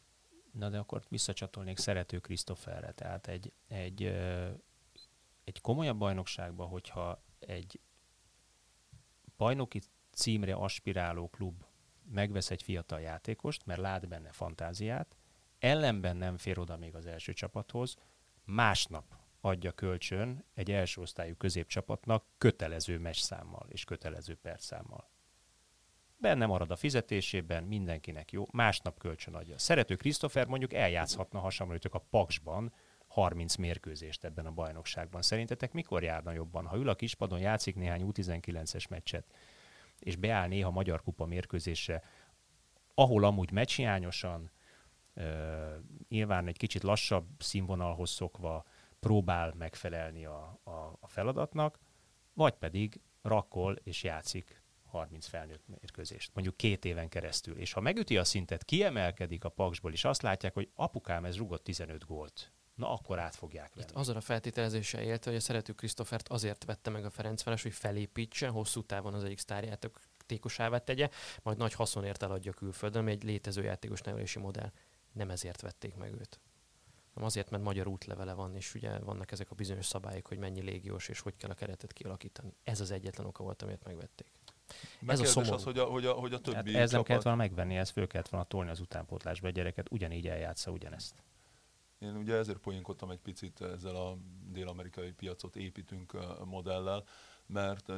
Na 0.55 0.69
de 0.69 0.79
akkor 0.79 1.03
visszacsatolnék 1.09 1.79
Szerető 1.79 2.19
Krisztoferre. 2.19 2.93
Tehát 2.93 3.27
egy, 3.27 3.53
egy, 3.69 4.03
egy 5.45 5.61
komolyabb 5.61 5.99
bajnokságban, 5.99 6.69
hogyha 6.69 7.23
egy 7.39 7.81
bajnoki 9.37 9.81
címre 10.11 10.55
aspiráló 10.55 11.29
klub 11.29 11.65
megvesz 12.11 12.51
egy 12.51 12.63
fiatal 12.63 13.01
játékost, 13.01 13.67
mert 13.67 13.81
lát 13.81 14.09
benne 14.09 14.33
fantáziát, 14.33 15.17
ellenben 15.59 16.17
nem 16.17 16.37
fér 16.37 16.59
oda 16.59 16.77
még 16.77 16.95
az 16.95 17.07
első 17.07 17.33
csapathoz, 17.33 17.97
másnap 18.45 19.17
adja 19.41 19.73
kölcsön 19.73 20.45
egy 20.55 20.71
első 20.71 21.01
osztályú 21.01 21.37
középcsapatnak 21.37 22.25
kötelező 22.39 22.99
messzámmal 22.99 23.67
és 23.69 23.85
kötelező 23.85 24.35
percszámmal 24.35 25.14
benne 26.25 26.47
marad 26.47 26.71
a 26.71 26.77
fizetésében, 26.77 27.65
mindenkinek 27.65 28.33
jó, 28.33 28.47
másnap 28.53 28.99
kölcsön 28.99 29.35
adja. 29.35 29.59
Szerető 29.59 29.97
Krisztofer 29.97 30.47
mondjuk 30.47 30.73
eljátszhatna 30.73 31.39
hasonlítok 31.39 31.95
a 31.95 32.05
Paksban 32.11 32.73
30 33.07 33.57
mérkőzést 33.57 34.25
ebben 34.25 34.47
a 34.47 34.51
bajnokságban. 34.51 35.23
Szerintetek 35.23 35.73
mikor 35.73 36.03
járna 36.03 36.33
jobban? 36.33 36.67
Ha 36.67 36.77
ül 36.77 36.89
a 36.89 36.95
kispadon, 36.95 37.39
játszik 37.39 37.75
néhány 37.75 38.05
U19-es 38.07 38.89
meccset, 38.89 39.25
és 39.99 40.17
beáll 40.17 40.49
néha 40.49 40.71
Magyar 40.71 41.03
Kupa 41.03 41.27
mérkőzésre, 41.27 42.03
ahol 42.95 43.25
amúgy 43.25 43.51
meccshiányosan, 43.51 44.51
uh, 45.15 45.25
nyilván 46.09 46.47
egy 46.47 46.57
kicsit 46.57 46.83
lassabb 46.83 47.27
színvonalhoz 47.39 48.11
szokva 48.11 48.65
próbál 49.01 49.55
megfelelni 49.59 50.25
a, 50.25 50.61
a, 50.63 50.97
a 51.01 51.09
feladatnak, 51.09 51.79
vagy 52.33 52.55
pedig 52.55 53.01
rakkol 53.23 53.77
és 53.83 54.03
játszik 54.03 54.64
30 54.95 55.27
felnőtt 55.27 55.63
mérkőzést, 55.67 56.31
mondjuk 56.35 56.57
két 56.57 56.85
éven 56.85 57.09
keresztül. 57.09 57.57
És 57.57 57.73
ha 57.73 57.81
megüti 57.81 58.17
a 58.19 58.25
szintet, 58.25 58.65
kiemelkedik 58.65 59.45
a 59.45 59.49
paksból, 59.49 59.93
és 59.93 60.05
azt 60.05 60.23
látják, 60.23 60.55
hogy 60.55 60.71
apukám 60.75 61.25
ez 61.25 61.37
rugott 61.37 61.65
15 61.65 62.05
gólt, 62.05 62.53
na 62.75 62.93
akkor 62.93 63.19
át 63.19 63.35
fogják 63.35 63.75
venni. 63.75 63.87
Itt 63.91 63.97
azon 63.97 64.17
a 64.17 64.21
feltételezéssel 64.21 65.03
élte, 65.03 65.31
hogy 65.31 65.39
a 65.39 65.43
szerető 65.43 65.73
Krisztofert 65.73 66.29
azért 66.29 66.65
vette 66.65 66.91
meg 66.91 67.05
a 67.05 67.11
Ferencváros, 67.11 67.63
hogy 67.63 67.73
felépítsen, 67.73 68.51
hosszú 68.51 68.83
távon 68.83 69.15
az 69.15 69.25
egyik 69.25 69.39
sztárjátékosává 69.39 70.79
tegye, 70.79 71.09
majd 71.43 71.57
nagy 71.57 71.73
haszonért 71.73 72.23
eladja 72.23 72.53
külföldön, 72.53 73.01
ami 73.01 73.11
egy 73.11 73.25
létező 73.25 73.63
játékos 73.63 74.01
nevelési 74.01 74.39
modell. 74.39 74.73
Nem 75.13 75.31
ezért 75.31 75.61
vették 75.61 75.95
meg 75.95 76.13
őt 76.13 76.41
hanem 77.15 77.29
azért, 77.29 77.51
mert 77.51 77.63
magyar 77.63 77.87
útlevele 77.87 78.33
van, 78.33 78.57
és 78.57 78.75
ugye 78.75 78.99
vannak 78.99 79.33
ezek 79.33 79.51
a 79.51 79.55
bizonyos 79.55 79.87
szabályok, 79.87 80.27
hogy 80.27 80.39
mennyi 80.39 80.61
légiós, 80.61 81.09
és 81.09 81.21
hogy 81.21 81.37
kell 81.37 81.51
a 81.51 81.55
keretet 81.55 81.93
kialakítani. 81.93 82.55
Ez 82.65 82.81
az 82.81 82.91
egyetlen 82.91 83.27
oka 83.27 83.43
volt, 83.43 83.63
amit 83.63 83.85
megvették. 83.85 84.31
Ez 85.07 85.21
a 85.21 85.25
szomorú. 85.25 85.55
Az, 85.55 85.65
hogy 85.65 85.79
a, 85.79 85.85
hogy 85.85 86.07
a, 86.07 86.13
hogy 86.13 86.33
a 86.33 86.41
többi 86.41 86.57
hát 86.57 86.67
ez 86.67 86.73
csapat... 86.73 86.93
nem 86.93 87.03
kellett 87.03 87.23
volna 87.23 87.39
megvenni, 87.39 87.77
ez 87.77 87.91
föl 87.91 88.07
kellett 88.07 88.29
volna 88.29 88.47
tolni 88.47 88.71
az 88.71 88.81
utánpótlásba 88.81 89.47
a 89.47 89.51
gyereket, 89.51 89.91
ugyanígy 89.91 90.29
eljátsza 90.29 90.71
ugyanezt. 90.71 91.15
Én 91.99 92.17
ugye 92.17 92.35
ezért 92.35 92.59
poénkodtam 92.59 93.11
egy 93.11 93.19
picit 93.19 93.61
ezzel 93.61 93.97
a 93.97 94.17
dél-amerikai 94.53 95.13
piacot 95.13 95.57
építünk 95.57 96.17
modellel, 96.45 97.05
mert 97.47 97.93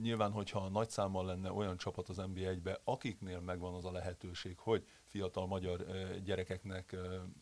nyilván, 0.00 0.30
hogyha 0.30 0.68
nagy 0.68 0.90
számmal 0.90 1.24
lenne 1.24 1.52
olyan 1.52 1.76
csapat 1.76 2.08
az 2.08 2.16
NB1-be, 2.20 2.80
akiknél 2.84 3.40
megvan 3.40 3.74
az 3.74 3.84
a 3.84 3.92
lehetőség, 3.92 4.58
hogy 4.58 4.86
fiatal 5.04 5.46
magyar 5.46 5.86
gyerekeknek 6.24 6.96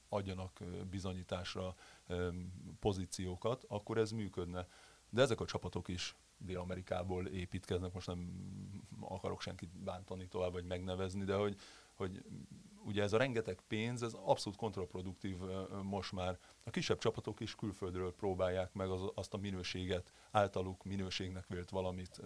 adjanak 0.09 0.61
bizonyításra 0.91 1.75
pozíciókat, 2.81 3.65
akkor 3.69 3.99
ez 3.99 4.11
működne. 4.11 4.69
De 5.11 5.23
ezek 5.23 5.41
a 5.41 5.45
csapatok 5.45 5.89
is 5.89 6.17
Dél-Amerikából 6.45 7.27
építkeznek, 7.27 7.93
most 7.93 8.07
nem 8.07 8.31
akarok 9.01 9.41
senkit 9.41 9.79
bántani 9.79 10.29
tovább, 10.29 10.53
vagy 10.53 10.65
megnevezni, 10.65 11.25
de 11.25 11.35
hogy, 11.35 11.57
hogy 11.95 12.25
ugye 12.85 13.03
ez 13.03 13.13
a 13.13 13.19
rengeteg 13.19 13.61
pénz, 13.69 14.03
ez 14.03 14.13
abszolút 14.13 14.59
kontraproduktív 14.59 15.37
most 15.83 16.13
már. 16.13 16.39
A 16.65 16.71
kisebb 16.71 16.99
csapatok 16.99 17.41
is 17.41 17.55
külföldről 17.55 18.15
próbálják 18.15 18.73
meg 18.73 18.91
az, 18.91 19.03
azt 19.15 19.35
a 19.35 19.37
minőséget, 19.37 20.13
általuk 20.31 20.85
minőségnek 20.85 21.47
vélt 21.47 21.71
valamit 21.71 22.21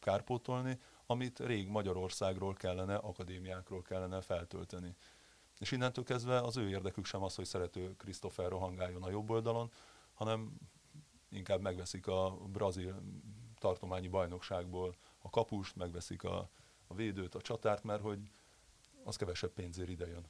kárpótolni, 0.00 0.78
amit 1.06 1.38
rég 1.38 1.68
Magyarországról 1.68 2.54
kellene, 2.54 2.94
akadémiákról 2.94 3.82
kellene 3.82 4.20
feltölteni. 4.20 4.94
És 5.58 5.70
innentől 5.70 6.04
kezdve 6.04 6.40
az 6.40 6.56
ő 6.56 6.68
érdekük 6.68 7.04
sem 7.04 7.22
az, 7.22 7.34
hogy 7.34 7.44
szerető 7.44 7.94
Christopher 7.96 8.48
rohangáljon 8.48 9.02
a 9.02 9.10
jobb 9.10 9.30
oldalon, 9.30 9.70
hanem 10.14 10.52
inkább 11.30 11.60
megveszik 11.60 12.06
a 12.06 12.36
brazil 12.52 13.02
tartományi 13.62 14.08
bajnokságból 14.08 14.96
a 15.18 15.30
kapust, 15.30 15.76
megveszik 15.76 16.24
a, 16.24 16.50
a 16.86 16.94
védőt, 16.94 17.34
a 17.34 17.40
csatárt, 17.40 17.82
mert 17.82 18.02
hogy 18.02 18.18
az 19.04 19.16
kevesebb 19.16 19.52
pénzért 19.52 19.88
ide 19.88 20.06
jön. 20.06 20.26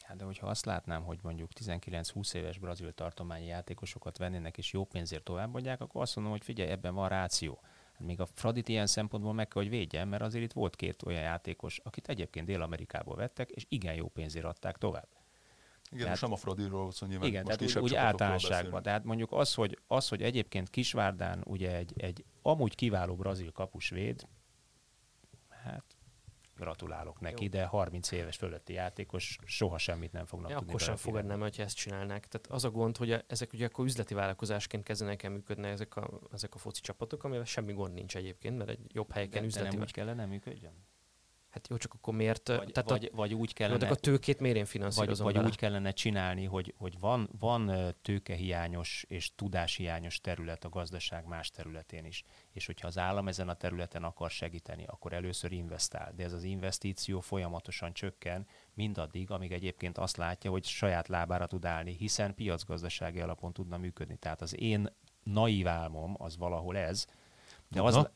Hát 0.00 0.16
de 0.16 0.24
hogyha 0.24 0.46
azt 0.46 0.64
látnám, 0.64 1.04
hogy 1.04 1.18
mondjuk 1.22 1.50
19-20 1.60 2.34
éves 2.34 2.58
brazil 2.58 2.92
tartományi 2.92 3.46
játékosokat 3.46 4.18
vennének 4.18 4.58
és 4.58 4.72
jó 4.72 4.84
pénzért 4.84 5.24
továbbadják, 5.24 5.80
akkor 5.80 6.02
azt 6.02 6.14
mondom, 6.16 6.34
hogy 6.34 6.44
figyelj, 6.44 6.70
ebben 6.70 6.94
van 6.94 7.08
ráció. 7.08 7.60
Hát 7.92 8.06
még 8.06 8.20
a 8.20 8.26
Fradit 8.26 8.68
ilyen 8.68 8.86
szempontból 8.86 9.32
meg 9.32 9.48
kell, 9.48 9.62
hogy 9.62 9.70
védjen, 9.70 10.08
mert 10.08 10.22
azért 10.22 10.44
itt 10.44 10.52
volt 10.52 10.76
két 10.76 11.02
olyan 11.02 11.22
játékos, 11.22 11.78
akit 11.78 12.08
egyébként 12.08 12.46
Dél-Amerikából 12.46 13.16
vettek, 13.16 13.50
és 13.50 13.66
igen 13.68 13.94
jó 13.94 14.08
pénzért 14.08 14.44
adták 14.44 14.76
tovább. 14.76 15.17
Igen, 15.90 16.02
tehát, 16.02 16.18
sem 16.18 16.32
a 16.32 16.36
Fradiról 16.36 16.92
szó 16.92 17.06
nyilván. 17.06 17.28
Igen, 17.28 17.44
most 17.44 17.58
tehát 17.58 17.76
úgy, 17.76 17.82
úgy 17.82 17.94
általánosságban. 17.94 18.82
Tehát 18.82 19.04
mondjuk 19.04 19.32
az 19.32 19.54
hogy, 19.54 19.78
az, 19.86 20.08
hogy 20.08 20.22
egyébként 20.22 20.70
Kisvárdán 20.70 21.42
ugye 21.44 21.76
egy, 21.76 21.92
egy 21.96 22.24
amúgy 22.42 22.74
kiváló 22.74 23.16
brazil 23.16 23.52
kapusvéd, 23.52 24.28
hát 25.48 25.84
gratulálok 26.58 27.20
neki, 27.20 27.42
Jó. 27.42 27.50
de 27.50 27.64
30 27.64 28.10
éves 28.10 28.36
fölötti 28.36 28.72
játékos 28.72 29.38
soha 29.44 29.78
semmit 29.78 30.12
nem 30.12 30.24
fognak 30.24 30.50
ja, 30.50 30.56
tudni. 30.56 30.72
Akkor 30.72 30.84
sem 30.84 30.96
fogadnám, 30.96 31.40
hogyha 31.40 31.62
ezt 31.62 31.76
csinálnák. 31.76 32.26
Tehát 32.26 32.46
az 32.46 32.64
a 32.64 32.70
gond, 32.70 32.96
hogy 32.96 33.24
ezek 33.26 33.52
ugye 33.52 33.66
akkor 33.66 33.84
üzleti 33.84 34.14
vállalkozásként 34.14 34.82
kezdenek 34.82 35.22
el 35.22 35.30
működni 35.30 35.68
ezek 35.68 35.96
a, 35.96 36.20
ezek 36.32 36.54
a 36.54 36.58
foci 36.58 36.80
csapatok, 36.80 37.24
amivel 37.24 37.44
semmi 37.44 37.72
gond 37.72 37.94
nincs 37.94 38.16
egyébként, 38.16 38.56
mert 38.56 38.70
egy 38.70 38.80
jobb 38.94 39.12
helyeken 39.12 39.40
de, 39.40 39.46
üzleti. 39.46 39.66
De 39.66 39.72
nem 39.72 39.82
úgy 39.82 39.92
kellene 39.92 40.26
működjön? 40.26 40.72
Hát 41.50 41.68
jó, 41.68 41.76
csak 41.76 41.94
akkor 41.94 42.14
miért? 42.14 42.48
Vagy, 42.48 42.72
tehát 42.72 42.90
vagy, 42.90 43.08
a, 43.12 43.16
vagy 43.16 43.34
úgy 43.34 43.52
kellene... 43.52 43.88
a 43.88 43.94
tőkét 43.94 44.40
miért 44.40 44.56
én 44.56 44.64
finanszírozom 44.64 45.26
Vagy, 45.26 45.34
vagy 45.34 45.44
úgy 45.44 45.56
kellene 45.56 45.90
csinálni, 45.90 46.44
hogy, 46.44 46.74
hogy 46.76 46.98
van, 47.00 47.28
van 47.38 47.94
tőkehiányos 48.02 49.04
és 49.08 49.34
tudáshiányos 49.34 50.20
terület 50.20 50.64
a 50.64 50.68
gazdaság 50.68 51.26
más 51.26 51.50
területén 51.50 52.04
is. 52.04 52.24
És 52.52 52.66
hogyha 52.66 52.86
az 52.86 52.98
állam 52.98 53.28
ezen 53.28 53.48
a 53.48 53.54
területen 53.54 54.04
akar 54.04 54.30
segíteni, 54.30 54.84
akkor 54.86 55.12
először 55.12 55.52
investál. 55.52 56.12
De 56.16 56.24
ez 56.24 56.32
az 56.32 56.42
investíció 56.42 57.20
folyamatosan 57.20 57.92
csökken, 57.92 58.46
mindaddig, 58.74 59.30
amíg 59.30 59.52
egyébként 59.52 59.98
azt 59.98 60.16
látja, 60.16 60.50
hogy 60.50 60.64
saját 60.64 61.08
lábára 61.08 61.46
tud 61.46 61.64
állni, 61.64 61.96
hiszen 61.96 62.34
piacgazdasági 62.34 63.20
alapon 63.20 63.52
tudna 63.52 63.76
működni. 63.76 64.16
Tehát 64.16 64.42
az 64.42 64.60
én 64.60 64.88
naív 65.22 65.68
álmom 65.68 66.14
az 66.18 66.36
valahol 66.36 66.76
ez, 66.76 67.06
de 67.68 67.82
az, 67.82 68.08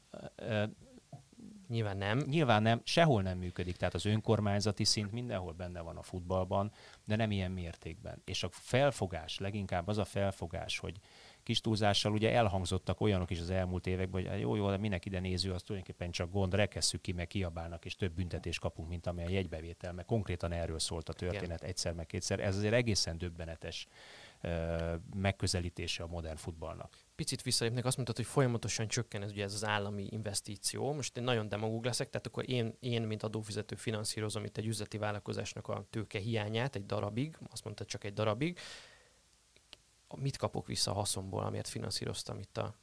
Nyilván 1.72 1.96
nem. 1.96 2.18
Nyilván 2.18 2.62
nem, 2.62 2.80
sehol 2.84 3.22
nem 3.22 3.38
működik. 3.38 3.76
Tehát 3.76 3.94
az 3.94 4.04
önkormányzati 4.04 4.84
szint 4.84 5.12
mindenhol 5.12 5.52
benne 5.52 5.80
van 5.80 5.96
a 5.96 6.02
futballban, 6.02 6.72
de 7.04 7.16
nem 7.16 7.30
ilyen 7.30 7.50
mértékben. 7.50 8.22
És 8.24 8.42
a 8.42 8.48
felfogás, 8.50 9.38
leginkább 9.38 9.88
az 9.88 9.98
a 9.98 10.04
felfogás, 10.04 10.78
hogy 10.78 10.96
kis 11.42 11.60
túlzással 11.60 12.12
ugye 12.12 12.32
elhangzottak 12.32 13.00
olyanok 13.00 13.30
is 13.30 13.40
az 13.40 13.50
elmúlt 13.50 13.86
években, 13.86 14.20
hogy 14.22 14.30
hát 14.30 14.40
jó, 14.40 14.54
jó, 14.54 14.70
de 14.70 14.76
minek 14.76 15.04
ide 15.04 15.20
néző, 15.20 15.52
az 15.52 15.62
tulajdonképpen 15.62 16.10
csak 16.10 16.30
gond, 16.30 16.54
rekesszük 16.54 17.00
ki, 17.00 17.12
meg 17.12 17.26
kiabálnak, 17.26 17.84
és 17.84 17.96
több 17.96 18.12
büntetést 18.12 18.60
kapunk, 18.60 18.88
mint 18.88 19.06
amely 19.06 19.24
a 19.24 19.30
jegybevétel, 19.30 19.92
meg 19.92 20.04
konkrétan 20.04 20.52
erről 20.52 20.78
szólt 20.78 21.08
a 21.08 21.12
történet 21.12 21.58
Igen. 21.58 21.68
egyszer, 21.68 21.92
meg 21.92 22.06
kétszer. 22.06 22.40
Ez 22.40 22.56
azért 22.56 22.74
egészen 22.74 23.18
döbbenetes 23.18 23.86
megközelítése 25.16 26.02
a 26.02 26.06
modern 26.06 26.36
futballnak. 26.36 26.96
Picit 27.22 27.42
visszalépnek, 27.42 27.84
azt 27.84 27.96
mondtad, 27.96 28.16
hogy 28.16 28.26
folyamatosan 28.26 28.88
csökken 28.88 29.22
ez, 29.22 29.30
ugye 29.30 29.42
ez 29.42 29.54
az 29.54 29.64
állami 29.64 30.06
investíció. 30.10 30.92
Most 30.92 31.16
én 31.16 31.22
nagyon 31.22 31.48
demagóg 31.48 31.84
leszek, 31.84 32.10
tehát 32.10 32.26
akkor 32.26 32.50
én, 32.50 32.76
én 32.80 33.02
mint 33.02 33.22
adófizető 33.22 33.74
finanszírozom 33.74 34.44
itt 34.44 34.56
egy 34.56 34.66
üzleti 34.66 34.98
vállalkozásnak 34.98 35.68
a 35.68 35.86
tőke 35.90 36.18
hiányát 36.18 36.76
egy 36.76 36.86
darabig, 36.86 37.38
azt 37.50 37.64
mondtad 37.64 37.86
csak 37.86 38.04
egy 38.04 38.12
darabig. 38.12 38.58
Mit 40.16 40.36
kapok 40.36 40.66
vissza 40.66 40.90
a 40.90 40.94
haszonból, 40.94 41.44
amiért 41.44 41.68
finanszíroztam 41.68 42.38
itt 42.38 42.56
a, 42.56 42.74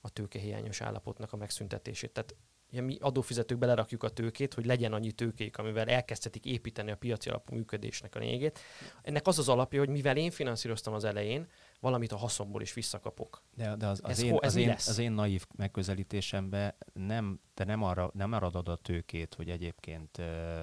a 0.00 0.08
tőkehiányos 0.10 0.80
állapotnak 0.80 1.32
a 1.32 1.36
megszüntetését? 1.36 2.12
Tehát 2.12 2.34
ugye 2.70 2.80
mi 2.80 2.98
adófizetők 3.00 3.58
belerakjuk 3.58 4.02
a 4.02 4.08
tőkét, 4.08 4.54
hogy 4.54 4.66
legyen 4.66 4.92
annyi 4.92 5.12
tőkék, 5.12 5.58
amivel 5.58 5.88
elkezdhetik 5.88 6.44
építeni 6.44 6.90
a 6.90 6.96
piaci 6.96 7.28
alapú 7.28 7.54
működésnek 7.54 8.14
a 8.14 8.18
lényegét. 8.18 8.58
Ennek 9.02 9.26
az 9.26 9.38
az 9.38 9.48
alapja, 9.48 9.78
hogy 9.78 9.88
mivel 9.88 10.16
én 10.16 10.30
finanszíroztam 10.30 10.94
az 10.94 11.04
elején, 11.04 11.48
valamit 11.80 12.12
a 12.12 12.16
haszonból 12.16 12.62
is 12.62 12.72
visszakapok. 12.72 13.42
De, 13.54 13.76
de 13.76 13.86
az, 13.86 14.00
az, 14.02 14.10
ez 14.10 14.22
én, 14.22 14.30
ho, 14.30 14.38
ez 14.40 14.50
az, 14.54 14.56
én, 14.56 14.70
az 14.70 14.98
én 14.98 15.12
naív 15.12 15.46
megközelítésemben 15.56 16.74
nem, 16.92 17.40
te 17.54 17.64
nem 17.64 17.82
arra, 17.82 18.10
nem 18.14 18.32
arra 18.32 18.46
adod 18.46 18.68
a 18.68 18.76
tőkét, 18.76 19.34
hogy 19.34 19.50
egyébként 19.50 20.18
ö, 20.18 20.60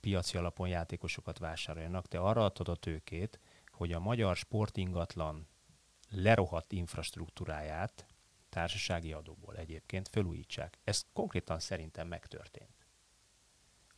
piaci 0.00 0.36
alapon 0.36 0.68
játékosokat 0.68 1.38
vásároljanak, 1.38 2.06
te 2.06 2.18
arra 2.18 2.44
adod 2.44 2.68
a 2.68 2.74
tőkét, 2.74 3.40
hogy 3.72 3.92
a 3.92 4.00
magyar 4.00 4.36
sportingatlan 4.36 5.48
lerohadt 6.10 6.72
infrastruktúráját, 6.72 8.06
társasági 8.48 9.12
adóból 9.12 9.56
egyébként 9.56 10.08
felújítsák. 10.08 10.78
Ez 10.84 11.04
konkrétan 11.12 11.58
szerintem 11.58 12.08
megtörtént. 12.08 12.77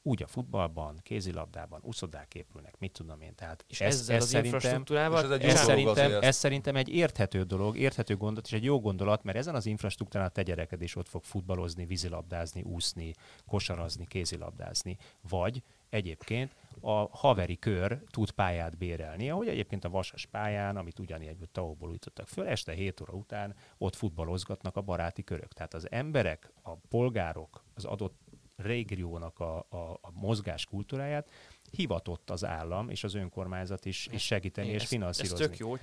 Úgy 0.02 0.22
a 0.22 0.26
futballban, 0.26 1.00
kézilabdában, 1.02 1.80
uszodák 1.82 2.34
épülnek, 2.34 2.78
mit 2.78 2.92
tudom 2.92 3.20
én. 3.20 3.34
Tehát 3.34 3.64
és 3.68 3.80
ez, 3.80 3.94
ezzel 3.94 4.16
ez 4.16 4.22
az 4.22 4.28
szerintem, 4.28 4.54
infrastruktúrával? 4.54 5.32
Ez, 5.32 5.40
ez, 5.40 5.58
szerintem, 5.58 6.22
ez 6.22 6.36
szerintem 6.36 6.76
egy 6.76 6.88
érthető 6.88 7.42
dolog, 7.42 7.76
érthető 7.76 8.16
gondolat, 8.16 8.46
és 8.46 8.52
egy 8.52 8.64
jó 8.64 8.80
gondolat, 8.80 9.22
mert 9.22 9.38
ezen 9.38 9.54
az 9.54 9.66
infrastruktúrán 9.66 10.26
a 10.26 10.30
te 10.30 10.42
gyereked 10.42 10.82
is 10.82 10.96
ott 10.96 11.08
fog 11.08 11.24
futballozni, 11.24 11.86
vízilabdázni, 11.86 12.62
úszni, 12.62 13.14
kosarazni, 13.46 14.06
kézilabdázni. 14.06 14.96
Vagy 15.28 15.62
egyébként 15.90 16.54
a 16.80 17.18
haveri 17.18 17.58
kör 17.58 18.02
tud 18.10 18.30
pályát 18.30 18.78
bérelni, 18.78 19.30
ahogy 19.30 19.48
egyébként 19.48 19.84
a 19.84 19.88
Vasas 19.90 20.26
pályán, 20.26 20.76
amit 20.76 20.98
ugyanígy 20.98 21.36
tavóból 21.52 21.88
újítottak 21.88 22.28
föl, 22.28 22.46
este 22.46 22.72
7 22.72 23.00
óra 23.00 23.12
után 23.12 23.54
ott 23.78 23.94
futballozgatnak 23.94 24.76
a 24.76 24.80
baráti 24.80 25.24
körök. 25.24 25.52
Tehát 25.52 25.74
az 25.74 25.90
emberek, 25.90 26.52
a 26.62 26.74
polgárok, 26.74 27.64
az 27.74 27.84
adott 27.84 28.19
régiónak 28.62 29.38
a, 29.38 29.66
a, 29.68 29.98
a 30.00 30.10
mozgás 30.12 30.64
kultúráját 30.64 31.28
hivatott 31.70 32.30
az 32.30 32.44
állam 32.44 32.88
és 32.88 33.04
az 33.04 33.14
önkormányzat 33.14 33.84
is, 33.84 34.08
is 34.12 34.22
segíteni 34.22 34.68
és 34.68 34.86
finanszírozni. 34.86 35.44
Ez 35.44 35.50
tök 35.50 35.58
jó. 35.58 35.76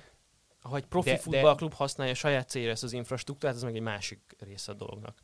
Ha 0.60 0.76
egy 0.76 0.86
profi 0.86 1.10
de, 1.10 1.16
futballklub 1.16 1.70
de... 1.70 1.76
használja 1.76 2.14
saját 2.14 2.48
célra 2.48 2.70
ezt 2.70 2.82
az 2.82 2.92
infrastruktúrát, 2.92 3.54
ez 3.54 3.62
meg 3.62 3.74
egy 3.74 3.82
másik 3.82 4.36
része 4.38 4.72
a 4.72 4.74
dolognak. 4.74 5.18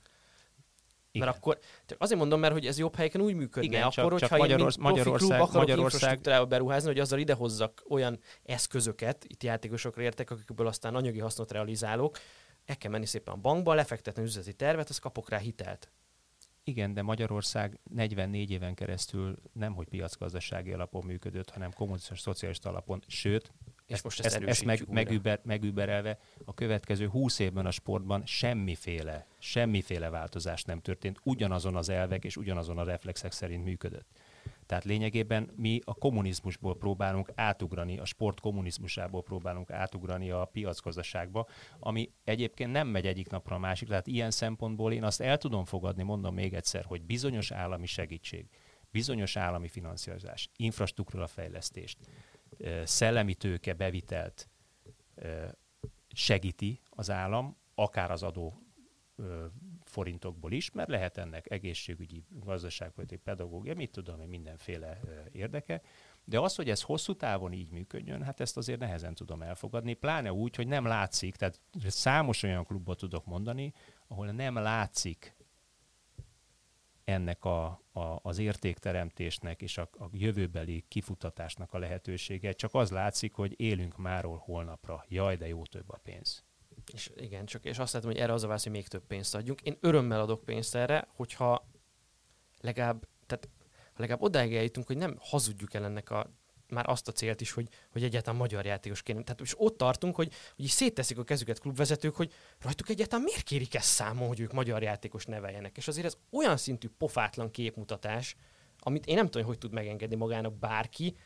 Igen. 1.11 1.26
Mert 1.26 1.38
akkor, 1.38 1.59
csak 1.86 2.00
azért 2.00 2.20
mondom, 2.20 2.40
mert 2.40 2.52
hogy 2.52 2.66
ez 2.66 2.78
jobb 2.78 2.94
helyeken 2.94 3.20
úgy 3.20 3.34
működne, 3.34 3.68
Igen, 3.68 3.82
akkor, 3.82 3.94
csak, 3.94 4.11
hogyha 4.11 4.28
csak 4.28 4.38
Magyarorsz, 4.38 4.76
én, 4.76 4.82
Magyarország, 4.82 5.28
klub 5.28 5.32
akarok 5.32 5.68
Magyarország... 5.68 6.48
beruházni, 6.48 6.88
hogy 6.88 6.98
azzal 6.98 7.18
idehozzak 7.18 7.84
olyan 7.88 8.18
eszközöket, 8.42 9.24
itt 9.28 9.42
játékosokra 9.42 10.02
értek, 10.02 10.30
akikből 10.30 10.66
aztán 10.66 10.94
anyagi 10.94 11.18
hasznot 11.18 11.52
realizálok, 11.52 12.18
el 12.64 12.76
kell 12.76 12.90
menni 12.90 13.07
szépen 13.07 13.34
a 13.34 13.36
bankba, 13.36 13.74
lefektetni 13.74 14.22
üzleti 14.22 14.52
tervet, 14.52 14.88
az 14.88 14.98
kapok 14.98 15.28
rá 15.28 15.38
hitelt. 15.38 15.90
Igen, 16.66 16.94
de 16.94 17.02
Magyarország 17.02 17.78
44 17.90 18.50
éven 18.50 18.74
keresztül 18.74 19.36
nem 19.52 19.74
hogy 19.74 19.88
piacgazdasági 19.88 20.72
alapon 20.72 21.04
működött, 21.04 21.50
hanem 21.50 21.72
kommunisztus 21.72 22.20
szociális 22.20 22.58
alapon, 22.58 23.02
sőt, 23.06 23.52
és 23.86 24.02
most 24.02 24.20
ezt, 24.20 24.36
ezt, 24.36 24.44
ezt 24.48 24.64
meg, 24.64 24.88
megüber, 24.88 25.40
megüberelve 25.42 26.18
a 26.44 26.54
következő 26.54 27.08
20 27.08 27.38
évben 27.38 27.66
a 27.66 27.70
sportban 27.70 28.22
semmiféle, 28.26 29.26
semmiféle 29.38 30.08
változás 30.08 30.62
nem 30.62 30.80
történt, 30.80 31.20
ugyanazon 31.22 31.76
az 31.76 31.88
elvek 31.88 32.24
és 32.24 32.36
ugyanazon 32.36 32.78
a 32.78 32.84
reflexek 32.84 33.32
szerint 33.32 33.64
működött. 33.64 34.06
Tehát 34.66 34.84
lényegében 34.84 35.50
mi 35.56 35.80
a 35.84 35.94
kommunizmusból 35.94 36.76
próbálunk 36.76 37.32
átugrani, 37.34 37.98
a 37.98 38.04
sport 38.04 38.40
kommunizmusából 38.40 39.22
próbálunk 39.22 39.70
átugrani 39.70 40.30
a 40.30 40.44
piacgazdaságba, 40.44 41.46
ami 41.78 42.10
egyébként 42.24 42.72
nem 42.72 42.88
megy 42.88 43.06
egyik 43.06 43.28
napra 43.30 43.56
a 43.56 43.58
másik. 43.58 43.88
Tehát 43.88 44.06
ilyen 44.06 44.30
szempontból 44.30 44.92
én 44.92 45.04
azt 45.04 45.20
el 45.20 45.38
tudom 45.38 45.64
fogadni, 45.64 46.02
mondom 46.02 46.34
még 46.34 46.54
egyszer, 46.54 46.84
hogy 46.84 47.02
bizonyos 47.02 47.50
állami 47.50 47.86
segítség, 47.86 48.46
bizonyos 48.90 49.36
állami 49.36 49.68
finanszírozás, 49.68 50.50
infrastruktúra 50.56 51.26
fejlesztést, 51.26 51.98
szellemi 52.84 53.34
tőke 53.34 53.72
bevitelt 53.72 54.48
segíti 56.08 56.80
az 56.90 57.10
állam, 57.10 57.56
akár 57.74 58.10
az 58.10 58.22
adó 58.22 58.63
forintokból 59.84 60.52
is, 60.52 60.70
mert 60.70 60.88
lehet 60.88 61.16
ennek 61.16 61.50
egészségügyi, 61.50 62.24
gazdaságpolitikai, 62.28 63.22
pedagógia, 63.24 63.74
mit 63.74 63.90
tudom 63.90 64.20
én, 64.20 64.28
mindenféle 64.28 65.00
érdeke. 65.32 65.82
De 66.24 66.40
az, 66.40 66.54
hogy 66.54 66.70
ez 66.70 66.82
hosszú 66.82 67.14
távon 67.14 67.52
így 67.52 67.70
működjön, 67.70 68.22
hát 68.22 68.40
ezt 68.40 68.56
azért 68.56 68.78
nehezen 68.78 69.14
tudom 69.14 69.42
elfogadni, 69.42 69.94
pláne 69.94 70.32
úgy, 70.32 70.56
hogy 70.56 70.66
nem 70.66 70.84
látszik, 70.84 71.36
tehát 71.36 71.60
számos 71.86 72.42
olyan 72.42 72.64
klubot 72.64 72.98
tudok 72.98 73.24
mondani, 73.24 73.72
ahol 74.06 74.30
nem 74.30 74.54
látszik 74.54 75.36
ennek 77.04 77.44
a, 77.44 77.64
a, 77.92 78.18
az 78.22 78.38
értékteremtésnek 78.38 79.62
és 79.62 79.78
a, 79.78 79.88
a 79.98 80.08
jövőbeli 80.12 80.84
kifutatásnak 80.88 81.72
a 81.72 81.78
lehetősége. 81.78 82.52
Csak 82.52 82.74
az 82.74 82.90
látszik, 82.90 83.32
hogy 83.32 83.54
élünk 83.56 83.96
máról 83.96 84.36
holnapra. 84.36 85.04
Jaj, 85.08 85.36
de 85.36 85.48
jó 85.48 85.62
több 85.62 85.90
a 85.90 86.00
pénz. 86.02 86.44
És 86.93 87.11
igen, 87.16 87.47
csak 87.47 87.64
és 87.64 87.78
azt 87.78 87.93
látom, 87.93 88.11
hogy 88.11 88.20
erre 88.20 88.32
az 88.32 88.43
a 88.43 88.47
válasz, 88.47 88.62
hogy 88.62 88.72
még 88.72 88.89
több 88.89 89.07
pénzt 89.07 89.35
adjunk. 89.35 89.61
Én 89.61 89.76
örömmel 89.80 90.20
adok 90.20 90.45
pénzt 90.45 90.74
erre, 90.74 91.09
hogyha 91.14 91.68
legalább, 92.61 93.07
tehát 93.26 93.49
ha 93.76 94.01
legalább 94.01 94.22
odáig 94.22 94.55
eljutunk, 94.55 94.87
hogy 94.87 94.97
nem 94.97 95.16
hazudjuk 95.20 95.74
el 95.74 95.85
ennek 95.85 96.11
a 96.11 96.30
már 96.68 96.89
azt 96.89 97.09
a 97.09 97.12
célt 97.12 97.41
is, 97.41 97.53
hogy, 97.53 97.68
hogy 97.91 98.03
egyáltalán 98.03 98.39
magyar 98.39 98.64
játékos 98.64 99.03
kéne. 99.03 99.22
Tehát 99.22 99.41
és 99.41 99.55
ott 99.57 99.76
tartunk, 99.76 100.14
hogy, 100.14 100.32
hogy 100.57 100.64
is 100.64 100.70
szétteszik 100.70 101.18
a 101.18 101.24
kezüket 101.24 101.59
klubvezetők, 101.59 102.14
hogy 102.14 102.32
rajtuk 102.61 102.89
egyáltalán 102.89 103.24
miért 103.24 103.43
kérik 103.43 103.74
ezt 103.74 103.89
számon, 103.89 104.28
hogy 104.28 104.41
ők 104.41 104.53
magyar 104.53 104.82
játékos 104.82 105.24
neveljenek. 105.24 105.76
És 105.76 105.89
azért 105.89 106.07
ez 106.07 106.16
olyan 106.30 106.57
szintű 106.57 106.89
pofátlan 106.99 107.51
képmutatás, 107.51 108.37
amit 108.78 109.07
én 109.07 109.14
nem 109.14 109.28
tudom, 109.28 109.47
hogy 109.47 109.59
tud 109.59 109.72
megengedni 109.72 110.16
magának 110.16 110.59
bárki 110.59 111.16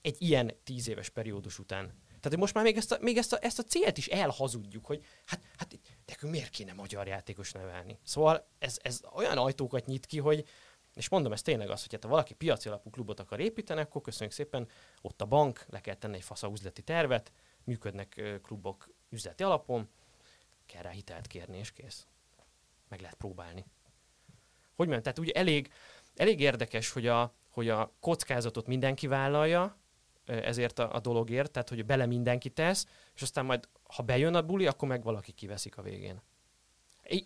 egy 0.00 0.16
ilyen 0.18 0.52
tíz 0.64 0.88
éves 0.88 1.08
periódus 1.08 1.58
után. 1.58 1.92
Tehát 2.22 2.38
most 2.38 2.54
már 2.54 2.64
még 2.64 2.76
ezt 2.76 2.92
a, 2.92 2.98
még 3.00 3.16
ezt 3.16 3.32
a, 3.32 3.38
ezt 3.40 3.58
a 3.58 3.62
célt 3.62 3.98
is 3.98 4.06
elhazudjuk, 4.06 4.86
hogy 4.86 5.04
hát, 5.26 5.40
hát 5.56 5.78
nekünk 6.06 6.32
miért 6.32 6.50
kéne 6.50 6.72
magyar 6.72 7.06
játékos 7.06 7.52
nevelni. 7.52 7.98
Szóval 8.04 8.46
ez, 8.58 8.78
ez 8.82 9.00
olyan 9.14 9.38
ajtókat 9.38 9.86
nyit 9.86 10.06
ki, 10.06 10.18
hogy, 10.18 10.48
és 10.94 11.08
mondom, 11.08 11.32
ez 11.32 11.42
tényleg 11.42 11.70
az, 11.70 11.80
hogy 11.82 11.92
hát 11.92 12.02
ha 12.02 12.08
valaki 12.08 12.34
piaci 12.34 12.68
alapú 12.68 12.90
klubot 12.90 13.20
akar 13.20 13.40
építeni, 13.40 13.80
akkor 13.80 14.02
köszönjük 14.02 14.34
szépen, 14.34 14.68
ott 15.00 15.20
a 15.22 15.24
bank, 15.24 15.64
le 15.68 15.80
kell 15.80 15.94
tenni 15.94 16.16
egy 16.16 16.22
fasza 16.22 16.50
üzleti 16.50 16.82
tervet, 16.82 17.32
működnek 17.64 18.38
klubok 18.42 18.88
üzleti 19.08 19.42
alapon, 19.42 19.88
kell 20.66 20.82
rá 20.82 20.90
hitelt 20.90 21.26
kérni, 21.26 21.58
és 21.58 21.72
kész. 21.72 22.06
Meg 22.88 23.00
lehet 23.00 23.16
próbálni. 23.16 23.64
Hogy 24.74 24.86
mondjam, 24.86 25.02
tehát 25.02 25.18
ugye 25.18 25.32
elég, 25.32 25.72
elég 26.16 26.40
érdekes, 26.40 26.90
hogy 26.90 27.06
a, 27.06 27.34
hogy 27.50 27.68
a 27.68 27.92
kockázatot 28.00 28.66
mindenki 28.66 29.06
vállalja, 29.06 29.76
ezért 30.26 30.78
a, 30.78 30.94
a 30.94 31.00
dologért, 31.00 31.50
tehát 31.50 31.68
hogy 31.68 31.86
bele 31.86 32.06
mindenki 32.06 32.50
tesz, 32.50 32.86
és 33.14 33.22
aztán 33.22 33.44
majd, 33.44 33.68
ha 33.82 34.02
bejön 34.02 34.34
a 34.34 34.42
buli, 34.42 34.66
akkor 34.66 34.88
meg 34.88 35.02
valaki 35.02 35.32
kiveszik 35.32 35.76
a 35.76 35.82
végén. 35.82 36.20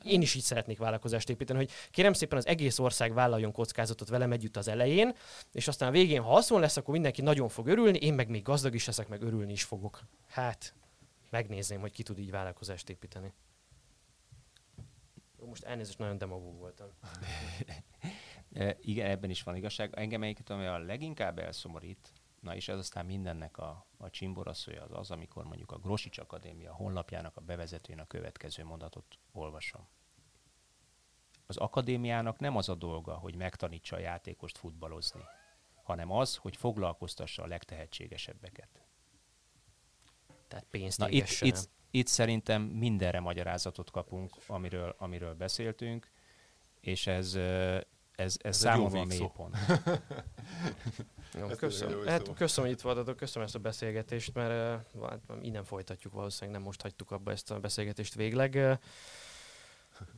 én 0.03 0.21
is 0.21 0.35
így 0.35 0.43
szeretnék 0.43 0.79
vállalkozást 0.79 1.31
építeni, 1.31 1.59
hogy 1.59 1.71
kérem 1.91 2.13
szépen 2.13 2.39
az 2.39 2.47
egész 2.47 2.79
ország 2.79 3.15
vállaljon 3.15 3.53
kockázatot 3.53 4.09
velem 4.09 4.33
együtt 4.33 4.57
az 4.57 4.69
elején, 4.69 5.15
és 5.53 5.69
aztán 5.69 5.89
a 5.89 5.93
végén, 5.93 6.23
ha 6.23 6.31
haszon 6.31 6.61
lesz, 6.61 6.77
akkor 6.77 6.93
mindenki 6.93 7.23
nagyon 7.23 7.49
fog 7.49 7.67
örülni, 7.67 7.99
én 7.99 8.15
meg 8.15 8.29
még 8.29 8.43
gazdag 8.43 8.75
is 8.75 8.87
leszek, 8.87 9.09
meg 9.09 9.23
örülni 9.23 9.53
is 9.53 9.65
fogok. 9.65 10.01
Hát, 10.29 10.75
megnézném, 11.31 11.81
hogy 11.81 11.93
ki 11.93 12.03
tud 12.03 12.19
így 12.19 12.31
vállalkozást 12.31 12.91
építeni. 12.91 13.33
Most 15.47 15.65
elnézést, 15.65 15.99
nagyon 15.99 16.19
demagóg 16.19 16.59
voltam. 16.59 16.89
e, 18.53 18.77
igen, 18.81 19.11
ebben 19.11 19.31
is 19.31 19.43
van 19.43 19.57
igazság. 19.57 19.93
Engem 19.95 20.23
egyiket, 20.23 20.51
ami 20.51 20.67
a 20.67 20.79
leginkább 20.79 21.39
elszomorít, 21.39 22.13
na 22.47 22.55
és 22.55 22.69
ez 22.69 22.79
aztán 22.79 23.07
mindennek 23.07 23.59
a, 23.59 23.87
a 23.97 24.11
csimboraszója 24.11 24.83
az 24.83 24.91
az, 24.93 25.11
amikor 25.11 25.45
mondjuk 25.45 25.73
a 25.73 25.79
Grosics 25.79 26.19
Akadémia 26.19 26.75
honlapjának 26.75 27.37
a 27.37 27.41
bevezetőjén 27.41 28.01
a 28.01 28.07
következő 28.07 28.65
mondatot 28.65 29.19
olvasom. 29.33 29.89
Az 31.47 31.57
akadémiának 31.57 32.39
nem 32.39 32.57
az 32.57 32.69
a 32.69 32.75
dolga, 32.75 33.15
hogy 33.15 33.37
megtanítsa 33.37 33.97
a 33.97 33.99
játékost 33.99 34.59
futballozni, 34.59 35.21
hanem 35.83 36.11
az, 36.11 36.37
hogy 36.37 36.57
foglalkoztassa 36.57 37.43
a 37.43 37.47
legtehetségesebbeket. 37.47 38.85
Tehát 40.49 40.67
pénzt 40.71 40.99
Na 40.99 41.09
itt, 41.09 41.29
itt, 41.41 41.71
itt 41.91 42.07
szerintem 42.07 42.63
mindenre 42.63 43.21
magyarázatot 43.21 43.91
kapunk, 43.91 44.37
amiről, 44.47 44.95
amiről 44.99 45.35
beszéltünk, 45.35 46.11
és 46.81 47.07
ez, 47.07 47.39
ez, 48.17 48.25
ez, 48.25 48.37
ez 48.43 48.57
számomra 48.57 49.01
a 49.01 49.05
mélypont. 49.05 49.57
Jó, 51.39 51.47
köszönöm. 51.47 52.07
Hát, 52.07 52.35
köszönöm, 52.35 52.71
hogy 52.71 52.79
itt 52.79 52.85
voltatok, 52.85 53.17
köszönöm 53.17 53.47
ezt 53.47 53.55
a 53.55 53.59
beszélgetést, 53.59 54.35
mert 54.35 54.83
uh, 54.95 55.09
hát, 55.09 55.21
innen 55.41 55.65
folytatjuk 55.65 56.13
valószínűleg, 56.13 56.59
nem 56.59 56.67
most 56.67 56.83
hagytuk 56.83 57.11
abba 57.11 57.31
ezt 57.31 57.51
a 57.51 57.61
beszélgetést 57.61 58.15
végleg. 58.15 58.79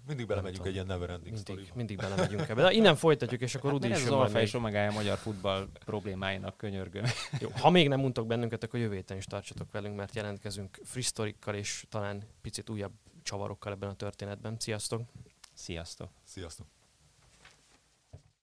Mindig 0.07 0.27
belemegyünk 0.27 0.67
egy 0.67 0.73
ilyen 0.73 0.87
never 0.87 1.11
ending 1.11 1.35
mindig, 1.35 1.73
mindig 1.75 1.97
belemegyünk 1.97 2.49
ebbe. 2.49 2.63
De 2.63 2.73
innen 2.73 2.97
folytatjuk, 2.97 3.41
és 3.41 3.55
akkor 3.55 3.71
hát 3.71 3.81
Rudi 3.81 3.93
is 3.93 4.01
Ez 4.01 4.07
az 4.07 4.11
alfa 4.11 4.41
és 4.41 4.55
omegája 4.55 4.91
a 4.91 4.93
magyar 4.93 5.19
futball 5.19 5.69
problémáinak 5.85 6.57
könyörgöm. 6.57 7.05
Jó, 7.41 7.49
ha 7.55 7.71
még 7.71 7.89
nem 7.89 8.01
mondtok 8.01 8.27
bennünket, 8.27 8.63
akkor 8.63 8.81
jövő 8.81 8.95
héten 8.95 9.17
is 9.17 9.25
tartsatok 9.25 9.73
velünk, 9.73 9.97
mert 9.97 10.15
jelentkezünk 10.15 10.79
frisztorikkal 10.85 11.55
és 11.55 11.85
talán 11.89 12.23
picit 12.41 12.71
újabb 12.71 12.93
csavarokkal 13.23 13.73
ebben 13.73 13.89
a 13.89 13.95
történetben. 13.95 14.57
Sziasztok! 14.59 15.03
Sziasztok! 15.55 16.11
Sziasztok! 16.25 16.78